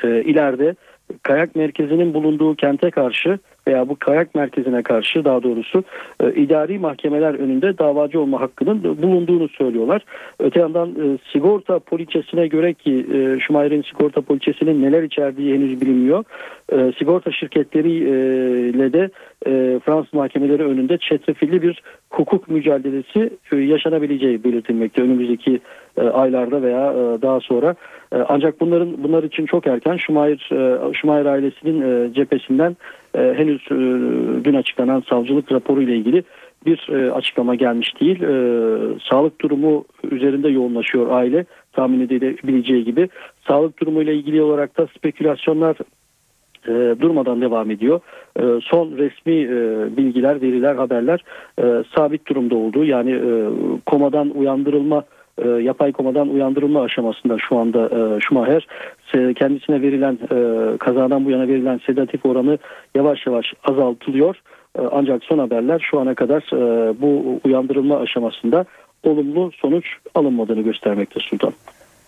e, 0.03 0.23
ileride 0.23 0.75
kayak 1.23 1.55
merkezinin 1.55 2.13
bulunduğu 2.13 2.55
kente 2.55 2.91
karşı 2.91 3.39
veya 3.67 3.89
bu 3.89 3.95
kayak 3.95 4.35
merkezine 4.35 4.83
karşı 4.83 5.25
daha 5.25 5.43
doğrusu 5.43 5.83
e, 6.19 6.33
idari 6.33 6.79
mahkemeler 6.79 7.33
önünde 7.33 7.77
davacı 7.77 8.21
olma 8.21 8.41
hakkının 8.41 8.83
bulunduğunu 8.83 9.47
söylüyorlar. 9.49 10.01
Öte 10.39 10.59
yandan 10.59 10.89
e, 10.89 11.17
sigorta 11.33 11.79
poliçesine 11.79 12.47
göre 12.47 12.73
ki 12.73 13.05
e, 13.13 13.39
Schumacher'in 13.39 13.81
sigorta 13.81 14.21
poliçesinin 14.21 14.83
neler 14.83 15.03
içerdiği 15.03 15.53
henüz 15.53 15.81
bilinmiyor. 15.81 16.23
E, 16.71 16.91
sigorta 16.97 17.31
şirketleriyle 17.31 18.93
de 18.93 19.09
e, 19.45 19.79
Fransız 19.85 20.13
mahkemeleri 20.13 20.63
önünde 20.63 20.97
çetrefilli 20.97 21.61
bir 21.61 21.81
hukuk 22.09 22.49
mücadelesi 22.49 23.29
e, 23.51 23.55
yaşanabileceği 23.55 24.43
belirtilmekte 24.43 25.01
önümüzdeki 25.01 25.59
e, 25.97 26.01
aylarda 26.01 26.61
veya 26.61 26.91
e, 26.93 27.21
daha 27.21 27.39
sonra. 27.39 27.75
E, 28.11 28.17
ancak 28.17 28.59
bunların 28.59 29.03
bunlar 29.03 29.23
için 29.23 29.45
çok 29.45 29.67
erken 29.67 29.97
Schumacher, 29.97 30.33
e, 30.51 30.93
Schumacher 30.93 31.25
ailesinin 31.25 31.81
e, 31.81 32.13
cephesinden 32.13 32.77
e, 33.17 33.33
henüz 33.37 33.61
e, 33.71 33.75
dün 34.43 34.53
açıklanan 34.53 35.03
savcılık 35.09 35.51
raporu 35.51 35.81
ile 35.81 35.95
ilgili 35.95 36.23
bir 36.65 36.89
e, 36.89 37.11
açıklama 37.11 37.55
gelmiş 37.55 38.01
değil. 38.01 38.19
Sağlık 39.09 39.41
durumu 39.41 39.85
üzerinde 40.11 40.49
yoğunlaşıyor 40.49 41.11
aile 41.11 41.45
tahmin 41.73 41.99
edilebileceği 41.99 42.83
gibi. 42.83 43.09
Sağlık 43.47 43.79
durumu 43.81 44.01
ile 44.01 44.15
ilgili 44.15 44.41
olarak 44.41 44.77
da 44.77 44.87
spekülasyonlar 44.97 45.77
durmadan 47.01 47.41
devam 47.41 47.71
ediyor. 47.71 47.99
Son 48.61 48.97
resmi 48.97 49.49
bilgiler, 49.97 50.41
veriler, 50.41 50.75
haberler 50.75 51.23
sabit 51.95 52.27
durumda 52.27 52.55
olduğu 52.55 52.83
yani 52.83 53.19
komadan 53.85 54.29
uyandırılma 54.29 55.03
e, 55.37 55.47
yapay 55.49 55.91
komadan 55.91 56.29
uyandırılma 56.29 56.81
aşamasında 56.81 57.37
şu 57.49 57.57
anda 57.57 57.85
e, 57.85 58.19
Schumacher 58.21 58.67
kendisine 59.35 59.81
verilen 59.81 60.13
e, 60.13 60.77
kazadan 60.77 61.25
bu 61.25 61.31
yana 61.31 61.47
verilen 61.47 61.79
sedatif 61.85 62.25
oranı 62.25 62.57
yavaş 62.95 63.27
yavaş 63.27 63.53
azaltılıyor. 63.63 64.35
E, 64.79 64.81
ancak 64.91 65.23
son 65.23 65.39
haberler 65.39 65.87
şu 65.91 65.99
ana 65.99 66.15
kadar 66.15 66.41
e, 66.53 66.93
bu 67.01 67.39
uyandırılma 67.43 67.97
aşamasında 67.97 68.65
olumlu 69.03 69.51
sonuç 69.51 69.85
alınmadığını 70.15 70.61
göstermekte 70.61 71.19
Sultan. 71.19 71.53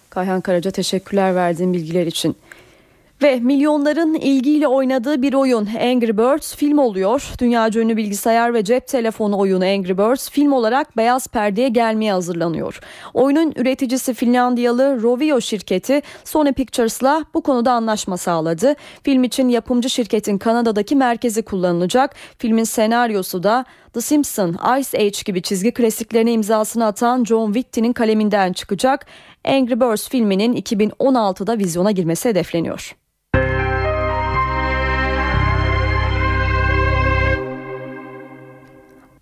Kayhan 0.09 0.41
Karaca 0.41 0.71
teşekkürler 0.71 1.35
verdiğin 1.35 1.73
bilgiler 1.73 2.05
için. 2.05 2.35
Ve 3.21 3.39
milyonların 3.39 4.13
ilgiyle 4.13 4.67
oynadığı 4.67 5.21
bir 5.21 5.33
oyun 5.33 5.65
Angry 5.65 6.17
Birds 6.17 6.55
film 6.55 6.77
oluyor. 6.77 7.31
Dünyaca 7.39 7.81
ünlü 7.81 7.97
bilgisayar 7.97 8.53
ve 8.53 8.63
cep 8.63 8.87
telefonu 8.87 9.37
oyunu 9.39 9.63
Angry 9.63 9.97
Birds 9.97 10.29
film 10.29 10.51
olarak 10.51 10.97
beyaz 10.97 11.27
perdeye 11.27 11.69
gelmeye 11.69 12.13
hazırlanıyor. 12.13 12.79
Oyunun 13.13 13.53
üreticisi 13.55 14.13
Finlandiyalı 14.13 15.01
Rovio 15.03 15.41
şirketi 15.41 16.01
Sony 16.23 16.53
Pictures'la 16.53 17.25
bu 17.33 17.41
konuda 17.41 17.71
anlaşma 17.71 18.17
sağladı. 18.17 18.75
Film 19.03 19.23
için 19.23 19.49
yapımcı 19.49 19.89
şirketin 19.89 20.37
Kanada'daki 20.37 20.95
merkezi 20.95 21.41
kullanılacak. 21.41 22.15
Filmin 22.37 22.63
senaryosu 22.63 23.43
da 23.43 23.65
The 23.93 24.01
Simpsons, 24.01 24.55
Ice 24.79 24.97
Age 24.97 25.19
gibi 25.25 25.41
çizgi 25.41 25.71
klasiklerine 25.71 26.33
imzasını 26.33 26.85
atan 26.85 27.23
John 27.23 27.53
Whitty'nin 27.53 27.93
kaleminden 27.93 28.53
çıkacak. 28.53 29.05
Angry 29.45 29.79
Birds 29.79 30.09
filminin 30.09 30.53
2016'da 30.53 31.57
vizyona 31.57 31.91
girmesi 31.91 32.29
hedefleniyor. 32.29 32.95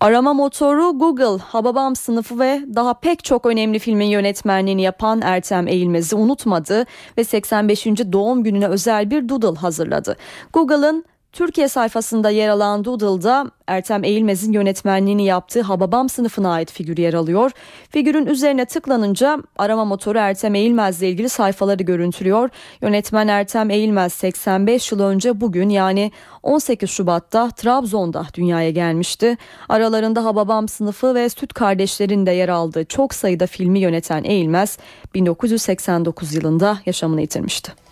Arama 0.00 0.34
motoru 0.34 0.98
Google, 0.98 1.42
Hababam 1.42 1.96
sınıfı 1.96 2.38
ve 2.38 2.60
daha 2.74 2.94
pek 2.94 3.24
çok 3.24 3.46
önemli 3.46 3.78
filmin 3.78 4.06
yönetmenliğini 4.06 4.82
yapan 4.82 5.20
Ertem 5.22 5.68
Eğilmez'i 5.68 6.16
unutmadı 6.16 6.86
ve 7.18 7.24
85. 7.24 7.86
doğum 7.86 8.44
gününe 8.44 8.68
özel 8.68 9.10
bir 9.10 9.28
doodle 9.28 9.58
hazırladı. 9.58 10.16
Google'ın 10.52 11.04
Türkiye 11.32 11.68
sayfasında 11.68 12.30
yer 12.30 12.48
alan 12.48 12.84
Doodle'da 12.84 13.50
Ertem 13.66 14.04
Eğilmez'in 14.04 14.52
yönetmenliğini 14.52 15.24
yaptığı 15.24 15.62
Hababam 15.62 16.08
sınıfına 16.08 16.52
ait 16.52 16.72
figür 16.72 16.96
yer 16.96 17.14
alıyor. 17.14 17.50
Figürün 17.90 18.26
üzerine 18.26 18.64
tıklanınca 18.64 19.38
arama 19.58 19.84
motoru 19.84 20.18
Ertem 20.18 20.54
Eğilmez'le 20.54 21.02
ilgili 21.02 21.28
sayfaları 21.28 21.82
görüntülüyor. 21.82 22.50
Yönetmen 22.82 23.28
Ertem 23.28 23.70
Eğilmez 23.70 24.12
85 24.12 24.92
yıl 24.92 25.00
önce 25.00 25.40
bugün 25.40 25.68
yani 25.68 26.12
18 26.42 26.90
Şubat'ta 26.90 27.50
Trabzon'da 27.50 28.26
dünyaya 28.34 28.70
gelmişti. 28.70 29.36
Aralarında 29.68 30.24
Hababam 30.24 30.68
sınıfı 30.68 31.14
ve 31.14 31.28
Süt 31.28 31.52
Kardeşler'in 31.52 32.26
de 32.26 32.30
yer 32.30 32.48
aldığı 32.48 32.84
çok 32.84 33.14
sayıda 33.14 33.46
filmi 33.46 33.78
yöneten 33.78 34.24
Eğilmez 34.24 34.78
1989 35.14 36.34
yılında 36.34 36.78
yaşamını 36.86 37.20
yitirmişti. 37.20 37.87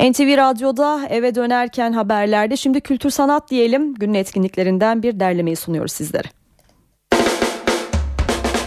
NTV 0.00 0.36
Radyo'da 0.36 1.06
eve 1.10 1.34
dönerken 1.34 1.92
haberlerde 1.92 2.56
şimdi 2.56 2.80
kültür 2.80 3.10
sanat 3.10 3.50
diyelim. 3.50 3.94
Günün 3.94 4.14
etkinliklerinden 4.14 5.02
bir 5.02 5.20
derlemeyi 5.20 5.56
sunuyoruz 5.56 5.92
sizlere. 5.92 6.28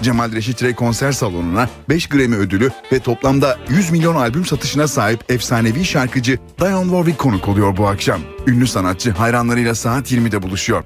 Cemal 0.01 0.31
Reşit 0.31 0.63
Rey 0.63 0.75
konser 0.75 1.11
salonuna 1.11 1.69
5 1.89 2.07
Grammy 2.07 2.35
ödülü 2.35 2.69
ve 2.91 2.99
toplamda 2.99 3.57
100 3.69 3.91
milyon 3.91 4.15
albüm 4.15 4.45
satışına 4.45 4.87
sahip 4.87 5.31
efsanevi 5.31 5.85
şarkıcı 5.85 6.39
Dionne 6.59 6.89
Warwick 6.89 7.17
konuk 7.17 7.47
oluyor 7.47 7.77
bu 7.77 7.87
akşam. 7.87 8.21
Ünlü 8.47 8.67
sanatçı 8.67 9.11
hayranlarıyla 9.11 9.75
saat 9.75 10.11
20'de 10.11 10.41
buluşuyor. 10.41 10.83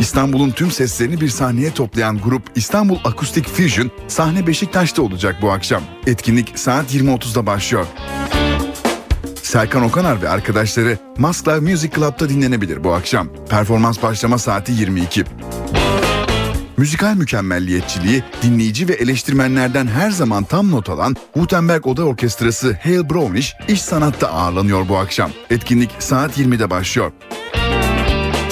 İstanbul'un 0.00 0.50
tüm 0.50 0.70
seslerini 0.70 1.20
bir 1.20 1.28
sahneye 1.28 1.70
toplayan 1.70 2.18
grup 2.18 2.42
İstanbul 2.54 2.98
Akustik 3.04 3.48
Fusion 3.48 3.90
sahne 4.08 4.46
Beşiktaş'ta 4.46 5.02
olacak 5.02 5.36
bu 5.42 5.50
akşam. 5.50 5.82
Etkinlik 6.06 6.58
saat 6.58 6.94
20.30'da 6.94 7.46
başlıyor. 7.46 7.86
Serkan 9.52 9.82
Okanar 9.82 10.22
ve 10.22 10.28
arkadaşları 10.28 10.98
Maskla 11.18 11.60
Music 11.60 11.90
Club'da 11.94 12.28
dinlenebilir 12.28 12.84
bu 12.84 12.92
akşam. 12.92 13.28
Performans 13.48 14.02
başlama 14.02 14.38
saati 14.38 14.72
22. 14.72 15.24
Müzikal 16.76 17.14
mükemmelliyetçiliği, 17.14 18.24
dinleyici 18.42 18.88
ve 18.88 18.92
eleştirmenlerden 18.92 19.86
her 19.86 20.10
zaman 20.10 20.44
tam 20.44 20.70
not 20.70 20.88
alan 20.88 21.16
Gutenberg 21.34 21.86
Oda 21.86 22.04
Orkestrası 22.04 22.78
Hale 22.82 23.10
Brownish 23.10 23.54
iş 23.68 23.82
sanatta 23.82 24.28
ağırlanıyor 24.28 24.88
bu 24.88 24.96
akşam. 24.96 25.30
Etkinlik 25.50 25.90
saat 25.98 26.38
20'de 26.38 26.70
başlıyor. 26.70 27.12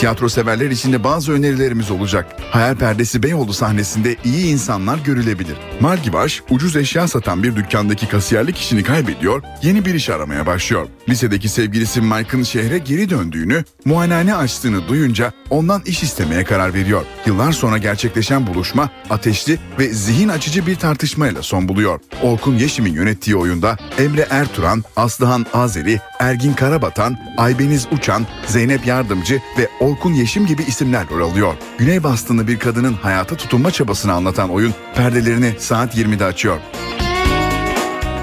Tiyatro 0.00 0.28
severler 0.28 0.70
için 0.70 0.92
de 0.92 1.04
bazı 1.04 1.32
önerilerimiz 1.32 1.90
olacak. 1.90 2.36
Hayal 2.50 2.76
Perdesi 2.76 3.22
Beyoğlu 3.22 3.52
sahnesinde 3.52 4.16
iyi 4.24 4.46
insanlar 4.46 4.98
görülebilir. 4.98 5.56
Margibaş, 5.80 6.42
ucuz 6.50 6.76
eşya 6.76 7.08
satan 7.08 7.42
bir 7.42 7.56
dükkandaki 7.56 8.08
kasiyerlik 8.08 8.58
işini 8.58 8.82
kaybediyor, 8.82 9.42
yeni 9.62 9.84
bir 9.84 9.94
iş 9.94 10.10
aramaya 10.10 10.46
başlıyor. 10.46 10.88
Lisedeki 11.08 11.48
sevgilisi 11.48 12.00
Mike'ın 12.00 12.42
şehre 12.42 12.78
geri 12.78 13.10
döndüğünü, 13.10 13.64
muayenehane 13.84 14.34
açtığını 14.34 14.88
duyunca 14.88 15.32
ondan 15.50 15.82
iş 15.86 16.02
istemeye 16.02 16.44
karar 16.44 16.74
veriyor. 16.74 17.02
Yıllar 17.26 17.52
sonra 17.52 17.78
gerçekleşen 17.78 18.46
buluşma 18.46 18.90
ateşli 19.10 19.58
ve 19.78 19.88
zihin 19.88 20.28
açıcı 20.28 20.66
bir 20.66 20.76
tartışmayla 20.76 21.42
son 21.42 21.68
buluyor. 21.68 22.00
Orkun 22.22 22.56
Yeşim'in 22.56 22.92
yönettiği 22.92 23.36
oyunda 23.36 23.76
Emre 23.98 24.26
Erturan, 24.30 24.84
Aslıhan 24.96 25.46
Azeri, 25.52 26.00
Ergin 26.18 26.52
Karabatan, 26.52 27.18
Aybeniz 27.36 27.86
Uçan, 27.92 28.26
Zeynep 28.46 28.86
Yardımcı 28.86 29.40
ve 29.58 29.68
Orkun 29.90 30.12
Yeşim 30.12 30.46
gibi 30.46 30.62
isimler 30.62 31.08
rol 31.10 31.30
alıyor. 31.30 31.54
Güney 31.78 32.02
bastığını 32.02 32.48
bir 32.48 32.58
kadının 32.58 32.92
hayata 32.92 33.36
tutunma 33.36 33.70
çabasını 33.70 34.12
anlatan 34.12 34.50
oyun 34.50 34.74
perdelerini 34.94 35.54
saat 35.58 35.96
20'de 35.96 36.24
açıyor. 36.24 36.58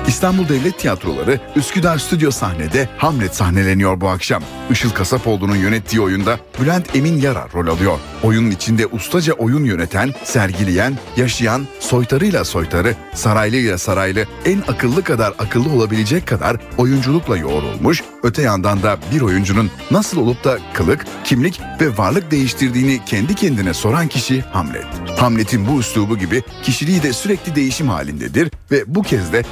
İstanbul 0.08 0.48
Devlet 0.50 0.80
Tiyatroları 0.80 1.40
Üsküdar 1.56 1.98
Stüdyo 1.98 2.32
sahnede 2.32 2.90
Hamlet 2.98 3.36
sahneleniyor 3.36 4.02
bu 4.02 4.10
akşam. 4.10 4.44
Işıl 4.72 4.90
Kasapoğlu'nun 4.90 5.56
yönettiği 5.56 6.02
oyunda 6.02 6.40
Bülent 6.62 6.96
Emin 6.96 7.22
Yara 7.22 7.48
rol 7.54 7.68
alıyor. 7.68 8.00
Oyunun 8.24 8.52
içinde 8.52 8.88
ustaca 8.88 9.34
oyun 9.34 9.64
yöneten, 9.64 10.14
sergileyen, 10.24 10.98
yaşayan, 11.18 11.68
soytarıyla 11.80 12.46
soytarı, 12.46 12.96
saraylıyla 13.14 13.78
saraylı, 13.78 14.26
en 14.46 14.64
akıllı 14.68 15.04
kadar 15.04 15.34
akıllı 15.40 15.70
olabilecek 15.70 16.28
kadar 16.28 16.58
oyunculukla 16.78 17.38
yoğrulmuş, 17.38 18.04
öte 18.24 18.42
yandan 18.42 18.84
da 18.84 18.98
bir 19.14 19.22
oyuncunun 19.22 19.72
nasıl 19.92 20.18
olup 20.18 20.44
da 20.44 20.58
kılık, 20.74 21.06
kimlik 21.24 21.62
ve 21.82 21.98
varlık 21.98 22.32
değiştirdiğini 22.32 23.06
kendi 23.06 23.36
kendine 23.36 23.74
soran 23.74 24.08
kişi 24.08 24.42
Hamlet. 24.42 24.86
Hamlet'in 25.18 25.68
bu 25.68 25.80
üslubu 25.80 26.18
gibi 26.18 26.44
kişiliği 26.64 27.04
de 27.04 27.14
sürekli 27.14 27.56
değişim 27.56 27.90
halindedir 27.90 28.52
ve 28.72 28.84
bu 28.88 29.04
kez 29.04 29.34
de 29.34 29.44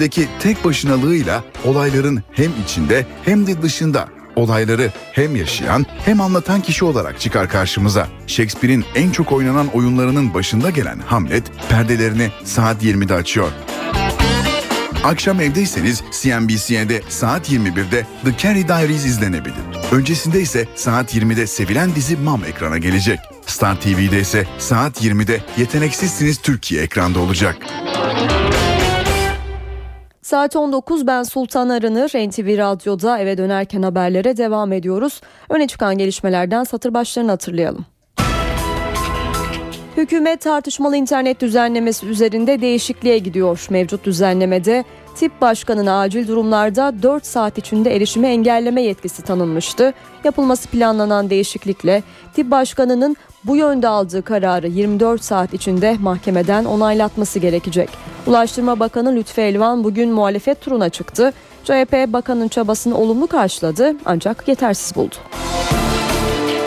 sahnedeki 0.00 0.28
tek 0.40 0.64
başınalığıyla 0.64 1.44
olayların 1.64 2.22
hem 2.32 2.50
içinde 2.64 3.06
hem 3.24 3.46
de 3.46 3.62
dışında 3.62 4.08
olayları 4.36 4.92
hem 5.12 5.36
yaşayan 5.36 5.86
hem 6.04 6.20
anlatan 6.20 6.60
kişi 6.60 6.84
olarak 6.84 7.20
çıkar 7.20 7.48
karşımıza. 7.48 8.08
Shakespeare'in 8.26 8.84
en 8.94 9.10
çok 9.10 9.32
oynanan 9.32 9.68
oyunlarının 9.68 10.34
başında 10.34 10.70
gelen 10.70 10.98
Hamlet 10.98 11.44
perdelerini 11.68 12.30
saat 12.44 12.82
20'de 12.82 13.14
açıyor. 13.14 13.52
Akşam 15.04 15.40
evdeyseniz 15.40 16.02
CNBC'de 16.22 17.02
saat 17.08 17.50
21'de 17.50 18.06
The 18.24 18.38
Carrie 18.38 18.68
Diaries 18.68 19.04
izlenebilir. 19.04 19.64
Öncesinde 19.92 20.40
ise 20.40 20.68
saat 20.74 21.14
20'de 21.14 21.46
sevilen 21.46 21.94
dizi 21.94 22.16
Mam 22.16 22.44
ekrana 22.44 22.78
gelecek. 22.78 23.18
Star 23.46 23.80
TV'de 23.80 24.20
ise 24.20 24.46
saat 24.58 25.04
20'de 25.04 25.40
Yeteneksizsiniz 25.58 26.38
Türkiye 26.38 26.82
ekranda 26.82 27.18
olacak. 27.18 27.56
Saat 30.30 30.56
19 30.56 31.06
ben 31.06 31.22
Sultan 31.22 31.68
Arınır 31.68 32.08
NTV 32.08 32.58
Radyo'da 32.58 33.18
eve 33.18 33.38
dönerken 33.38 33.82
haberlere 33.82 34.36
devam 34.36 34.72
ediyoruz. 34.72 35.20
Öne 35.48 35.66
çıkan 35.66 35.98
gelişmelerden 35.98 36.64
satır 36.64 36.94
başlarını 36.94 37.30
hatırlayalım. 37.30 37.86
Hükümet 39.96 40.40
tartışmalı 40.40 40.96
internet 40.96 41.40
düzenlemesi 41.40 42.06
üzerinde 42.06 42.60
değişikliğe 42.60 43.18
gidiyor. 43.18 43.66
Mevcut 43.70 44.04
düzenlemede 44.04 44.84
tip 45.16 45.40
başkanına 45.40 46.00
acil 46.00 46.28
durumlarda 46.28 47.02
4 47.02 47.26
saat 47.26 47.58
içinde 47.58 47.96
erişimi 47.96 48.26
engelleme 48.26 48.82
yetkisi 48.82 49.22
tanınmıştı. 49.22 49.92
Yapılması 50.24 50.68
planlanan 50.68 51.30
değişiklikle 51.30 52.02
tip 52.34 52.50
başkanının 52.50 53.16
bu 53.44 53.56
yönde 53.56 53.88
aldığı 53.88 54.22
kararı 54.22 54.68
24 54.68 55.24
saat 55.24 55.54
içinde 55.54 55.96
mahkemeden 56.00 56.64
onaylatması 56.64 57.38
gerekecek. 57.38 57.88
Ulaştırma 58.26 58.80
Bakanı 58.80 59.16
Lütfü 59.16 59.40
Elvan 59.40 59.84
bugün 59.84 60.10
muhalefet 60.10 60.60
turuna 60.60 60.88
çıktı. 60.88 61.32
CHP 61.64 61.92
bakanın 62.08 62.48
çabasını 62.48 62.98
olumlu 62.98 63.26
karşıladı 63.26 63.94
ancak 64.04 64.48
yetersiz 64.48 64.96
buldu. 64.96 65.14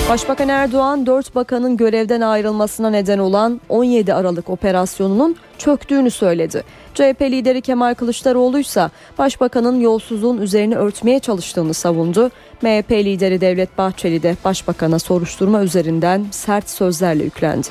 Başbakan 0.10 0.50
Erdoğan 0.50 1.06
4 1.06 1.36
bakanın 1.36 1.78
görevden 1.78 2.22
ayrılmasına 2.22 2.90
neden 2.90 3.20
olan 3.20 3.62
17 3.70 4.14
Aralık 4.14 4.50
operasyonunun 4.50 5.36
çöktüğünü 5.58 6.12
söyledi. 6.12 6.64
CHP 6.94 7.22
lideri 7.22 7.62
Kemal 7.62 7.94
Kılıçdaroğlu 7.94 8.60
ise 8.60 8.90
başbakanın 9.18 9.80
yolsuzluğun 9.80 10.38
üzerine 10.38 10.76
örtmeye 10.76 11.20
çalıştığını 11.20 11.74
savundu. 11.74 12.32
MHP 12.62 12.92
lideri 12.92 13.42
Devlet 13.42 13.78
Bahçeli 13.78 14.24
de 14.24 14.38
başbakana 14.46 15.00
soruşturma 15.00 15.64
üzerinden 15.64 16.26
sert 16.32 16.70
sözlerle 16.70 17.24
yüklendi. 17.24 17.68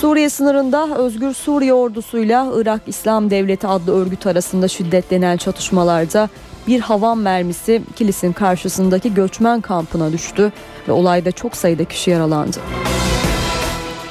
Suriye 0.00 0.30
sınırında 0.30 0.96
Özgür 0.96 1.34
Suriye 1.34 1.74
ordusuyla 1.74 2.52
Irak 2.56 2.80
İslam 2.86 3.30
Devleti 3.30 3.66
adlı 3.66 3.94
örgüt 3.94 4.26
arasında 4.26 4.68
şiddetlenen 4.68 5.36
çatışmalarda 5.36 6.28
bir 6.66 6.80
havan 6.80 7.18
mermisi 7.18 7.82
Kilis'in 7.96 8.32
karşısındaki 8.32 9.14
göçmen 9.14 9.60
kampına 9.60 10.12
düştü 10.12 10.52
ve 10.88 10.92
olayda 10.92 11.32
çok 11.32 11.56
sayıda 11.56 11.84
kişi 11.84 12.10
yaralandı. 12.10 12.58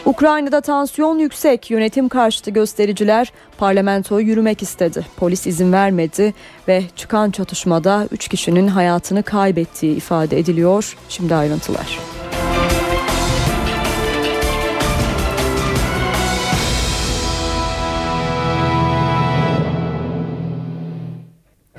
Ukrayna'da 0.05 0.61
tansiyon 0.61 1.19
yüksek. 1.19 1.71
Yönetim 1.71 2.09
karşıtı 2.09 2.51
göstericiler 2.51 3.33
parlamentoyu 3.57 4.27
yürümek 4.27 4.61
istedi. 4.61 5.05
Polis 5.17 5.47
izin 5.47 5.73
vermedi 5.73 6.33
ve 6.67 6.83
çıkan 6.95 7.31
çatışmada 7.31 8.07
3 8.11 8.27
kişinin 8.27 8.67
hayatını 8.67 9.23
kaybettiği 9.23 9.95
ifade 9.95 10.39
ediliyor. 10.39 10.97
Şimdi 11.09 11.35
ayrıntılar. 11.35 12.18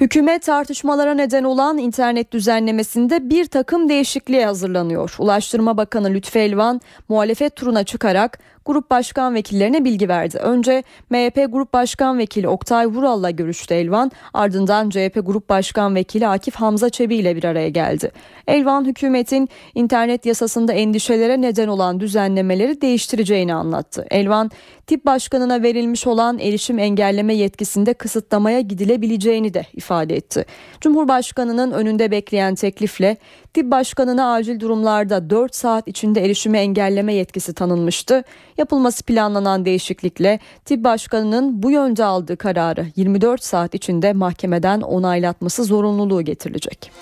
Hükümet 0.01 0.42
tartışmalara 0.42 1.14
neden 1.14 1.44
olan 1.44 1.78
internet 1.78 2.32
düzenlemesinde 2.32 3.30
bir 3.30 3.44
takım 3.44 3.88
değişikliğe 3.88 4.46
hazırlanıyor. 4.46 5.16
Ulaştırma 5.18 5.76
Bakanı 5.76 6.11
Lütfü 6.11 6.38
Elvan 6.38 6.80
muhalefet 7.09 7.57
turuna 7.57 7.84
çıkarak 7.84 8.38
grup 8.64 8.90
başkan 8.90 9.34
vekillerine 9.34 9.84
bilgi 9.84 10.08
verdi. 10.08 10.38
Önce 10.38 10.82
MHP 11.11 11.52
Grup 11.52 11.72
Başkan 11.72 12.18
Vekili 12.18 12.48
Oktay 12.48 12.86
Vural'la 12.86 13.30
görüştü 13.30 13.74
Elvan. 13.74 14.11
Ardından 14.34 14.90
CHP 14.90 15.20
Grup 15.26 15.48
Başkan 15.48 15.94
Vekili 15.94 16.28
Akif 16.28 16.54
Hamza 16.54 16.90
Çebi 16.90 17.16
ile 17.16 17.36
bir 17.36 17.44
araya 17.44 17.68
geldi. 17.68 18.11
Elvan 18.46 18.84
hükümetin 18.84 19.48
internet 19.74 20.26
yasasında 20.26 20.72
endişelere 20.72 21.40
neden 21.40 21.68
olan 21.68 22.00
düzenlemeleri 22.00 22.80
değiştireceğini 22.80 23.54
anlattı. 23.54 24.06
Elvan 24.11 24.50
tip 24.86 25.06
başkanına 25.06 25.62
verilmiş 25.62 26.06
olan 26.06 26.38
erişim 26.38 26.78
engelleme 26.78 27.34
yetkisinde 27.34 27.94
kısıtlamaya 27.94 28.61
gidilebileceğini 28.61 29.54
de 29.54 29.64
ifade 29.72 30.16
etti. 30.16 30.44
Cumhurbaşkanının 30.80 31.72
önünde 31.72 32.11
bekleyen 32.11 32.54
teklifle 32.54 33.16
tip 33.55 33.70
başkanına 33.70 34.32
acil 34.32 34.61
durumlarda 34.61 35.30
4 35.30 35.55
saat 35.55 35.88
içinde 35.88 36.24
erişimi 36.24 36.59
engelleme 36.59 37.14
yetkisi 37.14 37.55
tanınmıştı. 37.55 38.24
Yapılması 38.59 39.05
planlanan 39.05 39.64
değişiklikle 39.64 40.38
tip 40.64 40.84
başkanının 40.84 41.62
bu 41.62 41.70
yönde 41.70 42.05
aldığı 42.05 42.36
kararı 42.36 42.86
24 42.96 43.44
saat 43.44 43.74
içinde 43.74 44.12
mahkemeden 44.12 44.80
onaylatması 44.80 45.64
zorunluluğu 45.64 46.22
getirilecek. 46.22 46.92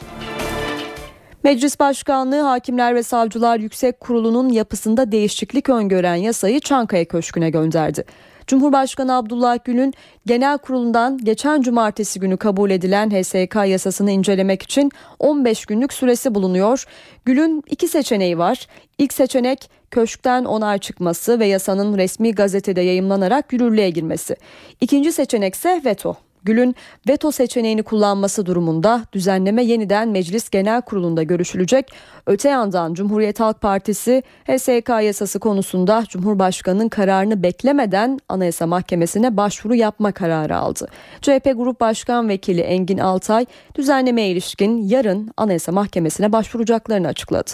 Meclis 1.44 1.80
Başkanlığı 1.80 2.40
Hakimler 2.40 2.94
ve 2.94 3.03
Savcılar 3.03 3.59
Yüksek 3.59 4.01
Kurulu'nun 4.01 4.49
yapısında 4.49 5.12
değişiklik 5.12 5.68
öngören 5.68 6.14
yasayı 6.14 6.61
Çankaya 6.61 7.05
Köşkü'ne 7.05 7.51
gönderdi. 7.51 8.05
Cumhurbaşkanı 8.49 9.16
Abdullah 9.16 9.64
Gül'ün 9.64 9.94
genel 10.26 10.59
kurulundan 10.59 11.18
geçen 11.18 11.62
cumartesi 11.62 12.20
günü 12.20 12.36
kabul 12.36 12.70
edilen 12.70 13.11
HSK 13.11 13.57
yasasını 13.66 14.11
incelemek 14.11 14.62
için 14.62 14.90
15 15.18 15.66
günlük 15.66 15.92
süresi 15.92 16.34
bulunuyor. 16.34 16.84
Gül'ün 17.24 17.62
iki 17.66 17.88
seçeneği 17.88 18.38
var. 18.38 18.66
İlk 18.99 19.12
seçenek 19.12 19.70
köşkten 19.90 20.44
onay 20.44 20.78
çıkması 20.78 21.38
ve 21.38 21.46
yasanın 21.46 21.99
resmi 21.99 22.32
gazetede 22.32 22.80
yayımlanarak 22.80 23.53
yürürlüğe 23.53 23.90
girmesi. 23.90 24.36
İkinci 24.80 25.12
seçenek 25.12 25.55
ise 25.55 25.82
veto. 25.84 26.16
Gül'ün 26.45 26.74
veto 27.09 27.30
seçeneğini 27.30 27.82
kullanması 27.82 28.47
durumunda 28.47 29.03
düzenleme 29.12 29.64
yeniden 29.64 30.09
Meclis 30.09 30.51
Genel 30.51 30.82
Kurulu'nda 30.82 31.22
görüşülecek. 31.22 31.93
Öte 32.26 32.49
yandan 32.49 32.95
Cumhuriyet 32.95 33.41
Halk 33.41 33.61
Partisi 33.61 34.22
HSK 34.45 34.89
yasası 34.89 35.39
konusunda 35.39 36.05
Cumhurbaşkanı'nın 36.09 36.89
kararını 36.89 37.43
beklemeden 37.43 38.18
Anayasa 38.28 38.66
Mahkemesi'ne 38.66 39.36
başvuru 39.36 39.74
yapma 39.74 40.12
kararı 40.12 40.57
aldı. 40.57 40.89
CHP 41.22 41.53
Grup 41.57 41.80
Başkan 41.80 42.28
Vekili 42.28 42.61
Engin 42.61 42.99
Altay 42.99 43.47
düzenlemeye 43.74 44.30
ilişkin 44.30 44.89
yarın 44.89 45.30
Anayasa 45.36 45.72
Mahkemesi'ne 45.72 46.32
başvuracaklarını 46.32 47.09
açıkladı. 47.09 47.51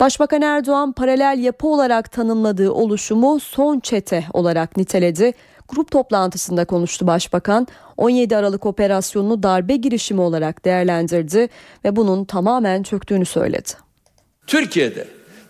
Başbakan 0.00 0.42
Erdoğan 0.42 0.92
paralel 0.92 1.38
yapı 1.38 1.66
olarak 1.66 2.12
tanımladığı 2.12 2.70
oluşumu 2.70 3.40
son 3.40 3.80
çete 3.80 4.24
olarak 4.32 4.76
niteledi. 4.76 5.32
Grup 5.72 5.90
toplantısında 5.90 6.64
konuştu 6.64 7.06
Başbakan. 7.06 7.66
17 7.96 8.36
Aralık 8.36 8.66
operasyonunu 8.66 9.42
darbe 9.42 9.76
girişimi 9.76 10.20
olarak 10.20 10.64
değerlendirdi 10.64 11.48
ve 11.84 11.96
bunun 11.96 12.24
tamamen 12.24 12.82
çöktüğünü 12.82 13.24
söyledi. 13.24 13.70
Türkiye'de 14.46 15.06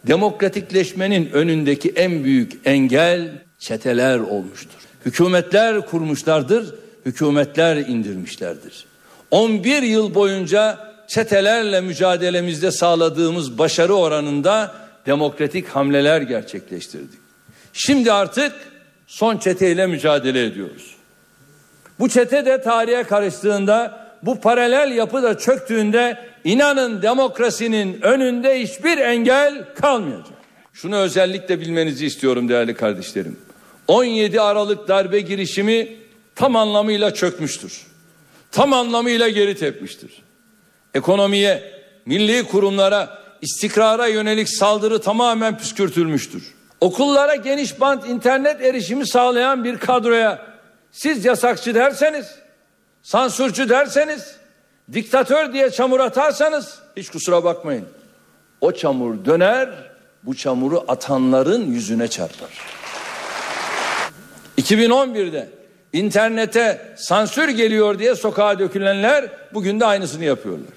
demokratikleşmenin 0.07 1.31
önündeki 1.31 1.93
en 1.97 2.25
büyük 2.25 2.53
engel 2.65 3.31
çeteler 3.59 4.19
olmuştur. 4.19 4.79
Hükümetler 5.07 5.87
kurmuşlardır, 5.87 6.75
hükümetler 7.07 7.77
indirmişlerdir. 7.77 8.87
11 9.31 9.83
yıl 9.83 10.15
boyunca 10.15 10.79
çetelerle 11.09 11.81
mücadelemizde 11.81 12.71
sağladığımız 12.71 13.59
başarı 13.59 13.95
oranında 13.95 14.75
demokratik 15.07 15.69
hamleler 15.69 16.21
gerçekleştirdik. 16.21 17.19
Şimdi 17.73 18.13
artık 18.13 18.72
son 19.13 19.37
çeteyle 19.37 19.87
mücadele 19.87 20.45
ediyoruz. 20.45 20.95
Bu 21.99 22.09
çete 22.09 22.47
de 22.47 22.63
tarihe 22.63 23.03
karıştığında 23.03 24.09
bu 24.23 24.41
paralel 24.41 24.97
yapı 24.97 25.23
da 25.23 25.39
çöktüğünde 25.39 26.19
inanın 26.45 27.03
demokrasinin 27.03 28.03
önünde 28.03 28.63
hiçbir 28.63 28.99
engel 28.99 29.75
kalmayacak. 29.75 30.39
Şunu 30.73 30.97
özellikle 30.97 31.61
bilmenizi 31.61 32.07
istiyorum 32.07 32.49
değerli 32.49 32.75
kardeşlerim. 32.75 33.37
17 33.89 34.41
Aralık 34.41 34.89
darbe 34.89 35.21
girişimi 35.21 35.97
tam 36.35 36.57
anlamıyla 36.57 37.15
çökmüştür. 37.15 37.87
Tam 38.51 38.73
anlamıyla 38.73 39.29
geri 39.29 39.57
tepmiştir. 39.57 40.23
Ekonomiye, 40.95 41.63
milli 42.07 42.43
kurumlara, 42.43 43.19
istikrara 43.43 44.07
yönelik 44.07 44.49
saldırı 44.49 45.01
tamamen 45.01 45.59
püskürtülmüştür. 45.59 46.55
Okullara 46.83 47.35
geniş 47.35 47.81
bant 47.81 48.09
internet 48.09 48.61
erişimi 48.61 49.07
sağlayan 49.07 49.65
bir 49.65 49.79
kadroya 49.79 50.47
siz 50.93 51.25
yasakçı 51.25 51.75
derseniz, 51.75 52.27
sansürcü 53.03 53.69
derseniz, 53.69 54.37
diktatör 54.93 55.53
diye 55.53 55.71
çamur 55.71 56.01
atarsanız 56.01 56.79
hiç 56.97 57.11
kusura 57.11 57.45
bakmayın. 57.45 57.85
O 58.61 58.73
çamur 58.73 59.25
döner, 59.25 59.69
bu 60.23 60.35
çamuru 60.35 60.85
atanların 60.89 61.71
yüzüne 61.71 62.09
çarpar. 62.09 62.51
2011'de 64.59 65.49
internete 65.93 66.95
sansür 66.97 67.49
geliyor 67.49 67.99
diye 67.99 68.15
sokağa 68.15 68.59
dökülenler 68.59 69.31
bugün 69.55 69.81
de 69.81 69.87
aynısını 69.87 70.25
yapıyorlar. 70.25 70.75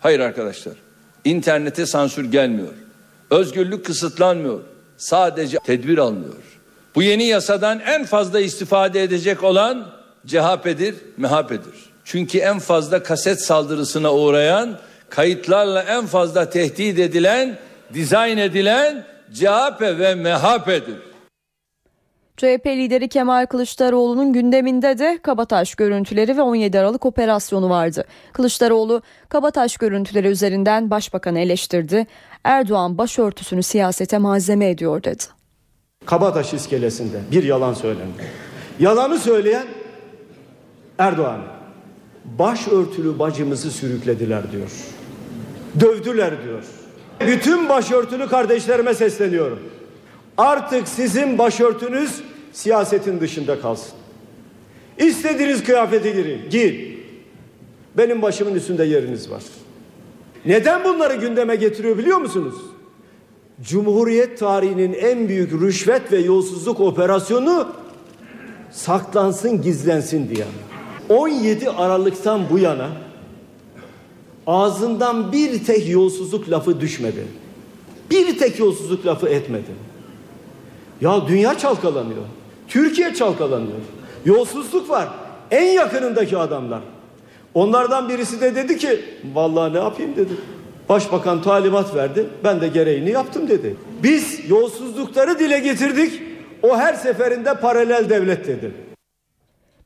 Hayır 0.00 0.20
arkadaşlar. 0.20 0.74
İnternete 1.24 1.86
sansür 1.86 2.24
gelmiyor. 2.24 2.72
Özgürlük 3.30 3.86
kısıtlanmıyor. 3.86 4.71
Sadece 5.02 5.58
tedbir 5.58 5.98
almıyor. 5.98 6.34
Bu 6.94 7.02
yeni 7.02 7.24
yasadan 7.24 7.80
en 7.80 8.04
fazla 8.04 8.40
istifade 8.40 9.02
edecek 9.02 9.42
olan 9.42 9.86
CHP'dir, 10.26 10.94
MHP'dir. 11.16 11.74
Çünkü 12.04 12.38
en 12.38 12.58
fazla 12.58 13.02
kaset 13.02 13.40
saldırısına 13.40 14.14
uğrayan, 14.14 14.78
kayıtlarla 15.10 15.82
en 15.82 16.06
fazla 16.06 16.50
tehdit 16.50 16.98
edilen, 16.98 17.58
dizayn 17.94 18.38
edilen 18.38 19.06
CHP 19.34 19.80
ve 19.80 20.14
MHP'dir. 20.14 20.96
CHP 22.36 22.66
lideri 22.66 23.08
Kemal 23.08 23.46
Kılıçdaroğlu'nun 23.46 24.32
gündeminde 24.32 24.98
de 24.98 25.18
Kabataş 25.22 25.74
görüntüleri 25.74 26.36
ve 26.36 26.42
17 26.42 26.78
Aralık 26.78 27.06
operasyonu 27.06 27.70
vardı. 27.70 28.04
Kılıçdaroğlu 28.32 29.02
Kabataş 29.28 29.76
görüntüleri 29.76 30.28
üzerinden 30.28 30.90
başbakanı 30.90 31.38
eleştirdi. 31.38 32.06
Erdoğan 32.44 32.98
başörtüsünü 32.98 33.62
siyasete 33.62 34.18
malzeme 34.18 34.70
ediyor 34.70 35.02
dedi. 35.04 35.22
Kabataş 36.06 36.54
iskelesinde 36.54 37.20
bir 37.30 37.44
yalan 37.44 37.74
söylendi. 37.74 38.22
Yalanı 38.80 39.18
söyleyen 39.18 39.66
Erdoğan. 40.98 41.40
Başörtülü 42.24 43.18
bacımızı 43.18 43.70
sürüklediler 43.70 44.52
diyor. 44.52 44.70
Dövdüler 45.80 46.44
diyor. 46.44 46.64
Bütün 47.20 47.68
başörtülü 47.68 48.28
kardeşlerime 48.28 48.94
sesleniyorum. 48.94 49.58
Artık 50.38 50.88
sizin 50.88 51.38
başörtünüz 51.38 52.22
siyasetin 52.52 53.20
dışında 53.20 53.60
kalsın. 53.60 53.92
İstediğiniz 54.98 55.64
kıyafeti 55.64 56.12
girin, 56.12 56.50
giyin. 56.50 57.02
Benim 57.96 58.22
başımın 58.22 58.54
üstünde 58.54 58.84
yeriniz 58.84 59.30
var. 59.30 59.42
Neden 60.44 60.84
bunları 60.84 61.14
gündeme 61.14 61.56
getiriyor 61.56 61.98
biliyor 61.98 62.18
musunuz? 62.18 62.54
Cumhuriyet 63.62 64.38
tarihinin 64.38 64.92
en 64.92 65.28
büyük 65.28 65.52
rüşvet 65.52 66.12
ve 66.12 66.18
yolsuzluk 66.18 66.80
operasyonu 66.80 67.68
saklansın, 68.70 69.62
gizlensin 69.62 70.30
diye. 70.34 70.44
17 71.08 71.70
Aralık'tan 71.70 72.42
bu 72.50 72.58
yana 72.58 72.90
ağzından 74.46 75.32
bir 75.32 75.64
tek 75.64 75.88
yolsuzluk 75.88 76.50
lafı 76.50 76.80
düşmedi. 76.80 77.26
Bir 78.10 78.38
tek 78.38 78.58
yolsuzluk 78.58 79.06
lafı 79.06 79.28
etmedi. 79.28 79.91
Ya 81.02 81.28
dünya 81.28 81.58
çalkalanıyor. 81.58 82.22
Türkiye 82.68 83.14
çalkalanıyor. 83.14 83.78
Yolsuzluk 84.24 84.90
var. 84.90 85.08
En 85.50 85.64
yakınındaki 85.64 86.38
adamlar. 86.38 86.80
Onlardan 87.54 88.08
birisi 88.08 88.40
de 88.40 88.54
dedi 88.54 88.78
ki 88.78 89.00
vallahi 89.34 89.72
ne 89.72 89.78
yapayım 89.78 90.16
dedi. 90.16 90.32
Başbakan 90.88 91.42
talimat 91.42 91.94
verdi. 91.94 92.26
Ben 92.44 92.60
de 92.60 92.68
gereğini 92.68 93.10
yaptım 93.10 93.48
dedi. 93.48 93.76
Biz 94.02 94.50
yolsuzlukları 94.50 95.38
dile 95.38 95.58
getirdik. 95.58 96.22
O 96.62 96.76
her 96.76 96.94
seferinde 96.94 97.54
paralel 97.54 98.08
devlet 98.08 98.46
dedi. 98.46 98.72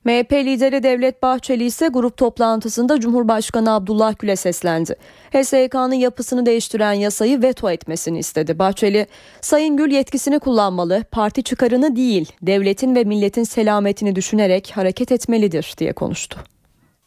MHP 0.07 0.33
lideri 0.33 0.83
Devlet 0.83 1.23
Bahçeli 1.23 1.65
ise 1.65 1.89
grup 1.89 2.17
toplantısında 2.17 3.01
Cumhurbaşkanı 3.01 3.75
Abdullah 3.75 4.19
Gül'e 4.19 4.37
seslendi. 4.37 4.97
HSYK'nın 5.33 5.95
yapısını 5.95 6.47
değiştiren 6.47 6.93
yasayı 6.93 7.43
veto 7.43 7.71
etmesini 7.71 8.19
istedi. 8.19 8.59
Bahçeli, 8.59 9.07
Sayın 9.41 9.77
Gül 9.77 9.91
yetkisini 9.91 10.39
kullanmalı, 10.39 11.05
parti 11.11 11.43
çıkarını 11.43 11.97
değil, 11.97 12.33
devletin 12.43 12.95
ve 12.95 13.05
milletin 13.05 13.45
selametini 13.45 14.17
düşünerek 14.17 14.73
hareket 14.75 15.13
etmelidir 15.13 15.75
diye 15.79 15.93
konuştu. 15.93 16.39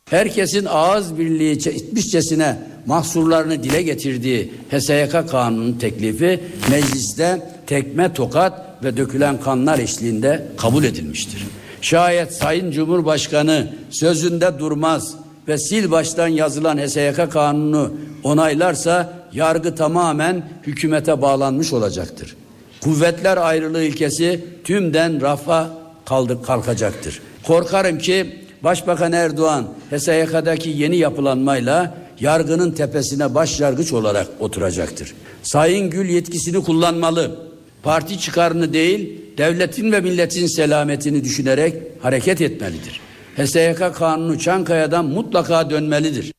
Herkesin 0.10 0.66
ağız 0.70 1.18
birliği 1.18 1.52
etmişçesine 1.52 2.56
mahsurlarını 2.86 3.64
dile 3.64 3.82
getirdiği 3.82 4.54
HSYK 4.72 5.30
kanunun 5.32 5.74
teklifi 5.74 6.40
mecliste 6.72 7.42
tekme 7.68 8.14
tokat 8.14 8.84
ve 8.84 8.98
dökülen 8.98 9.42
kanlar 9.42 9.80
eşliğinde 9.80 10.46
kabul 10.58 10.84
edilmiştir. 10.84 11.46
Şayet 11.82 12.34
Sayın 12.34 12.72
Cumhurbaşkanı 12.72 13.68
sözünde 13.90 14.60
durmaz 14.60 15.16
ve 15.48 15.58
sil 15.68 15.86
baştan 15.92 16.28
yazılan 16.28 16.78
HSYK 16.78 17.32
kanunu 17.32 17.92
onaylarsa 18.24 19.14
yargı 19.34 19.76
tamamen 19.76 20.50
hükümete 20.64 21.22
bağlanmış 21.22 21.74
olacaktır. 21.74 22.36
Kuvvetler 22.82 23.38
ayrılığı 23.38 23.84
ilkesi 23.84 24.46
tümden 24.64 25.22
rafa 25.22 25.70
kaldır, 26.06 26.44
kalkacaktır. 26.44 27.22
Korkarım 27.44 27.98
ki 27.98 28.40
Başbakan 28.64 29.12
Erdoğan 29.12 29.68
HSYK'daki 29.92 30.70
yeni 30.70 30.98
yapılanmayla 30.98 31.98
yargının 32.20 32.72
tepesine 32.72 33.36
başyargıç 33.36 33.94
olarak 33.94 34.28
oturacaktır. 34.40 35.14
Sayın 35.44 35.90
Gül 35.90 36.10
yetkisini 36.10 36.64
kullanmalı. 36.64 37.49
Parti 37.84 38.20
çıkarını 38.20 38.74
değil, 38.74 39.22
devletin 39.38 39.92
ve 39.92 40.02
milletin 40.02 40.48
selametini 40.48 41.24
düşünerek 41.24 41.76
hareket 42.02 42.42
etmelidir. 42.42 43.02
HSYK 43.38 43.96
kanunu 43.96 44.40
Çankaya'dan 44.40 45.06
mutlaka 45.06 45.70
dönmelidir. 45.70 46.34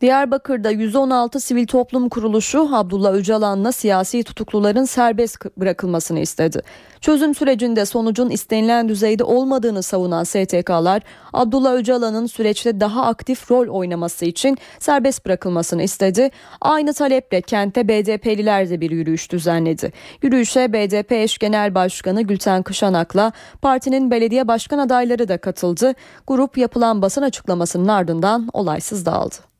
Diyarbakır'da 0.00 0.70
116 0.70 1.40
sivil 1.40 1.66
toplum 1.66 2.08
kuruluşu 2.08 2.68
Abdullah 2.72 3.12
Öcalan'la 3.12 3.72
siyasi 3.72 4.22
tutukluların 4.22 4.84
serbest 4.84 5.44
bırakılmasını 5.56 6.20
istedi. 6.20 6.62
Çözüm 7.00 7.34
sürecinde 7.34 7.86
sonucun 7.86 8.30
istenilen 8.30 8.88
düzeyde 8.88 9.24
olmadığını 9.24 9.82
savunan 9.82 10.24
STK'lar 10.24 11.02
Abdullah 11.32 11.72
Öcalan'ın 11.72 12.26
süreçte 12.26 12.80
daha 12.80 13.02
aktif 13.06 13.50
rol 13.50 13.68
oynaması 13.68 14.24
için 14.24 14.58
serbest 14.78 15.26
bırakılmasını 15.26 15.82
istedi. 15.82 16.30
Aynı 16.60 16.92
taleple 16.92 17.40
kente 17.40 17.88
BDP'liler 17.88 18.70
de 18.70 18.80
bir 18.80 18.90
yürüyüş 18.90 19.32
düzenledi. 19.32 19.92
Yürüyüşe 20.22 20.72
BDP 20.72 21.12
eş 21.12 21.38
genel 21.38 21.74
başkanı 21.74 22.22
Gülten 22.22 22.62
Kışanak'la 22.62 23.32
partinin 23.62 24.10
belediye 24.10 24.48
başkan 24.48 24.78
adayları 24.78 25.28
da 25.28 25.38
katıldı. 25.38 25.92
Grup 26.26 26.58
yapılan 26.58 27.02
basın 27.02 27.22
açıklamasının 27.22 27.88
ardından 27.88 28.48
olaysız 28.52 29.06
dağıldı. 29.06 29.55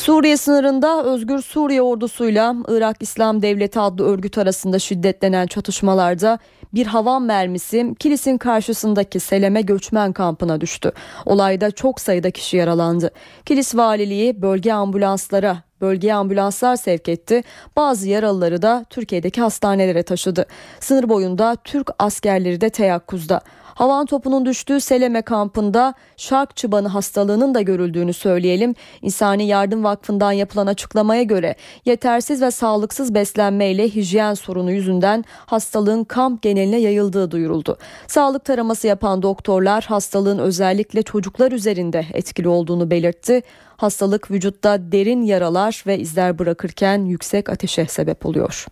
Suriye 0.00 0.36
sınırında 0.36 1.04
Özgür 1.04 1.42
Suriye 1.42 1.82
ordusuyla 1.82 2.56
Irak 2.68 2.96
İslam 3.00 3.42
Devleti 3.42 3.80
adlı 3.80 4.04
örgüt 4.04 4.38
arasında 4.38 4.78
şiddetlenen 4.78 5.46
çatışmalarda 5.46 6.38
bir 6.74 6.86
havan 6.86 7.22
mermisi 7.22 7.94
Kilis'in 7.98 8.38
karşısındaki 8.38 9.20
Seleme 9.20 9.62
göçmen 9.62 10.12
kampına 10.12 10.60
düştü. 10.60 10.92
Olayda 11.26 11.70
çok 11.70 12.00
sayıda 12.00 12.30
kişi 12.30 12.56
yaralandı. 12.56 13.10
Kilis 13.46 13.76
valiliği 13.76 14.42
bölge 14.42 14.72
ambulanslara 14.72 15.62
bölgeye 15.80 16.14
ambulanslar 16.14 16.76
sevk 16.76 17.08
etti. 17.08 17.42
Bazı 17.76 18.08
yaralıları 18.08 18.62
da 18.62 18.84
Türkiye'deki 18.90 19.40
hastanelere 19.40 20.02
taşıdı. 20.02 20.46
Sınır 20.80 21.08
boyunda 21.08 21.56
Türk 21.64 21.90
askerleri 21.98 22.60
de 22.60 22.70
teyakkuzda. 22.70 23.40
Havan 23.74 24.06
topunun 24.06 24.46
düştüğü 24.46 24.80
Seleme 24.80 25.22
kampında 25.22 25.94
şark 26.16 26.56
çıbanı 26.56 26.88
hastalığının 26.88 27.54
da 27.54 27.60
görüldüğünü 27.60 28.12
söyleyelim. 28.12 28.74
İnsani 29.02 29.46
Yardım 29.46 29.84
Vakfı'ndan 29.84 30.32
yapılan 30.32 30.66
açıklamaya 30.66 31.22
göre 31.22 31.54
yetersiz 31.84 32.42
ve 32.42 32.50
sağlıksız 32.50 33.14
beslenmeyle 33.14 33.88
hijyen 33.88 34.34
sorunu 34.34 34.72
yüzünden 34.72 35.24
hastalığın 35.46 36.04
kamp 36.04 36.42
geneline 36.42 36.78
yayıldığı 36.80 37.30
duyuruldu. 37.30 37.78
Sağlık 38.06 38.44
taraması 38.44 38.86
yapan 38.86 39.22
doktorlar 39.22 39.84
hastalığın 39.84 40.38
özellikle 40.38 41.02
çocuklar 41.02 41.52
üzerinde 41.52 42.06
etkili 42.12 42.48
olduğunu 42.48 42.90
belirtti. 42.90 43.42
Hastalık 43.76 44.30
vücutta 44.30 44.92
derin 44.92 45.22
yaralar 45.22 45.84
ve 45.86 45.98
izler 45.98 46.38
bırakırken 46.38 47.04
yüksek 47.04 47.48
ateşe 47.48 47.86
sebep 47.86 48.26
oluyor. 48.26 48.66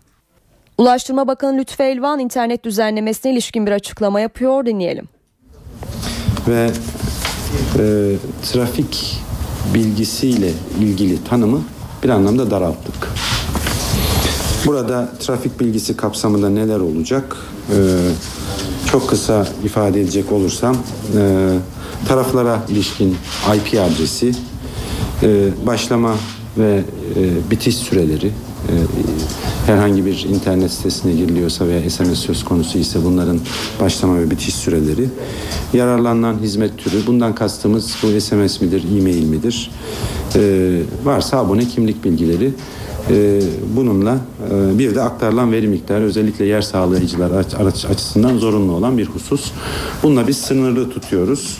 Ulaştırma 0.79 1.27
Bakanı 1.27 1.57
Lütfü 1.57 1.83
Elvan 1.83 2.19
internet 2.19 2.63
düzenlemesine 2.63 3.31
ilişkin 3.33 3.65
bir 3.65 3.71
açıklama 3.71 4.19
yapıyor 4.19 4.65
dinleyelim. 4.65 5.09
Ve 6.47 6.71
e, 7.79 8.15
trafik 8.51 9.17
bilgisiyle 9.73 10.51
ilgili 10.79 11.23
tanımı 11.23 11.61
bir 12.03 12.09
anlamda 12.09 12.51
daralttık. 12.51 13.07
Burada 14.65 15.09
trafik 15.19 15.59
bilgisi 15.59 15.97
kapsamında 15.97 16.49
neler 16.49 16.79
olacak? 16.79 17.37
Ee, 17.71 17.97
çok 18.91 19.09
kısa 19.09 19.47
ifade 19.63 20.01
edecek 20.01 20.31
olursam 20.31 20.75
e, 21.17 21.49
taraflara 22.07 22.59
ilişkin 22.69 23.17
IP 23.55 23.79
adresi, 23.79 24.31
e, 25.23 25.49
başlama 25.65 26.15
ve 26.57 26.83
e, 27.15 27.51
bitiş 27.51 27.75
süreleri, 27.75 28.27
e, 28.27 28.73
herhangi 29.65 30.05
bir 30.05 30.25
internet 30.29 30.71
sitesine 30.71 31.13
giriliyorsa 31.13 31.67
veya 31.67 31.89
SMS 31.89 32.19
söz 32.19 32.45
konusu 32.45 32.77
ise 32.77 32.99
bunların 33.03 33.39
başlama 33.81 34.19
ve 34.19 34.31
bitiş 34.31 34.55
süreleri, 34.55 35.09
yararlanılan 35.73 36.37
hizmet 36.41 36.77
türü, 36.77 37.07
bundan 37.07 37.35
kastımız 37.35 37.95
bu 38.03 38.21
SMS 38.21 38.61
midir, 38.61 38.83
e-mail 38.97 39.25
midir, 39.25 39.71
e, 40.35 40.41
varsa 41.03 41.37
abone 41.37 41.65
kimlik 41.65 42.03
bilgileri, 42.03 42.53
e, 43.09 43.41
bununla 43.75 44.17
e, 44.51 44.79
bir 44.79 44.95
de 44.95 45.01
aktarılan 45.01 45.51
veri 45.51 45.67
miktarı 45.67 46.03
özellikle 46.03 46.45
yer 46.45 46.61
sağlayıcılar 46.61 47.31
açısından 47.89 48.37
zorunlu 48.37 48.71
olan 48.71 48.97
bir 48.97 49.05
husus. 49.05 49.51
Bununla 50.03 50.27
biz 50.27 50.37
sınırlı 50.37 50.89
tutuyoruz. 50.89 51.57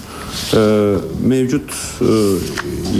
E, 0.53 0.95
mevcut 1.25 1.71
e, 2.01 2.05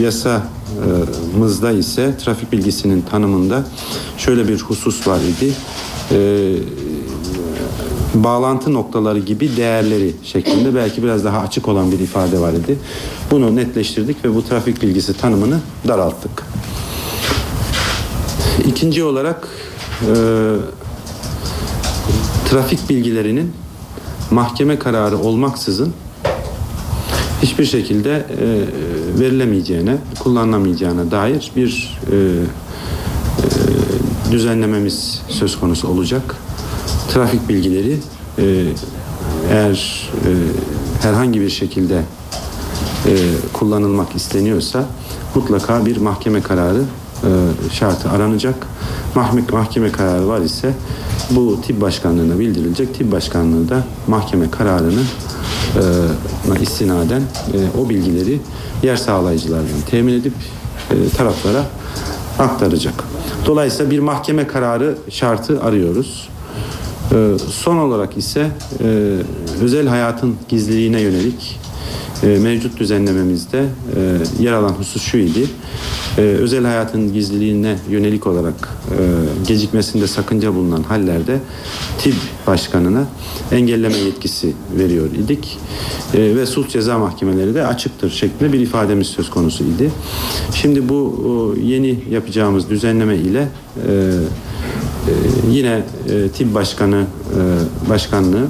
yasamızda 0.02 1.72
ise 1.72 2.18
trafik 2.18 2.52
bilgisinin 2.52 3.02
tanımında 3.02 3.66
şöyle 4.18 4.48
bir 4.48 4.60
husus 4.60 5.08
var 5.08 5.20
idi. 5.20 5.54
E, 6.12 6.56
bağlantı 8.14 8.74
noktaları 8.74 9.20
gibi 9.20 9.58
değerleri 9.58 10.16
şeklinde 10.24 10.76
belki 10.76 11.04
biraz 11.04 11.26
daha 11.26 11.40
açık 11.40 11.68
olan 11.68 11.92
bir 11.92 12.00
ifade 12.00 12.40
var 12.40 12.54
idi. 12.54 12.80
Bunu 13.32 13.56
netleştirdik 13.56 14.26
ve 14.26 14.36
bu 14.36 14.46
trafik 14.46 14.82
bilgisi 14.82 15.18
tanımını 15.18 15.60
daralttık. 15.88 16.44
İkinci 18.68 19.04
olarak 19.04 19.48
e, 20.02 20.14
trafik 22.50 22.90
bilgilerinin 22.90 23.54
mahkeme 24.32 24.80
kararı 24.80 25.18
olmaksızın 25.18 25.94
hiçbir 27.42 27.66
şekilde 27.66 28.16
e, 28.16 28.20
verilemeyeceğine, 29.20 29.98
kullanılamayacağına 30.20 31.12
dair 31.12 31.52
bir 31.56 32.00
e, 32.12 32.16
e, 32.16 32.20
düzenlememiz 34.32 35.22
söz 35.28 35.60
konusu 35.60 35.88
olacak. 35.88 36.36
Trafik 37.14 37.50
bilgileri 37.50 37.98
e, 38.38 38.66
eğer 39.52 40.10
e, 40.26 40.30
herhangi 41.02 41.42
bir 41.42 41.50
şekilde 41.50 42.02
e, 43.06 43.14
kullanılmak 43.54 44.16
isteniyorsa 44.16 44.86
mutlaka 45.36 45.86
bir 45.86 45.98
mahkeme 45.98 46.42
kararı 46.42 46.84
e, 47.24 47.30
şartı 47.74 48.10
aranacak. 48.10 48.68
Mahkeme, 49.16 49.44
mahkeme 49.52 49.92
kararı 49.92 50.28
var 50.28 50.42
ise 50.42 50.74
bu 51.32 51.62
tip 51.62 51.82
başkanlığına 51.82 52.40
bildirilecek. 52.40 52.96
Tip 52.96 53.12
başkanlığı 53.12 53.70
da 53.70 53.84
mahkeme 54.08 54.52
kararını 54.52 55.02
e, 55.02 55.49
istinaden 56.62 57.22
e, 57.22 57.80
o 57.80 57.90
bilgileri 57.90 58.40
yer 58.84 58.96
sağlayıcılardan 58.96 59.82
temin 59.90 60.14
edip 60.14 60.34
e, 60.92 61.10
taraflara 61.18 61.66
aktaracak. 62.40 63.04
Dolayısıyla 63.46 63.92
bir 63.92 64.00
mahkeme 64.00 64.48
kararı 64.48 64.98
şartı 65.10 65.64
arıyoruz. 65.64 66.30
E, 67.12 67.38
son 67.52 67.78
olarak 67.78 68.18
ise 68.18 68.48
e, 68.84 69.16
özel 69.62 69.88
hayatın 69.88 70.36
gizliliğine 70.50 71.02
yönelik 71.02 71.60
e, 71.64 71.69
mevcut 72.28 72.80
düzenlememizde 72.80 73.66
e, 73.96 74.44
yer 74.44 74.54
alan 74.54 74.70
husus 74.70 75.04
şu 75.04 75.18
idi. 75.18 75.48
E, 76.18 76.22
özel 76.22 76.66
hayatın 76.66 77.14
gizliliğine 77.14 77.80
yönelik 77.90 78.28
olarak 78.28 78.70
e, 78.92 78.96
gecikmesinde 79.48 80.08
sakınca 80.08 80.56
bulunan 80.56 80.84
hallerde 80.84 81.40
TİB 81.98 82.16
başkanına 82.48 83.08
engelleme 83.52 83.98
yetkisi 83.98 84.54
veriyor 84.78 85.08
idik. 85.24 85.58
E, 86.14 86.36
ve 86.36 86.46
sulh 86.46 86.70
ceza 86.70 87.00
mahkemeleri 87.00 87.56
de 87.56 87.66
açıktır 87.66 88.10
şeklinde 88.10 88.54
bir 88.54 88.60
ifademiz 88.60 89.08
söz 89.08 89.30
konusu 89.30 89.64
idi. 89.64 89.92
Şimdi 90.56 90.90
bu 90.90 91.56
yeni 91.64 92.00
yapacağımız 92.12 92.70
düzenleme 92.70 93.16
ile 93.16 93.48
e, 93.88 93.90
e, 93.90 94.49
yine 95.50 95.84
e, 96.10 96.30
TİB 96.30 96.54
başkanı 96.56 97.06
e, 97.86 97.90
başkanlığı 97.90 98.48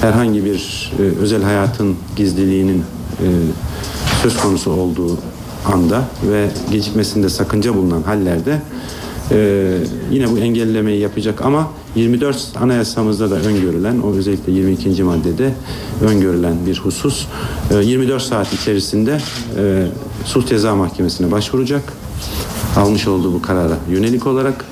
herhangi 0.00 0.44
bir 0.44 0.92
e, 0.98 1.02
özel 1.02 1.42
hayatın 1.42 1.96
gizliliğinin 2.16 2.78
e, 2.78 3.26
söz 4.22 4.36
konusu 4.36 4.70
olduğu 4.70 5.18
anda 5.66 6.02
ve 6.30 6.48
gecikmesinde 6.70 7.28
sakınca 7.28 7.74
bulunan 7.74 8.02
hallerde 8.02 8.60
e, 9.30 9.78
yine 10.10 10.30
bu 10.30 10.38
engellemeyi 10.38 11.00
yapacak 11.00 11.42
ama 11.44 11.70
24 11.94 12.52
anayasamızda 12.60 13.30
da 13.30 13.34
öngörülen 13.34 13.98
o 13.98 14.12
özellikle 14.12 14.52
22. 14.52 15.02
maddede 15.02 15.54
öngörülen 16.02 16.66
bir 16.66 16.78
husus 16.78 17.26
e, 17.70 17.76
24 17.76 18.22
saat 18.22 18.52
içerisinde 18.52 19.20
e, 19.58 19.86
sulh 20.24 20.46
ceza 20.46 20.76
mahkemesine 20.76 21.30
başvuracak 21.30 21.82
almış 22.76 23.08
olduğu 23.08 23.32
bu 23.32 23.42
karara 23.42 23.76
yönelik 23.90 24.26
olarak 24.26 24.64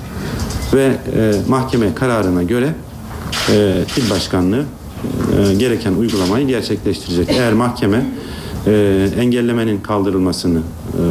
ve 0.73 0.85
e, 1.15 1.33
mahkeme 1.47 1.95
kararına 1.95 2.43
göre 2.43 2.73
e, 3.49 3.83
il 3.97 4.09
başkanlığı 4.09 4.63
e, 5.39 5.53
gereken 5.53 5.93
uygulamayı 5.93 6.47
gerçekleştirecek. 6.47 7.29
Eğer 7.29 7.53
mahkeme 7.53 8.05
e, 8.67 9.07
engellemenin 9.19 9.79
kaldırılmasını 9.79 10.59
e, 10.59 11.01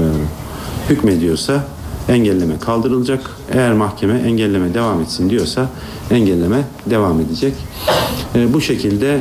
hükmediyorsa 0.88 1.64
engelleme 2.09 2.59
kaldırılacak. 2.59 3.30
Eğer 3.52 3.72
mahkeme 3.72 4.18
engelleme 4.18 4.74
devam 4.74 5.00
etsin 5.00 5.30
diyorsa 5.30 5.68
engelleme 6.11 6.61
devam 6.86 7.20
edecek. 7.20 7.54
E, 8.34 8.52
bu 8.52 8.61
şekilde 8.61 9.14
e, 9.14 9.20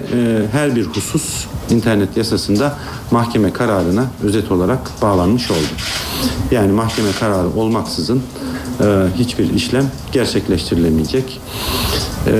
her 0.51 0.75
bir 0.75 0.85
husus 0.85 1.45
internet 1.69 2.17
yasasında 2.17 2.77
mahkeme 3.11 3.53
kararına 3.53 4.05
özet 4.23 4.51
olarak 4.51 4.79
bağlanmış 5.01 5.51
oldu. 5.51 5.67
Yani 6.51 6.71
mahkeme 6.71 7.09
kararı 7.19 7.47
olmaksızın 7.55 8.21
e, 8.81 9.07
hiçbir 9.17 9.53
işlem 9.53 9.91
gerçekleştirilemeyecek. 10.11 11.39
E, 12.27 12.31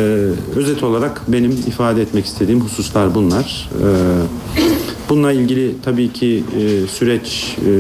özet 0.56 0.84
olarak 0.84 1.22
benim 1.28 1.52
ifade 1.52 2.02
etmek 2.02 2.26
istediğim 2.26 2.62
hususlar 2.62 3.16
bunlar. 3.16 3.70
E, 3.74 3.88
bununla 5.10 5.32
ilgili 5.32 5.76
tabii 5.86 6.14
ki 6.14 6.44
e, 6.60 6.88
süreç 6.88 7.58
e, 7.66 7.72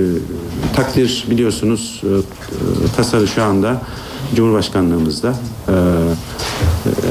takdir 0.76 1.26
biliyorsunuz 1.30 2.02
e, 2.04 2.08
e, 2.08 2.22
tasarı 2.96 3.28
şu 3.28 3.44
anda 3.44 3.82
Cumhurbaşkanlığımızda. 4.36 5.34
E, 5.68 5.74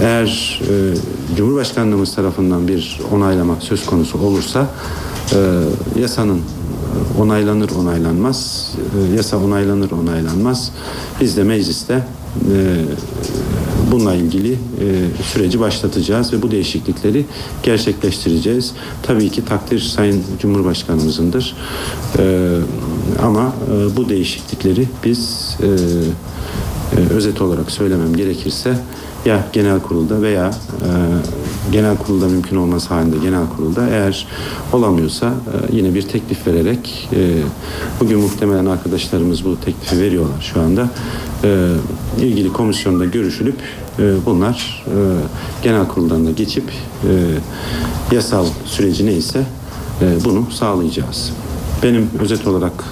eğer 0.02 0.60
e, 0.62 0.94
Cumhurbaşkanlığımız 1.36 2.14
tarafından 2.14 2.68
bir 2.68 3.00
onaylama 3.12 3.56
söz 3.60 3.86
konusu 3.86 4.18
olursa 4.18 4.66
e, 5.32 5.38
yasanın 6.00 6.40
onaylanır 7.18 7.70
onaylanmaz 7.70 8.72
e, 9.12 9.16
yasa 9.16 9.38
onaylanır 9.38 9.90
onaylanmaz 9.90 10.72
biz 11.20 11.36
de 11.36 11.44
mecliste 11.44 11.94
e, 11.94 12.84
bununla 13.92 14.14
ilgili 14.14 14.52
e, 14.52 14.56
süreci 15.22 15.60
başlatacağız 15.60 16.32
ve 16.32 16.42
bu 16.42 16.50
değişiklikleri 16.50 17.24
gerçekleştireceğiz. 17.62 18.72
Tabii 19.02 19.30
ki 19.30 19.44
takdir 19.44 19.80
Sayın 19.80 20.22
Cumhurbaşkanımızındır. 20.40 21.56
E, 22.18 22.56
ama 23.22 23.52
e, 23.72 23.96
bu 23.96 24.08
değişiklikleri 24.08 24.88
biz 25.04 25.56
özet 27.10 27.40
olarak 27.40 27.70
söylemem 27.70 28.16
gerekirse 28.16 28.78
ya 29.24 29.46
genel 29.52 29.80
kurulda 29.80 30.22
veya 30.22 30.54
genel 31.72 31.96
kurulda 31.96 32.28
mümkün 32.28 32.56
olmaz 32.56 32.90
halinde 32.90 33.16
genel 33.18 33.46
kurulda 33.56 33.88
eğer 33.88 34.26
olamıyorsa 34.72 35.26
e, 35.26 35.76
yine 35.76 35.94
bir 35.94 36.02
teklif 36.02 36.46
vererek 36.46 37.08
e, 37.12 37.42
bugün 38.00 38.20
muhtemelen 38.20 38.66
arkadaşlarımız 38.66 39.44
bu 39.44 39.60
teklifi 39.60 40.00
veriyorlar 40.00 40.40
şu 40.40 40.60
anda 40.60 40.88
e, 41.44 41.72
ilgili 42.20 42.52
komisyonda 42.52 43.04
görüşülüp 43.04 43.58
bunlar 44.26 44.84
genel 45.62 45.88
kuruldan 45.88 46.26
da 46.26 46.30
geçip 46.30 46.64
yasal 48.12 48.46
süreci 48.64 49.06
neyse 49.06 49.46
bunu 50.24 50.50
sağlayacağız. 50.50 51.32
Benim 51.82 52.10
özet 52.20 52.46
olarak 52.46 52.84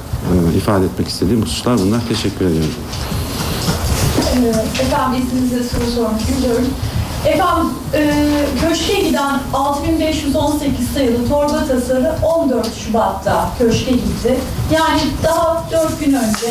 ifade 0.57 0.85
etmek 0.85 1.09
istediğim 1.09 1.43
hususlar 1.43 1.79
bunlar. 1.79 2.01
Teşekkür 2.09 2.45
ediyorum. 2.45 2.70
Ee, 4.37 4.83
Efendim 4.83 5.22
isminize 5.27 5.68
soru 5.68 5.91
sormak 5.95 6.20
istiyorum. 6.20 6.66
Efendim 7.27 7.70
e, 7.95 8.12
köşke 8.61 9.01
giden 9.01 9.41
6518 9.55 10.89
sayılı 10.95 11.29
torba 11.29 11.66
tasarı 11.66 12.14
14 12.22 12.75
Şubat'ta 12.75 13.49
köşke 13.59 13.91
gitti. 13.91 14.41
Yani 14.72 15.01
daha 15.22 15.64
4 15.72 16.01
gün 16.01 16.12
önce. 16.12 16.47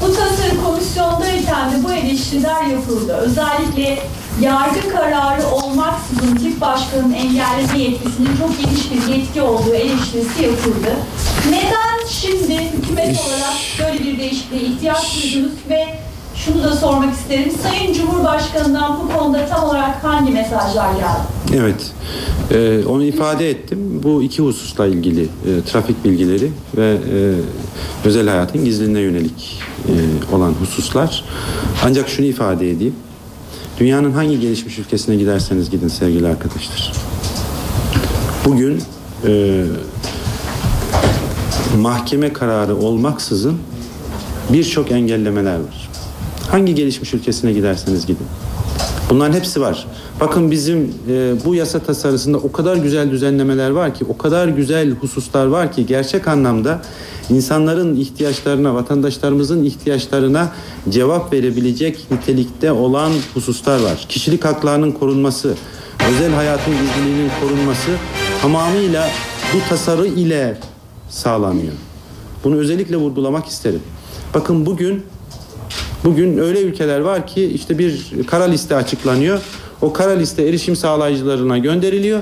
Bu 0.00 0.06
tasarı 0.06 0.64
komisyondayken 0.64 1.72
de 1.72 1.84
bu 1.84 1.92
eleştiriler 1.92 2.64
yapıldı. 2.64 3.16
Özellikle 3.16 3.98
yargı 4.40 4.88
kararı 4.88 5.46
olmaksızın 5.46 6.36
tip 6.36 6.60
başkanının 6.60 7.12
engelleme 7.12 7.78
yetkisinin 7.78 8.36
çok 8.38 8.58
geniş 8.62 8.90
bir 8.92 9.14
yetki 9.14 9.42
olduğu 9.42 9.74
eleştirisi 9.74 10.42
yapıldı. 10.42 10.96
Neden 11.50 12.06
şimdi 12.08 12.58
hükümet 12.58 13.20
olarak 13.20 13.56
böyle 13.78 14.04
bir 14.04 14.18
değişikliğe 14.18 14.62
ihtiyaç 14.62 15.22
duydunuz 15.22 15.52
ve 15.68 15.98
şunu 16.44 16.62
da 16.62 16.76
sormak 16.76 17.14
isterim. 17.14 17.52
Sayın 17.62 17.92
Cumhurbaşkanı'ndan 17.92 19.00
bu 19.00 19.18
konuda 19.18 19.46
tam 19.46 19.64
olarak 19.64 20.04
hangi 20.04 20.32
mesajlar 20.32 20.92
geldi? 20.94 21.56
Evet, 21.56 21.92
e, 22.50 22.86
onu 22.86 23.04
ifade 23.04 23.50
ettim. 23.50 24.00
Bu 24.02 24.22
iki 24.22 24.42
hususla 24.42 24.86
ilgili 24.86 25.22
e, 25.22 25.26
trafik 25.72 26.04
bilgileri 26.04 26.50
ve 26.76 26.98
e, 27.12 27.34
özel 28.04 28.28
hayatın 28.28 28.64
gizliliğine 28.64 29.00
yönelik 29.00 29.60
e, 29.88 30.34
olan 30.34 30.52
hususlar. 30.52 31.24
Ancak 31.84 32.08
şunu 32.08 32.26
ifade 32.26 32.70
edeyim. 32.70 32.94
Dünyanın 33.80 34.12
hangi 34.12 34.40
gelişmiş 34.40 34.78
ülkesine 34.78 35.16
giderseniz 35.16 35.70
gidin 35.70 35.88
sevgili 35.88 36.28
arkadaşlar. 36.28 36.92
Bugün 38.44 38.82
e, 39.26 39.64
mahkeme 41.78 42.32
kararı 42.32 42.76
olmaksızın 42.76 43.58
birçok 44.52 44.90
engellemeler 44.90 45.54
var. 45.54 45.81
Hangi 46.50 46.74
gelişmiş 46.74 47.14
ülkesine 47.14 47.52
giderseniz 47.52 48.06
gidin. 48.06 48.26
Bunların 49.10 49.32
hepsi 49.32 49.60
var. 49.60 49.86
Bakın 50.20 50.50
bizim 50.50 50.94
e, 51.08 51.34
bu 51.44 51.54
yasa 51.54 51.78
tasarısında 51.78 52.38
o 52.38 52.52
kadar 52.52 52.76
güzel 52.76 53.10
düzenlemeler 53.10 53.70
var 53.70 53.94
ki, 53.94 54.04
o 54.08 54.18
kadar 54.18 54.48
güzel 54.48 54.90
hususlar 54.90 55.46
var 55.46 55.72
ki 55.72 55.86
gerçek 55.86 56.28
anlamda 56.28 56.82
insanların 57.30 57.96
ihtiyaçlarına, 57.96 58.74
vatandaşlarımızın 58.74 59.64
ihtiyaçlarına 59.64 60.52
cevap 60.88 61.32
verebilecek 61.32 62.10
nitelikte 62.10 62.72
olan 62.72 63.12
hususlar 63.34 63.80
var. 63.82 64.06
Kişilik 64.08 64.44
haklarının 64.44 64.92
korunması, 64.92 65.54
özel 66.10 66.32
hayatın 66.32 66.72
gizliliğinin 66.72 67.30
korunması 67.40 67.90
tamamıyla 68.42 69.08
bu 69.54 69.68
tasarı 69.68 70.06
ile 70.06 70.58
sağlanıyor. 71.08 71.72
Bunu 72.44 72.56
özellikle 72.56 72.96
vurgulamak 72.96 73.46
isterim. 73.46 73.82
Bakın 74.34 74.66
bugün 74.66 75.02
Bugün 76.04 76.38
öyle 76.38 76.60
ülkeler 76.60 77.00
var 77.00 77.26
ki 77.26 77.44
işte 77.44 77.78
bir 77.78 78.10
kara 78.26 78.44
liste 78.44 78.76
açıklanıyor. 78.76 79.40
O 79.80 79.92
kara 79.92 80.10
liste 80.10 80.42
erişim 80.42 80.76
sağlayıcılarına 80.76 81.58
gönderiliyor 81.58 82.20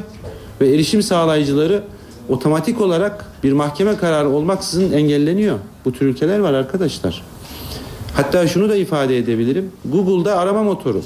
ve 0.60 0.74
erişim 0.74 1.02
sağlayıcıları 1.02 1.82
otomatik 2.28 2.80
olarak 2.80 3.24
bir 3.42 3.52
mahkeme 3.52 3.96
kararı 3.96 4.28
olmaksızın 4.28 4.92
engelleniyor. 4.92 5.58
Bu 5.84 5.92
tür 5.92 6.06
ülkeler 6.06 6.38
var 6.38 6.52
arkadaşlar. 6.52 7.22
Hatta 8.14 8.46
şunu 8.46 8.68
da 8.68 8.76
ifade 8.76 9.18
edebilirim. 9.18 9.72
Google'da 9.84 10.38
arama 10.38 10.62
motoru. 10.62 11.02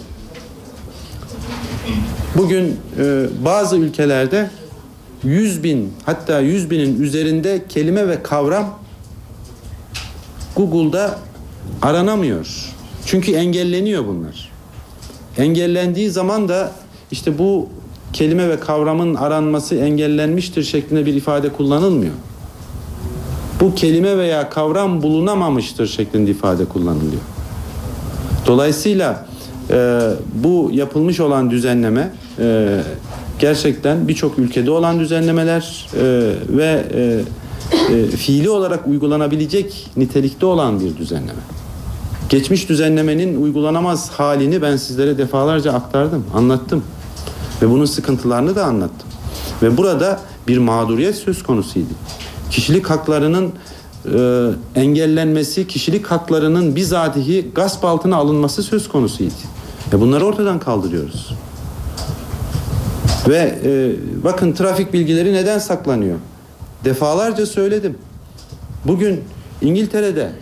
Bugün 2.36 2.76
e, 2.98 3.26
bazı 3.44 3.76
ülkelerde 3.76 4.50
100 5.24 5.64
bin 5.64 5.92
hatta 6.06 6.40
100 6.40 6.70
binin 6.70 7.02
üzerinde 7.02 7.64
kelime 7.68 8.08
ve 8.08 8.22
kavram 8.22 8.78
Google'da 10.56 11.18
aranamıyor. 11.82 12.74
Çünkü 13.06 13.32
engelleniyor 13.32 14.06
bunlar. 14.06 14.50
Engellendiği 15.38 16.10
zaman 16.10 16.48
da 16.48 16.72
işte 17.10 17.38
bu 17.38 17.68
kelime 18.12 18.48
ve 18.48 18.60
kavramın 18.60 19.14
aranması 19.14 19.74
engellenmiştir 19.74 20.62
şeklinde 20.62 21.06
bir 21.06 21.14
ifade 21.14 21.48
kullanılmıyor. 21.48 22.12
Bu 23.60 23.74
kelime 23.74 24.18
veya 24.18 24.50
kavram 24.50 25.02
bulunamamıştır 25.02 25.86
şeklinde 25.86 26.30
ifade 26.30 26.64
kullanılıyor. 26.64 27.22
Dolayısıyla 28.46 29.26
e, 29.70 30.00
bu 30.34 30.70
yapılmış 30.72 31.20
olan 31.20 31.50
düzenleme 31.50 32.12
e, 32.38 32.80
gerçekten 33.38 34.08
birçok 34.08 34.38
ülkede 34.38 34.70
olan 34.70 35.00
düzenlemeler 35.00 35.86
e, 35.96 36.02
ve 36.48 36.84
e, 36.94 37.20
e, 37.94 38.06
fiili 38.06 38.50
olarak 38.50 38.86
uygulanabilecek 38.86 39.90
nitelikte 39.96 40.46
olan 40.46 40.80
bir 40.80 40.96
düzenleme. 40.96 41.53
Geçmiş 42.28 42.68
düzenlemenin 42.68 43.42
uygulanamaz 43.42 44.10
halini 44.10 44.62
ben 44.62 44.76
sizlere 44.76 45.18
defalarca 45.18 45.72
aktardım, 45.72 46.24
anlattım. 46.34 46.84
Ve 47.62 47.70
bunun 47.70 47.84
sıkıntılarını 47.84 48.56
da 48.56 48.64
anlattım. 48.64 49.08
Ve 49.62 49.76
burada 49.76 50.20
bir 50.48 50.58
mağduriyet 50.58 51.16
söz 51.16 51.42
konusuydu. 51.42 51.94
Kişilik 52.50 52.90
haklarının 52.90 53.52
e, 54.14 54.50
engellenmesi, 54.80 55.66
kişilik 55.66 56.06
haklarının 56.06 56.76
bizatihi 56.76 57.50
gasp 57.54 57.84
altına 57.84 58.16
alınması 58.16 58.62
söz 58.62 58.88
konusuydu. 58.88 59.34
Ve 59.92 60.00
bunları 60.00 60.24
ortadan 60.24 60.58
kaldırıyoruz. 60.58 61.34
Ve 63.28 63.58
e, 63.64 63.92
bakın 64.24 64.52
trafik 64.52 64.92
bilgileri 64.92 65.32
neden 65.32 65.58
saklanıyor? 65.58 66.18
Defalarca 66.84 67.46
söyledim. 67.46 67.98
Bugün 68.84 69.20
İngiltere'de, 69.62 70.32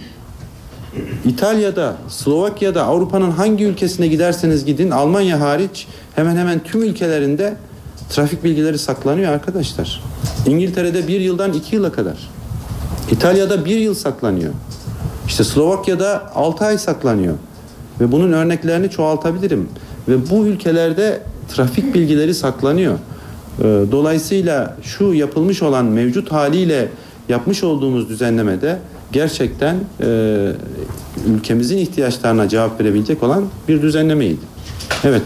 İtalya'da, 1.24 1.96
Slovakya'da, 2.08 2.84
Avrupa'nın 2.84 3.30
hangi 3.30 3.64
ülkesine 3.64 4.06
giderseniz 4.06 4.64
gidin, 4.64 4.90
Almanya 4.90 5.40
hariç 5.40 5.86
hemen 6.14 6.36
hemen 6.36 6.60
tüm 6.64 6.82
ülkelerinde 6.82 7.54
trafik 8.10 8.44
bilgileri 8.44 8.78
saklanıyor 8.78 9.32
arkadaşlar. 9.32 10.02
İngiltere'de 10.46 11.08
bir 11.08 11.20
yıldan 11.20 11.52
iki 11.52 11.76
yıla 11.76 11.92
kadar. 11.92 12.30
İtalya'da 13.10 13.64
bir 13.64 13.78
yıl 13.78 13.94
saklanıyor. 13.94 14.52
İşte 15.26 15.44
Slovakya'da 15.44 16.32
altı 16.34 16.64
ay 16.64 16.78
saklanıyor. 16.78 17.34
Ve 18.00 18.12
bunun 18.12 18.32
örneklerini 18.32 18.90
çoğaltabilirim. 18.90 19.68
Ve 20.08 20.30
bu 20.30 20.46
ülkelerde 20.46 21.20
trafik 21.48 21.94
bilgileri 21.94 22.34
saklanıyor. 22.34 22.94
Ee, 23.58 23.62
Dolayısıyla 23.92 24.76
şu 24.82 25.04
yapılmış 25.04 25.62
olan 25.62 25.84
mevcut 25.84 26.32
haliyle 26.32 26.88
yapmış 27.28 27.64
olduğumuz 27.64 28.08
düzenlemede 28.08 28.78
gerçekten 29.12 29.76
e, 30.00 30.06
ülkemizin 31.26 31.78
ihtiyaçlarına 31.78 32.48
cevap 32.48 32.80
verebilecek 32.80 33.22
olan 33.22 33.44
bir 33.68 33.82
düzenlemeydi. 33.82 34.40
Evet, 35.04 35.22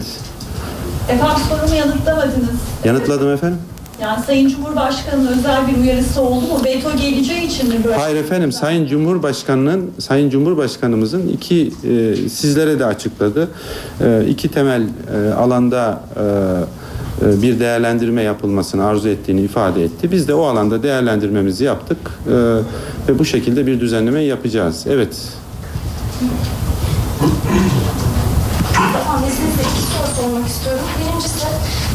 Efendim 1.09 1.35
sorumu 1.49 1.75
yanıtlamadınız. 1.75 2.49
yanıtladım 2.85 3.33
efendim. 3.33 3.57
Yani 4.01 4.23
Sayın 4.25 4.49
Cumhurbaşkanı'nın 4.49 5.37
özel 5.37 5.67
bir 5.67 5.77
uyarısı 5.81 6.21
oldu 6.21 6.41
mu? 6.47 6.61
Veto 6.65 6.97
geleceği 6.97 7.47
için 7.47 7.69
mi 7.69 7.75
böyle? 7.83 7.95
Hayır 7.95 8.15
efendim, 8.15 8.51
Sayın 8.51 8.87
Cumhurbaşkanı'nın, 8.87 9.91
Sayın 9.99 10.29
Cumhurbaşkanımızın 10.29 11.27
iki 11.27 11.73
e, 11.83 12.15
sizlere 12.29 12.79
de 12.79 12.85
açıkladı. 12.85 13.47
E, 14.01 14.25
iki 14.29 14.47
temel 14.51 14.81
e, 14.81 15.33
alanda 15.33 16.01
e, 16.15 16.23
bir 17.21 17.59
değerlendirme 17.59 18.21
yapılmasını 18.21 18.85
arzu 18.85 19.09
ettiğini 19.09 19.41
ifade 19.41 19.83
etti. 19.83 20.11
Biz 20.11 20.27
de 20.27 20.33
o 20.33 20.45
alanda 20.45 20.83
değerlendirmemizi 20.83 21.63
yaptık 21.63 21.97
e, 22.27 22.33
ve 23.07 23.19
bu 23.19 23.25
şekilde 23.25 23.67
bir 23.67 23.79
düzenleme 23.79 24.23
yapacağız. 24.23 24.85
Evet. 24.89 25.15
Birincisi, 30.99 31.47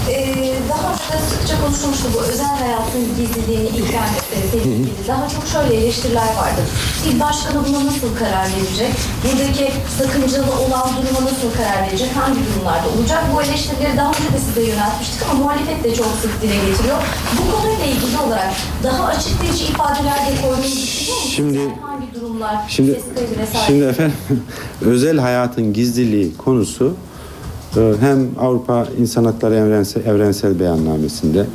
eee, 0.09 0.55
daha 0.68 0.93
önce 0.93 1.27
sıkça 1.31 1.61
konuşulmuştu 1.64 2.09
bu 2.14 2.20
özel 2.20 2.47
hayatın 2.47 3.01
gizliliğini 3.16 3.68
ihlal 3.68 4.22
ilgili. 4.57 5.09
Daha 5.09 5.29
çok 5.29 5.45
şöyle 5.53 5.75
eleştiriler 5.81 6.31
vardı. 6.41 6.63
İl 7.09 7.21
başkanı 7.21 7.59
buna 7.69 7.87
nasıl 7.87 8.15
karar 8.19 8.47
verecek? 8.57 8.93
Buradaki 9.25 9.73
sakıncalı 9.99 10.53
olan 10.65 10.89
duruma 10.97 11.21
nasıl 11.31 11.49
karar 11.57 11.87
verecek? 11.87 12.11
Hangi 12.17 12.41
durumlarda 12.47 12.89
olacak? 12.99 13.23
Bu 13.35 13.43
eleştirileri 13.43 13.97
daha 13.97 14.09
önce 14.09 14.33
de 14.35 14.39
size 14.47 14.63
yöneltmiştik 14.71 15.23
ama 15.31 15.35
muhalefet 15.35 15.85
de 15.85 15.95
çok 15.95 16.07
sık 16.23 16.43
dile 16.43 16.55
getiriyor. 16.55 16.97
Bu 17.39 17.43
konuyla 17.57 17.85
ilgili 17.87 18.19
olarak 18.27 18.53
daha 18.83 19.05
açıklayıcı 19.07 19.65
ifadeler 19.65 20.19
de 20.27 20.43
koymayı 20.43 20.73
düşünüyor 20.77 21.17
musunuz? 21.17 21.33
Şimdi 21.37 21.59
Hangi 21.83 22.15
durumlar, 22.15 22.57
Şimdi 22.69 23.01
şimdi 23.67 23.85
efendim 23.85 24.13
özel 24.81 25.19
hayatın 25.19 25.73
gizliliği 25.73 26.37
konusu 26.37 26.95
hem 27.75 28.29
Avrupa 28.41 28.89
İnsan 28.99 29.25
Hakları 29.25 29.55
Evrensel, 29.55 30.07
Evrensel 30.07 30.61
Beyannamesi'nde 30.61 31.47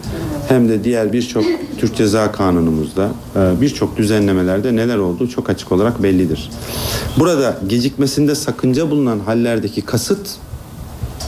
hem 0.47 0.69
de 0.69 0.83
diğer 0.83 1.13
birçok 1.13 1.43
Türk 1.77 1.95
Ceza 1.95 2.31
Kanunumuzda 2.31 3.09
e, 3.35 3.61
birçok 3.61 3.97
düzenlemelerde 3.97 4.75
neler 4.75 4.97
olduğu 4.97 5.29
çok 5.29 5.49
açık 5.49 5.71
olarak 5.71 6.03
bellidir. 6.03 6.49
Burada 7.19 7.59
gecikmesinde 7.67 8.35
sakınca 8.35 8.91
bulunan 8.91 9.19
hallerdeki 9.19 9.81
kasıt 9.81 10.29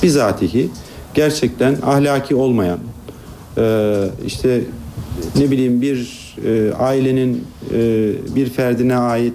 bizatihi 0.04 0.70
gerçekten 1.14 1.78
ahlaki 1.86 2.36
olmayan 2.36 2.80
e, 3.58 3.96
işte 4.26 4.62
ne 5.36 5.52
bileyim 5.52 5.82
bir 5.82 6.20
e, 6.46 6.74
ailenin 6.74 7.44
bir 8.36 8.50
ferdine 8.50 8.98
ait 8.98 9.34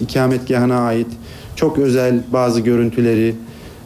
ikametgahına 0.00 0.78
ait 0.78 1.06
çok 1.56 1.78
özel 1.78 2.20
bazı 2.32 2.60
görüntüleri 2.60 3.34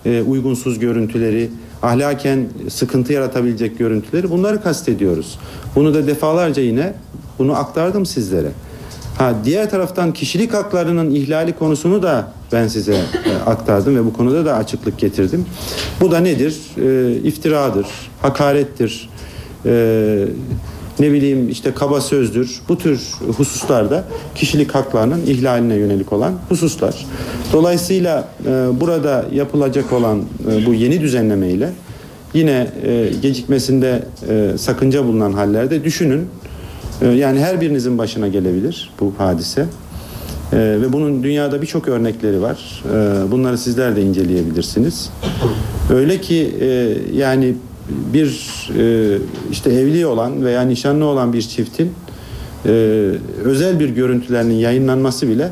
e, 0.06 0.22
uygunsuz 0.22 0.78
görüntüleri 0.78 1.50
ahlaken 1.82 2.48
sıkıntı 2.68 3.12
yaratabilecek 3.12 3.78
görüntüleri 3.78 4.30
bunları 4.30 4.62
kastediyoruz. 4.62 5.38
Bunu 5.74 5.94
da 5.94 6.06
defalarca 6.06 6.62
yine 6.62 6.94
bunu 7.38 7.56
aktardım 7.56 8.06
sizlere. 8.06 8.50
Ha 9.18 9.34
diğer 9.44 9.70
taraftan 9.70 10.12
kişilik 10.12 10.54
haklarının 10.54 11.10
ihlali 11.10 11.52
konusunu 11.52 12.02
da 12.02 12.32
ben 12.52 12.68
size 12.68 12.94
e, 12.94 13.50
aktardım 13.50 13.96
ve 13.96 14.04
bu 14.04 14.12
konuda 14.12 14.44
da 14.44 14.56
açıklık 14.56 14.98
getirdim. 14.98 15.46
Bu 16.00 16.10
da 16.10 16.18
nedir? 16.18 16.56
E, 16.76 17.12
iftiradır, 17.14 17.86
hakarettir, 18.22 19.08
e, 19.66 20.26
ne 21.00 21.12
bileyim 21.12 21.48
işte 21.48 21.74
kaba 21.74 22.00
sözdür. 22.00 22.60
Bu 22.68 22.78
tür 22.78 23.00
hususlarda 23.36 24.04
kişilik 24.34 24.74
haklarının 24.74 25.20
ihlaline 25.26 25.74
yönelik 25.74 26.12
olan 26.12 26.34
hususlar. 26.48 27.06
Dolayısıyla 27.52 28.28
e, 28.46 28.50
burada 28.80 29.24
yapılacak 29.32 29.92
olan 29.92 30.22
e, 30.50 30.66
bu 30.66 30.74
yeni 30.74 31.00
düzenlemeyle 31.00 31.70
yine 32.34 32.70
e, 32.86 33.12
gecikmesinde 33.22 34.02
e, 34.28 34.58
sakınca 34.58 35.04
bulunan 35.04 35.32
hallerde 35.32 35.84
düşünün. 35.84 36.26
E, 37.02 37.08
yani 37.08 37.40
her 37.40 37.60
birinizin 37.60 37.98
başına 37.98 38.28
gelebilir 38.28 38.90
bu 39.00 39.14
hadise. 39.18 39.66
E, 40.52 40.56
ve 40.56 40.92
bunun 40.92 41.22
dünyada 41.22 41.62
birçok 41.62 41.88
örnekleri 41.88 42.42
var. 42.42 42.82
E, 42.94 43.30
bunları 43.32 43.58
sizler 43.58 43.96
de 43.96 44.02
inceleyebilirsiniz. 44.02 45.10
Öyle 45.90 46.20
ki 46.20 46.54
e, 46.60 46.96
yani 47.16 47.54
bir 48.12 48.28
e, 48.78 49.18
işte 49.50 49.70
evli 49.70 50.06
olan 50.06 50.44
veya 50.44 50.62
nişanlı 50.62 51.04
olan 51.04 51.32
bir 51.32 51.42
çiftin 51.42 51.92
e, 52.66 52.70
özel 53.44 53.80
bir 53.80 53.88
görüntülerinin 53.88 54.54
yayınlanması 54.54 55.28
bile 55.28 55.50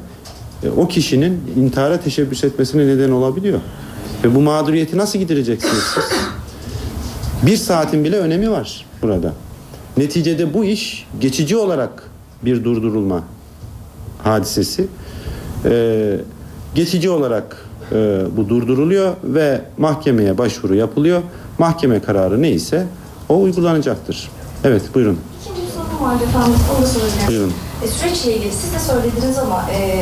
e, 0.62 0.68
o 0.68 0.88
kişinin 0.88 1.40
intihara 1.56 2.00
teşebbüs 2.00 2.44
etmesine 2.44 2.86
neden 2.86 3.10
olabiliyor. 3.10 3.60
Ve 4.24 4.34
bu 4.34 4.40
mağduriyeti 4.40 4.98
nasıl 4.98 5.18
gidereceksiniz 5.18 5.84
siz? 5.94 6.04
Bir 7.46 7.56
saatin 7.56 8.04
bile 8.04 8.16
önemi 8.16 8.50
var 8.50 8.86
burada. 9.02 9.32
Neticede 9.96 10.54
bu 10.54 10.64
iş 10.64 11.06
geçici 11.20 11.56
olarak 11.56 12.02
bir 12.44 12.64
durdurulma 12.64 13.24
hadisesi. 14.22 14.86
Ee, 15.64 16.16
geçici 16.74 17.10
olarak 17.10 17.64
e, 17.92 18.22
bu 18.36 18.48
durduruluyor 18.48 19.14
ve 19.24 19.60
mahkemeye 19.78 20.38
başvuru 20.38 20.74
yapılıyor. 20.74 21.22
Mahkeme 21.58 22.02
kararı 22.02 22.42
neyse 22.42 22.86
o 23.28 23.40
uygulanacaktır. 23.40 24.30
Evet 24.64 24.82
buyurun. 24.94 25.18
İkinci 25.42 25.60
bir 25.62 25.72
sorum 25.72 26.10
vardı 26.10 26.24
efendim. 26.28 26.54
Onu 26.78 26.86
soracağım. 26.86 27.28
Buyurun. 27.28 27.52
E, 27.84 27.88
süreçle 27.88 28.36
ilgili 28.36 28.52
siz 28.52 28.74
de 28.74 28.78
söylediniz 28.78 29.38
ama 29.38 29.64
e, 29.72 30.00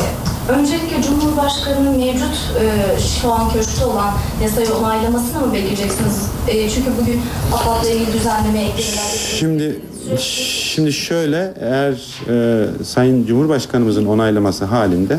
öncelikle 0.53 1.03
Cumhurbaşkanı'nın 1.03 1.97
mevcut 1.97 2.53
e, 2.61 3.01
şu 3.23 3.33
an 3.33 3.51
köşkte 3.53 3.85
olan 3.85 4.15
yasayı 4.43 4.75
onaylamasını 4.75 5.47
mı 5.47 5.53
bekleyeceksiniz? 5.53 6.23
E, 6.49 6.71
çünkü 6.71 6.91
bugün 7.03 7.21
AFAD'la 7.55 7.91
ilgili 7.91 8.13
düzenleme 8.13 8.63
eklemeler 8.63 9.37
Şimdi 9.39 9.81
şimdi 10.19 10.93
şöyle 10.93 11.55
eğer 11.61 11.93
e, 12.29 12.85
Sayın 12.85 13.27
Cumhurbaşkanımızın 13.27 14.07
onaylaması 14.07 14.65
halinde 14.65 15.19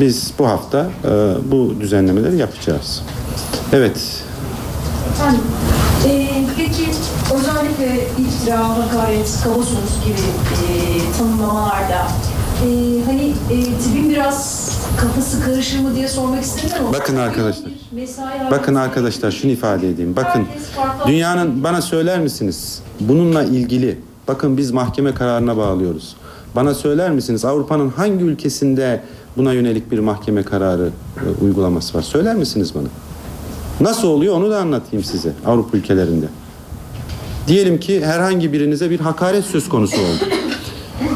biz 0.00 0.32
bu 0.38 0.46
hafta 0.46 0.86
e, 1.04 1.08
bu 1.50 1.74
düzenlemeleri 1.80 2.36
yapacağız. 2.36 3.02
Evet. 3.72 4.24
Efendim, 5.18 5.40
e, 6.06 6.28
peki 6.56 6.90
özellikle 7.34 8.06
iftira, 8.18 8.68
hakaret, 8.68 9.40
kaba 9.44 9.62
söz 9.62 10.04
gibi 10.04 10.20
e, 10.68 11.18
tanımlamalarda 11.18 12.06
e, 12.64 12.68
hani 13.06 13.32
e, 13.50 13.64
tipin 13.84 14.10
biraz 14.10 14.70
kafası 15.00 15.44
karışır 15.44 15.78
mı 15.78 15.94
diye 15.94 16.08
sormak 16.08 16.42
istedim 16.42 16.76
ama 16.80 16.92
Bakın 16.92 17.16
arkadaşlar. 17.16 17.70
Bakın 18.50 18.74
arkadaşlar 18.74 19.30
şunu 19.30 19.50
ifade 19.50 19.88
edeyim. 19.88 20.16
Bakın 20.16 20.46
dünyanın 21.06 21.64
bana 21.64 21.82
söyler 21.82 22.20
misiniz 22.20 22.82
bununla 23.00 23.42
ilgili 23.42 23.98
bakın 24.28 24.56
biz 24.56 24.70
mahkeme 24.70 25.14
kararına 25.14 25.56
bağlıyoruz. 25.56 26.16
Bana 26.56 26.74
söyler 26.74 27.10
misiniz 27.10 27.44
Avrupa'nın 27.44 27.88
hangi 27.88 28.24
ülkesinde 28.24 29.02
buna 29.36 29.52
yönelik 29.52 29.90
bir 29.90 29.98
mahkeme 29.98 30.42
kararı 30.42 30.90
e, 31.16 31.44
uygulaması 31.44 31.98
var? 31.98 32.02
Söyler 32.02 32.34
misiniz 32.34 32.74
bana? 32.74 32.88
Nasıl 33.80 34.08
oluyor 34.08 34.34
onu 34.34 34.50
da 34.50 34.58
anlatayım 34.58 35.04
size 35.04 35.32
Avrupa 35.46 35.76
ülkelerinde. 35.76 36.26
Diyelim 37.46 37.80
ki 37.80 38.06
herhangi 38.06 38.52
birinize 38.52 38.90
bir 38.90 39.00
hakaret 39.00 39.44
söz 39.44 39.68
konusu 39.68 39.96
oldu. 39.96 40.24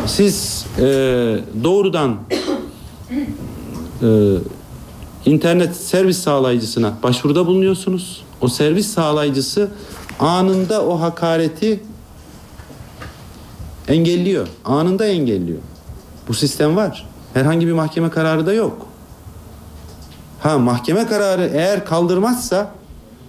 Siz 0.07 0.67
e, 0.79 0.83
doğrudan 1.65 2.17
e, 4.03 4.37
internet 5.27 5.77
servis 5.77 6.19
sağlayıcısına 6.19 6.95
başvuruda 7.03 7.47
bulunuyorsunuz. 7.47 8.25
O 8.41 8.49
servis 8.49 8.87
sağlayıcısı 8.87 9.71
anında 10.19 10.87
o 10.87 11.01
hakareti 11.01 11.81
engelliyor. 13.89 14.49
Anında 14.65 15.07
engelliyor. 15.07 15.59
Bu 16.29 16.35
sistem 16.35 16.77
var. 16.77 17.07
Herhangi 17.35 17.67
bir 17.67 17.73
mahkeme 17.73 18.11
kararı 18.11 18.47
da 18.47 18.53
yok. 18.53 18.87
Ha 20.43 20.59
mahkeme 20.59 21.07
kararı 21.07 21.51
eğer 21.55 21.85
kaldırmazsa 21.85 22.71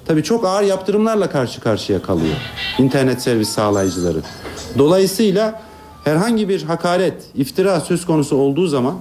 tabii 0.05 0.23
çok 0.23 0.45
ağır 0.45 0.63
yaptırımlarla 0.63 1.29
karşı 1.29 1.61
karşıya 1.61 2.01
kalıyor 2.01 2.35
internet 2.79 3.21
servis 3.21 3.49
sağlayıcıları. 3.49 4.17
Dolayısıyla 4.77 5.61
herhangi 6.03 6.49
bir 6.49 6.63
hakaret, 6.63 7.23
iftira 7.35 7.79
söz 7.79 8.05
konusu 8.05 8.37
olduğu 8.37 8.67
zaman 8.67 8.95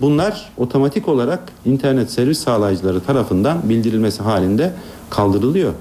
bunlar 0.00 0.50
otomatik 0.56 1.08
olarak 1.08 1.40
internet 1.64 2.10
servis 2.10 2.38
sağlayıcıları 2.38 3.00
tarafından 3.00 3.68
bildirilmesi 3.68 4.22
halinde 4.22 4.72
kaldırılıyor. 5.10 5.72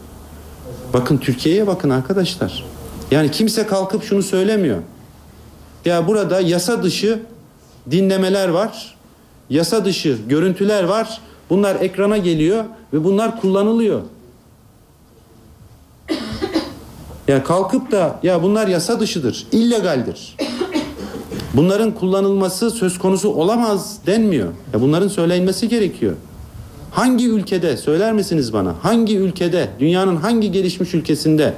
Bakın 0.93 1.17
Türkiye'ye 1.17 1.67
bakın 1.67 1.89
arkadaşlar. 1.89 2.65
Yani 3.11 3.31
kimse 3.31 3.67
kalkıp 3.67 4.03
şunu 4.03 4.23
söylemiyor. 4.23 4.77
Ya 5.85 6.07
burada 6.07 6.41
yasa 6.41 6.83
dışı 6.83 7.19
dinlemeler 7.91 8.49
var. 8.49 8.95
Yasa 9.49 9.85
dışı 9.85 10.17
görüntüler 10.27 10.83
var. 10.83 11.21
Bunlar 11.51 11.75
ekrana 11.75 12.17
geliyor 12.17 12.65
ve 12.93 13.03
bunlar 13.03 13.41
kullanılıyor. 13.41 14.01
Ya 17.27 17.43
kalkıp 17.43 17.91
da 17.91 18.19
ya 18.23 18.43
bunlar 18.43 18.67
yasa 18.67 18.99
dışıdır, 18.99 19.47
illegaldir. 19.51 20.37
Bunların 21.53 21.91
kullanılması 21.91 22.71
söz 22.71 22.99
konusu 22.99 23.29
olamaz 23.29 23.97
denmiyor. 24.05 24.47
Ya 24.73 24.81
bunların 24.81 25.07
söylenmesi 25.07 25.69
gerekiyor. 25.69 26.13
Hangi 26.91 27.29
ülkede 27.29 27.77
söyler 27.77 28.13
misiniz 28.13 28.53
bana? 28.53 28.75
Hangi 28.81 29.17
ülkede, 29.17 29.69
dünyanın 29.79 30.15
hangi 30.15 30.51
gelişmiş 30.51 30.93
ülkesinde 30.93 31.53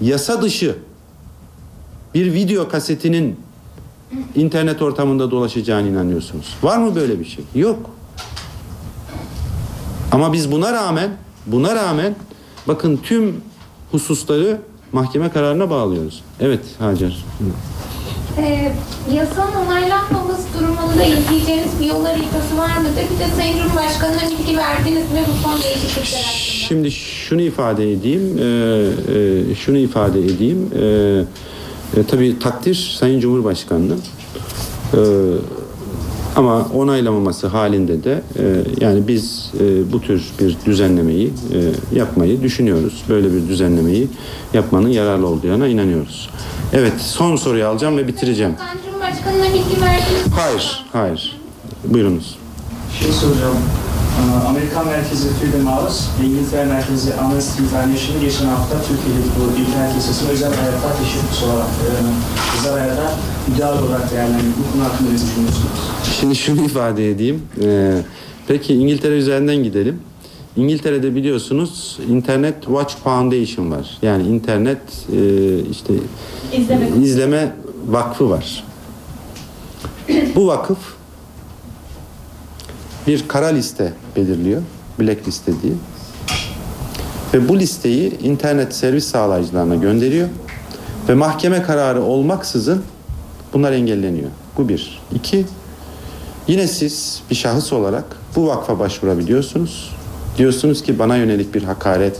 yasa 0.00 0.42
dışı 0.42 0.76
bir 2.14 2.32
video 2.32 2.68
kasetinin 2.68 3.36
internet 4.34 4.82
ortamında 4.82 5.30
dolaşacağına 5.30 5.88
inanıyorsunuz? 5.88 6.56
Var 6.62 6.78
mı 6.78 6.94
böyle 6.94 7.20
bir 7.20 7.24
şey? 7.24 7.44
Yok. 7.54 7.93
Ama 10.14 10.32
biz 10.32 10.52
buna 10.52 10.72
rağmen, 10.72 11.10
buna 11.46 11.74
rağmen 11.74 12.14
bakın 12.68 13.00
tüm 13.02 13.36
hususları 13.90 14.58
mahkeme 14.92 15.30
kararına 15.30 15.70
bağlıyoruz. 15.70 16.22
Evet 16.40 16.60
Hacer. 16.78 17.24
Ee, 18.38 18.72
yasanın 19.14 19.66
onaylanmaması 19.66 20.42
durumunda 20.58 21.04
izleyeceğiniz 21.04 21.80
bir 21.80 21.86
yol 21.86 22.04
haritası 22.04 22.58
var 22.58 22.76
mıdır? 22.78 23.02
Bir 23.14 23.18
de 23.18 23.36
Sayın 23.36 23.58
Cumhurbaşkanı'na 23.58 24.20
bilgi 24.38 24.56
verdiniz 24.56 25.12
mi 25.12 25.20
bu 25.28 25.42
son 25.42 25.62
değişiklikler 25.62 26.18
hakkında? 26.18 26.66
Şimdi 26.68 26.90
şunu 26.90 27.40
ifade 27.40 27.92
edeyim, 27.92 28.38
e, 28.38 29.52
e, 29.52 29.54
şunu 29.54 29.78
ifade 29.78 30.18
edeyim. 30.18 30.70
E, 30.80 32.00
e, 32.00 32.04
tabii 32.10 32.38
takdir 32.38 32.96
Sayın 33.00 33.20
Cumhurbaşkanı'nın. 33.20 34.00
E, 34.94 35.00
ama 36.36 36.66
onaylamaması 36.74 37.46
halinde 37.46 38.04
de 38.04 38.22
e, 38.38 38.42
yani 38.80 39.08
biz 39.08 39.52
e, 39.60 39.92
bu 39.92 40.00
tür 40.00 40.24
bir 40.40 40.56
düzenlemeyi 40.66 41.26
e, 41.26 41.96
yapmayı 41.98 42.42
düşünüyoruz. 42.42 43.04
Böyle 43.08 43.32
bir 43.32 43.48
düzenlemeyi 43.48 44.08
yapmanın 44.54 44.88
yararlı 44.88 45.26
olduğuna 45.26 45.68
inanıyoruz. 45.68 46.30
Evet 46.72 47.00
son 47.00 47.36
soruyu 47.36 47.66
alacağım 47.66 47.96
ve 47.96 48.08
bitireceğim. 48.08 48.54
Cumhurbaşkanı'na 48.84 49.44
bilgi 49.44 49.82
verdiniz? 49.82 50.24
Hayır, 50.36 50.84
hayır. 50.92 51.36
Buyurunuz. 51.84 52.38
Şey 53.00 53.12
soracağım. 53.12 53.56
Ee, 54.18 54.46
Amerikan 54.48 54.86
merkezi 54.86 55.28
Freedom 55.28 55.66
House, 55.66 56.04
İngiltere 56.24 56.64
merkezi 56.64 57.14
Amnesty 57.14 57.62
International 57.62 58.20
geçen 58.20 58.46
hafta 58.46 58.76
Türkiye'deki 58.80 59.28
bu 59.38 59.60
internet 59.60 59.94
yasasını 59.94 60.30
özel 60.30 60.54
hayata 60.54 60.88
teşebbüs 60.98 61.42
olarak, 61.42 61.66
e, 61.68 61.90
özel 62.58 62.72
hayata 62.72 63.12
müdahale 63.48 63.80
olarak 63.86 64.10
değerlendirdi. 64.12 64.46
Bu 64.68 64.72
konu 64.72 64.84
hakkında 64.84 65.08
ne 65.10 65.14
düşünüyorsunuz? 65.14 65.80
Şimdi 66.20 66.36
şunu 66.36 66.64
ifade 66.64 67.10
edeyim. 67.10 67.42
Ee, 67.62 68.02
peki 68.48 68.74
İngiltere 68.74 69.14
üzerinden 69.14 69.56
gidelim. 69.56 69.98
İngiltere'de 70.56 71.14
biliyorsunuz 71.14 71.98
Internet 72.10 72.62
Watch 72.64 72.94
Foundation 73.04 73.70
var. 73.70 73.98
Yani 74.02 74.22
internet 74.28 74.78
e, 75.12 75.18
işte 75.70 75.94
İzleme. 76.52 76.88
izleme 77.02 77.54
vakfı 77.88 78.30
var. 78.30 78.64
Bu 80.36 80.46
vakıf 80.46 80.78
bir 83.06 83.28
kara 83.28 83.46
liste 83.46 83.92
belirliyor. 84.16 84.62
Black 85.00 85.28
liste 85.28 85.52
diye. 85.62 85.72
Ve 87.34 87.48
bu 87.48 87.58
listeyi 87.58 88.18
internet 88.18 88.74
servis 88.74 89.06
sağlayıcılarına 89.06 89.74
gönderiyor. 89.74 90.28
Ve 91.08 91.14
mahkeme 91.14 91.62
kararı 91.62 92.02
olmaksızın 92.02 92.82
bunlar 93.52 93.72
engelleniyor. 93.72 94.30
Bu 94.58 94.68
bir. 94.68 95.00
İki, 95.14 95.46
yine 96.48 96.66
siz 96.68 97.22
bir 97.30 97.34
şahıs 97.34 97.72
olarak 97.72 98.04
bu 98.36 98.46
vakfa 98.46 98.78
başvurabiliyorsunuz. 98.78 99.90
Diyorsunuz 100.38 100.82
ki 100.82 100.98
bana 100.98 101.16
yönelik 101.16 101.54
bir 101.54 101.62
hakaret, 101.62 102.16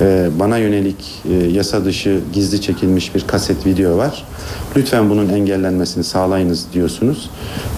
e, 0.00 0.28
bana 0.38 0.58
yönelik 0.58 1.22
e, 1.30 1.34
yasa 1.34 1.84
dışı 1.84 2.20
gizli 2.32 2.60
çekilmiş 2.60 3.14
bir 3.14 3.26
kaset 3.26 3.66
video 3.66 3.96
var. 3.96 4.24
Lütfen 4.76 5.10
bunun 5.10 5.28
engellenmesini 5.28 6.04
sağlayınız 6.04 6.66
diyorsunuz. 6.72 7.30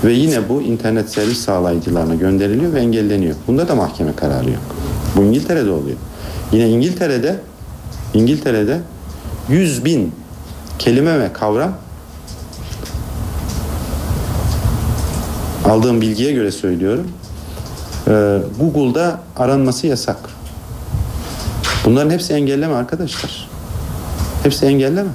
Ve 0.04 0.12
yine 0.12 0.48
bu 0.48 0.62
internet 0.62 1.10
servis 1.10 1.38
sağlayıcılarına 1.38 2.14
gönderiliyor 2.14 2.72
ve 2.72 2.80
engelleniyor. 2.80 3.34
Bunda 3.46 3.68
da 3.68 3.74
mahkeme 3.74 4.16
kararı 4.16 4.50
yok. 4.50 4.76
Bu 5.16 5.22
İngiltere'de 5.22 5.70
oluyor. 5.70 5.96
Yine 6.52 6.70
İngiltere'de 6.70 7.36
İngiltere'de 8.14 8.80
100 9.48 9.84
bin 9.84 10.12
kelime 10.78 11.20
ve 11.20 11.32
kavram 11.32 11.72
aldığım 15.64 16.00
bilgiye 16.00 16.32
göre 16.32 16.50
söylüyorum. 16.50 17.06
Ee, 18.09 18.38
Google'da 18.61 19.20
aranması 19.36 19.86
yasak. 19.86 20.16
Bunların 21.84 22.11
hepsi 22.11 22.32
engelleme 22.32 22.74
arkadaşlar. 22.74 23.48
Hepsi 24.42 24.66
engelleme. 24.66 25.11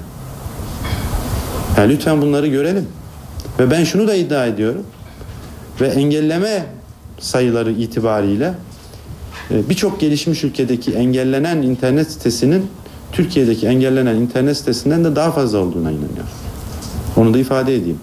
Yani 1.78 1.94
lütfen 1.94 2.22
bunları 2.22 2.48
görelim. 2.48 2.88
Ve 3.60 3.72
ben 3.72 3.84
şunu 3.84 4.08
da 4.08 4.16
iddia 4.16 4.46
ediyorum. 4.46 4.84
Ve 5.82 5.88
engelleme 5.88 6.66
sayıları 7.20 7.72
itibariyle 7.72 8.54
e, 9.52 9.70
birçok 9.70 10.00
gelişmiş 10.00 10.44
ülkedeki 10.44 10.92
engellenen 10.92 11.62
internet 11.62 12.12
sitesinin 12.12 12.68
Türkiye'deki 13.12 13.68
engellenen 13.68 14.16
internet 14.16 14.58
sitesinden 14.58 15.04
de 15.06 15.16
daha 15.16 15.32
fazla 15.32 15.58
olduğuna 15.58 15.92
inanıyorum. 15.92 16.30
Onu 17.18 17.34
da 17.34 17.38
ifade 17.38 17.76
edeyim. 17.76 18.00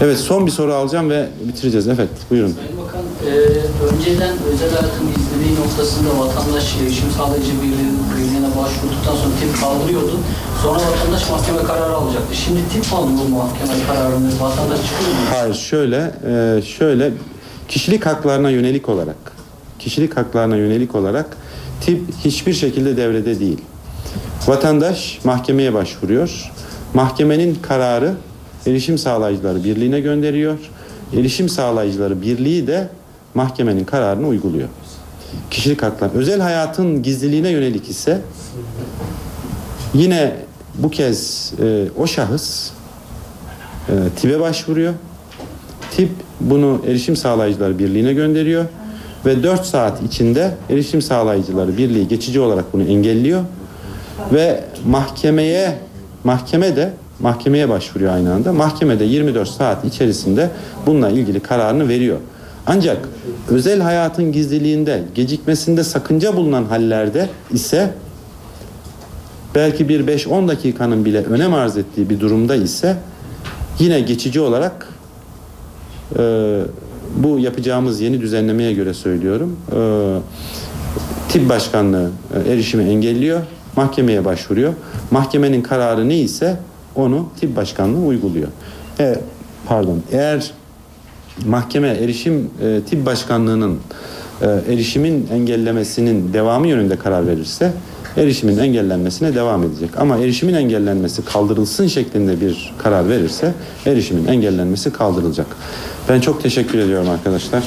Evet 0.00 0.18
son 0.18 0.46
bir 0.46 0.50
soru 0.50 0.74
alacağım 0.74 1.10
ve 1.10 1.28
bitireceğiz. 1.48 1.88
Evet 1.88 2.08
buyurun. 2.30 2.54
E, 3.26 3.34
önceden 3.86 4.34
özel 4.52 4.70
hayatın 4.70 5.06
izlediği 5.08 5.60
noktasında 5.60 6.18
vatandaş 6.18 6.76
erişim 6.82 7.10
sağlayıcı 7.10 7.52
birliğine 7.62 8.46
başvurduktan 8.46 9.16
sonra 9.16 9.34
tip 9.40 9.60
kaldırıyordu. 9.60 10.18
Sonra 10.62 10.78
vatandaş 10.78 11.30
mahkeme 11.30 11.62
kararı 11.62 11.94
alacaktı. 11.94 12.34
Şimdi 12.34 12.60
tip 12.72 12.94
alıyor 12.94 13.18
bu 13.30 13.36
mahkeme 13.36 13.86
kararını. 13.86 14.40
Vatandaş 14.40 14.80
çıkıyor 14.82 15.10
mu? 15.10 15.16
Hayır 15.30 15.54
şöyle 15.54 16.14
e, 16.26 16.62
şöyle 16.62 17.12
kişilik 17.68 18.06
haklarına 18.06 18.50
yönelik 18.50 18.88
olarak 18.88 19.16
kişilik 19.78 20.16
haklarına 20.16 20.56
yönelik 20.56 20.94
olarak 20.94 21.36
tip 21.80 22.02
hiçbir 22.24 22.54
şekilde 22.54 22.96
devrede 22.96 23.40
değil. 23.40 23.60
Vatandaş 24.46 25.18
mahkemeye 25.24 25.74
başvuruyor. 25.74 26.52
Mahkemenin 26.94 27.58
kararı 27.62 28.14
Erişim 28.66 28.98
Sağlayıcıları 28.98 29.64
Birliği'ne 29.64 30.00
gönderiyor. 30.00 30.58
Erişim 31.16 31.48
Sağlayıcıları 31.48 32.22
Birliği 32.22 32.66
de 32.66 32.88
mahkemenin 33.36 33.84
kararını 33.84 34.26
uyguluyor. 34.26 34.68
Kişilik 35.50 35.82
hakları. 35.82 36.10
Özel 36.14 36.40
hayatın 36.40 37.02
gizliliğine 37.02 37.48
yönelik 37.48 37.90
ise 37.90 38.20
yine 39.94 40.36
bu 40.74 40.90
kez 40.90 41.52
e, 41.62 41.84
o 41.98 42.06
şahıs 42.06 42.70
e, 43.88 43.92
TİB'e 44.16 44.40
başvuruyor. 44.40 44.94
TİP 45.90 46.10
bunu 46.40 46.80
Erişim 46.86 47.16
Sağlayıcıları 47.16 47.78
Birliği'ne 47.78 48.12
gönderiyor 48.12 48.64
ve 49.26 49.42
4 49.42 49.64
saat 49.64 50.02
içinde 50.02 50.54
Erişim 50.70 51.02
Sağlayıcıları 51.02 51.78
Birliği 51.78 52.08
geçici 52.08 52.40
olarak 52.40 52.72
bunu 52.72 52.82
engelliyor 52.82 53.44
ve 54.32 54.64
mahkemeye 54.86 55.78
mahkeme 56.24 56.76
de 56.76 56.92
mahkemeye 57.20 57.68
başvuruyor 57.68 58.12
aynı 58.12 58.34
anda. 58.34 58.52
Mahkemede 58.52 59.04
24 59.04 59.48
saat 59.48 59.84
içerisinde 59.84 60.50
bununla 60.86 61.10
ilgili 61.10 61.40
kararını 61.40 61.88
veriyor. 61.88 62.18
Ancak 62.66 63.08
özel 63.48 63.80
hayatın 63.80 64.32
gizliliğinde 64.32 65.02
gecikmesinde 65.14 65.84
sakınca 65.84 66.36
bulunan 66.36 66.64
hallerde 66.64 67.28
ise 67.52 67.94
belki 69.54 69.88
bir 69.88 70.06
5-10 70.06 70.48
dakikanın 70.48 71.04
bile 71.04 71.22
önem 71.24 71.54
arz 71.54 71.76
ettiği 71.76 72.10
bir 72.10 72.20
durumda 72.20 72.56
ise 72.56 72.96
yine 73.78 74.00
geçici 74.00 74.40
olarak 74.40 74.88
e, 76.18 76.60
bu 77.16 77.38
yapacağımız 77.38 78.00
yeni 78.00 78.20
düzenlemeye 78.20 78.72
göre 78.72 78.94
söylüyorum. 78.94 79.56
E, 79.76 79.78
tip 81.28 81.48
başkanlığı 81.48 82.10
e, 82.34 82.52
erişimi 82.52 82.84
engelliyor. 82.84 83.40
Mahkemeye 83.76 84.24
başvuruyor. 84.24 84.72
Mahkemenin 85.10 85.62
kararı 85.62 86.08
neyse 86.08 86.56
onu 86.94 87.28
tip 87.40 87.56
başkanlığı 87.56 88.06
uyguluyor. 88.06 88.48
E, 89.00 89.18
pardon 89.66 90.02
eğer 90.12 90.52
mahkeme 91.44 91.88
erişim 91.88 92.50
e, 92.62 92.80
tip 92.90 93.06
başkanlığının 93.06 93.78
e, 94.42 94.46
erişimin 94.46 95.28
engellemesinin 95.32 96.32
devamı 96.32 96.68
yönünde 96.68 96.96
karar 96.96 97.26
verirse 97.26 97.72
erişimin 98.16 98.58
engellenmesine 98.58 99.34
devam 99.34 99.62
edecek. 99.64 99.90
Ama 99.96 100.18
erişimin 100.18 100.54
engellenmesi 100.54 101.24
kaldırılsın 101.24 101.86
şeklinde 101.86 102.40
bir 102.40 102.74
karar 102.78 103.08
verirse 103.08 103.54
erişimin 103.86 104.26
engellenmesi 104.26 104.92
kaldırılacak. 104.92 105.46
Ben 106.08 106.20
çok 106.20 106.42
teşekkür 106.42 106.78
ediyorum 106.78 107.10
arkadaşlar. 107.10 107.62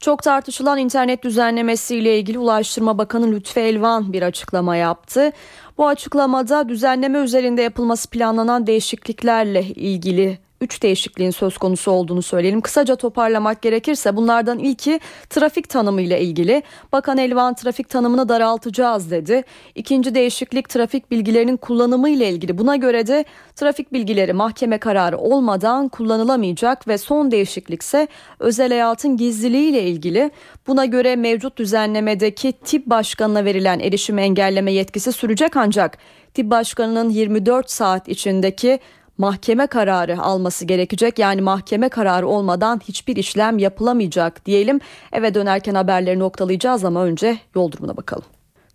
Çok 0.00 0.22
tartışılan 0.22 0.78
internet 0.78 1.24
düzenlemesiyle 1.24 2.18
ilgili 2.18 2.38
Ulaştırma 2.38 2.98
Bakanı 2.98 3.32
Lütfü 3.32 3.60
Elvan 3.60 4.12
bir 4.12 4.22
açıklama 4.22 4.76
yaptı. 4.76 5.32
Bu 5.78 5.88
açıklamada 5.88 6.68
düzenleme 6.68 7.18
üzerinde 7.18 7.62
yapılması 7.62 8.10
planlanan 8.10 8.66
değişikliklerle 8.66 9.62
ilgili 9.62 10.38
3 10.60 10.82
değişikliğin 10.82 11.30
söz 11.30 11.58
konusu 11.58 11.90
olduğunu 11.90 12.22
söyleyelim. 12.22 12.60
Kısaca 12.60 12.96
toparlamak 12.96 13.62
gerekirse 13.62 14.16
bunlardan 14.16 14.58
ilki 14.58 15.00
trafik 15.30 15.68
tanımı 15.68 16.02
ile 16.02 16.20
ilgili. 16.20 16.62
Bakan 16.92 17.18
Elvan 17.18 17.54
trafik 17.54 17.88
tanımını 17.88 18.28
daraltacağız 18.28 19.10
dedi. 19.10 19.44
İkinci 19.74 20.14
değişiklik 20.14 20.68
trafik 20.68 21.10
bilgilerinin 21.10 21.56
kullanımı 21.56 22.10
ile 22.10 22.28
ilgili. 22.30 22.58
Buna 22.58 22.76
göre 22.76 23.06
de 23.06 23.24
trafik 23.56 23.92
bilgileri 23.92 24.32
mahkeme 24.32 24.78
kararı 24.78 25.18
olmadan 25.18 25.88
kullanılamayacak 25.88 26.88
ve 26.88 26.98
son 26.98 27.30
değişiklik 27.30 27.82
ise 27.82 28.08
özel 28.38 28.68
hayatın 28.68 29.16
gizliliği 29.16 29.70
ile 29.70 29.82
ilgili. 29.82 30.30
Buna 30.66 30.84
göre 30.84 31.16
mevcut 31.16 31.56
düzenlemedeki 31.56 32.52
tip 32.52 32.86
başkanına 32.86 33.44
verilen 33.44 33.80
erişim 33.80 34.18
engelleme 34.18 34.72
yetkisi 34.72 35.12
sürecek 35.12 35.56
ancak 35.56 35.98
tip 36.34 36.50
başkanının 36.50 37.10
24 37.10 37.70
saat 37.70 38.08
içindeki 38.08 38.80
mahkeme 39.20 39.66
kararı 39.66 40.20
alması 40.20 40.64
gerekecek. 40.64 41.18
Yani 41.18 41.40
mahkeme 41.40 41.88
kararı 41.88 42.28
olmadan 42.28 42.80
hiçbir 42.88 43.16
işlem 43.16 43.58
yapılamayacak 43.58 44.46
diyelim. 44.46 44.80
Eve 45.12 45.34
dönerken 45.34 45.74
haberleri 45.74 46.18
noktalayacağız 46.18 46.84
ama 46.84 47.04
önce 47.04 47.38
yol 47.54 47.72
durumuna 47.72 47.96
bakalım. 47.96 48.24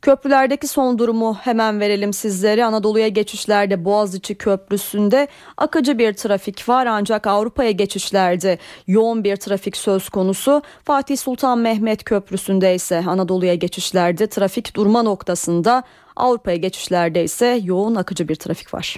Köprülerdeki 0.02 0.68
son 0.68 1.00
durumu 1.00 1.34
hemen 1.34 1.80
verelim 1.80 2.14
sizlere. 2.14 2.66
Anadolu'ya 2.66 3.08
geçişlerde 3.08 3.86
Boğaziçi 3.86 4.36
Köprüsü'nde 4.36 5.28
akıcı 5.58 5.98
bir 5.98 6.14
trafik 6.14 6.70
var 6.70 6.86
ancak 6.86 7.28
Avrupa'ya 7.28 7.72
geçişlerde 7.72 8.58
yoğun 8.88 9.24
bir 9.24 9.36
trafik 9.36 9.78
söz 9.78 10.10
konusu. 10.10 10.62
Fatih 10.84 11.18
Sultan 11.18 11.60
Mehmet 11.60 12.04
Köprüsü'nde 12.04 12.76
ise 12.76 13.04
Anadolu'ya 13.08 13.56
geçişlerde 13.56 14.28
trafik 14.28 14.76
durma 14.76 15.04
noktasında 15.04 15.84
Avrupa'ya 16.16 16.58
geçişlerde 16.58 17.24
ise 17.24 17.60
yoğun 17.64 17.96
akıcı 17.96 18.28
bir 18.28 18.36
trafik 18.36 18.74
var. 18.74 18.96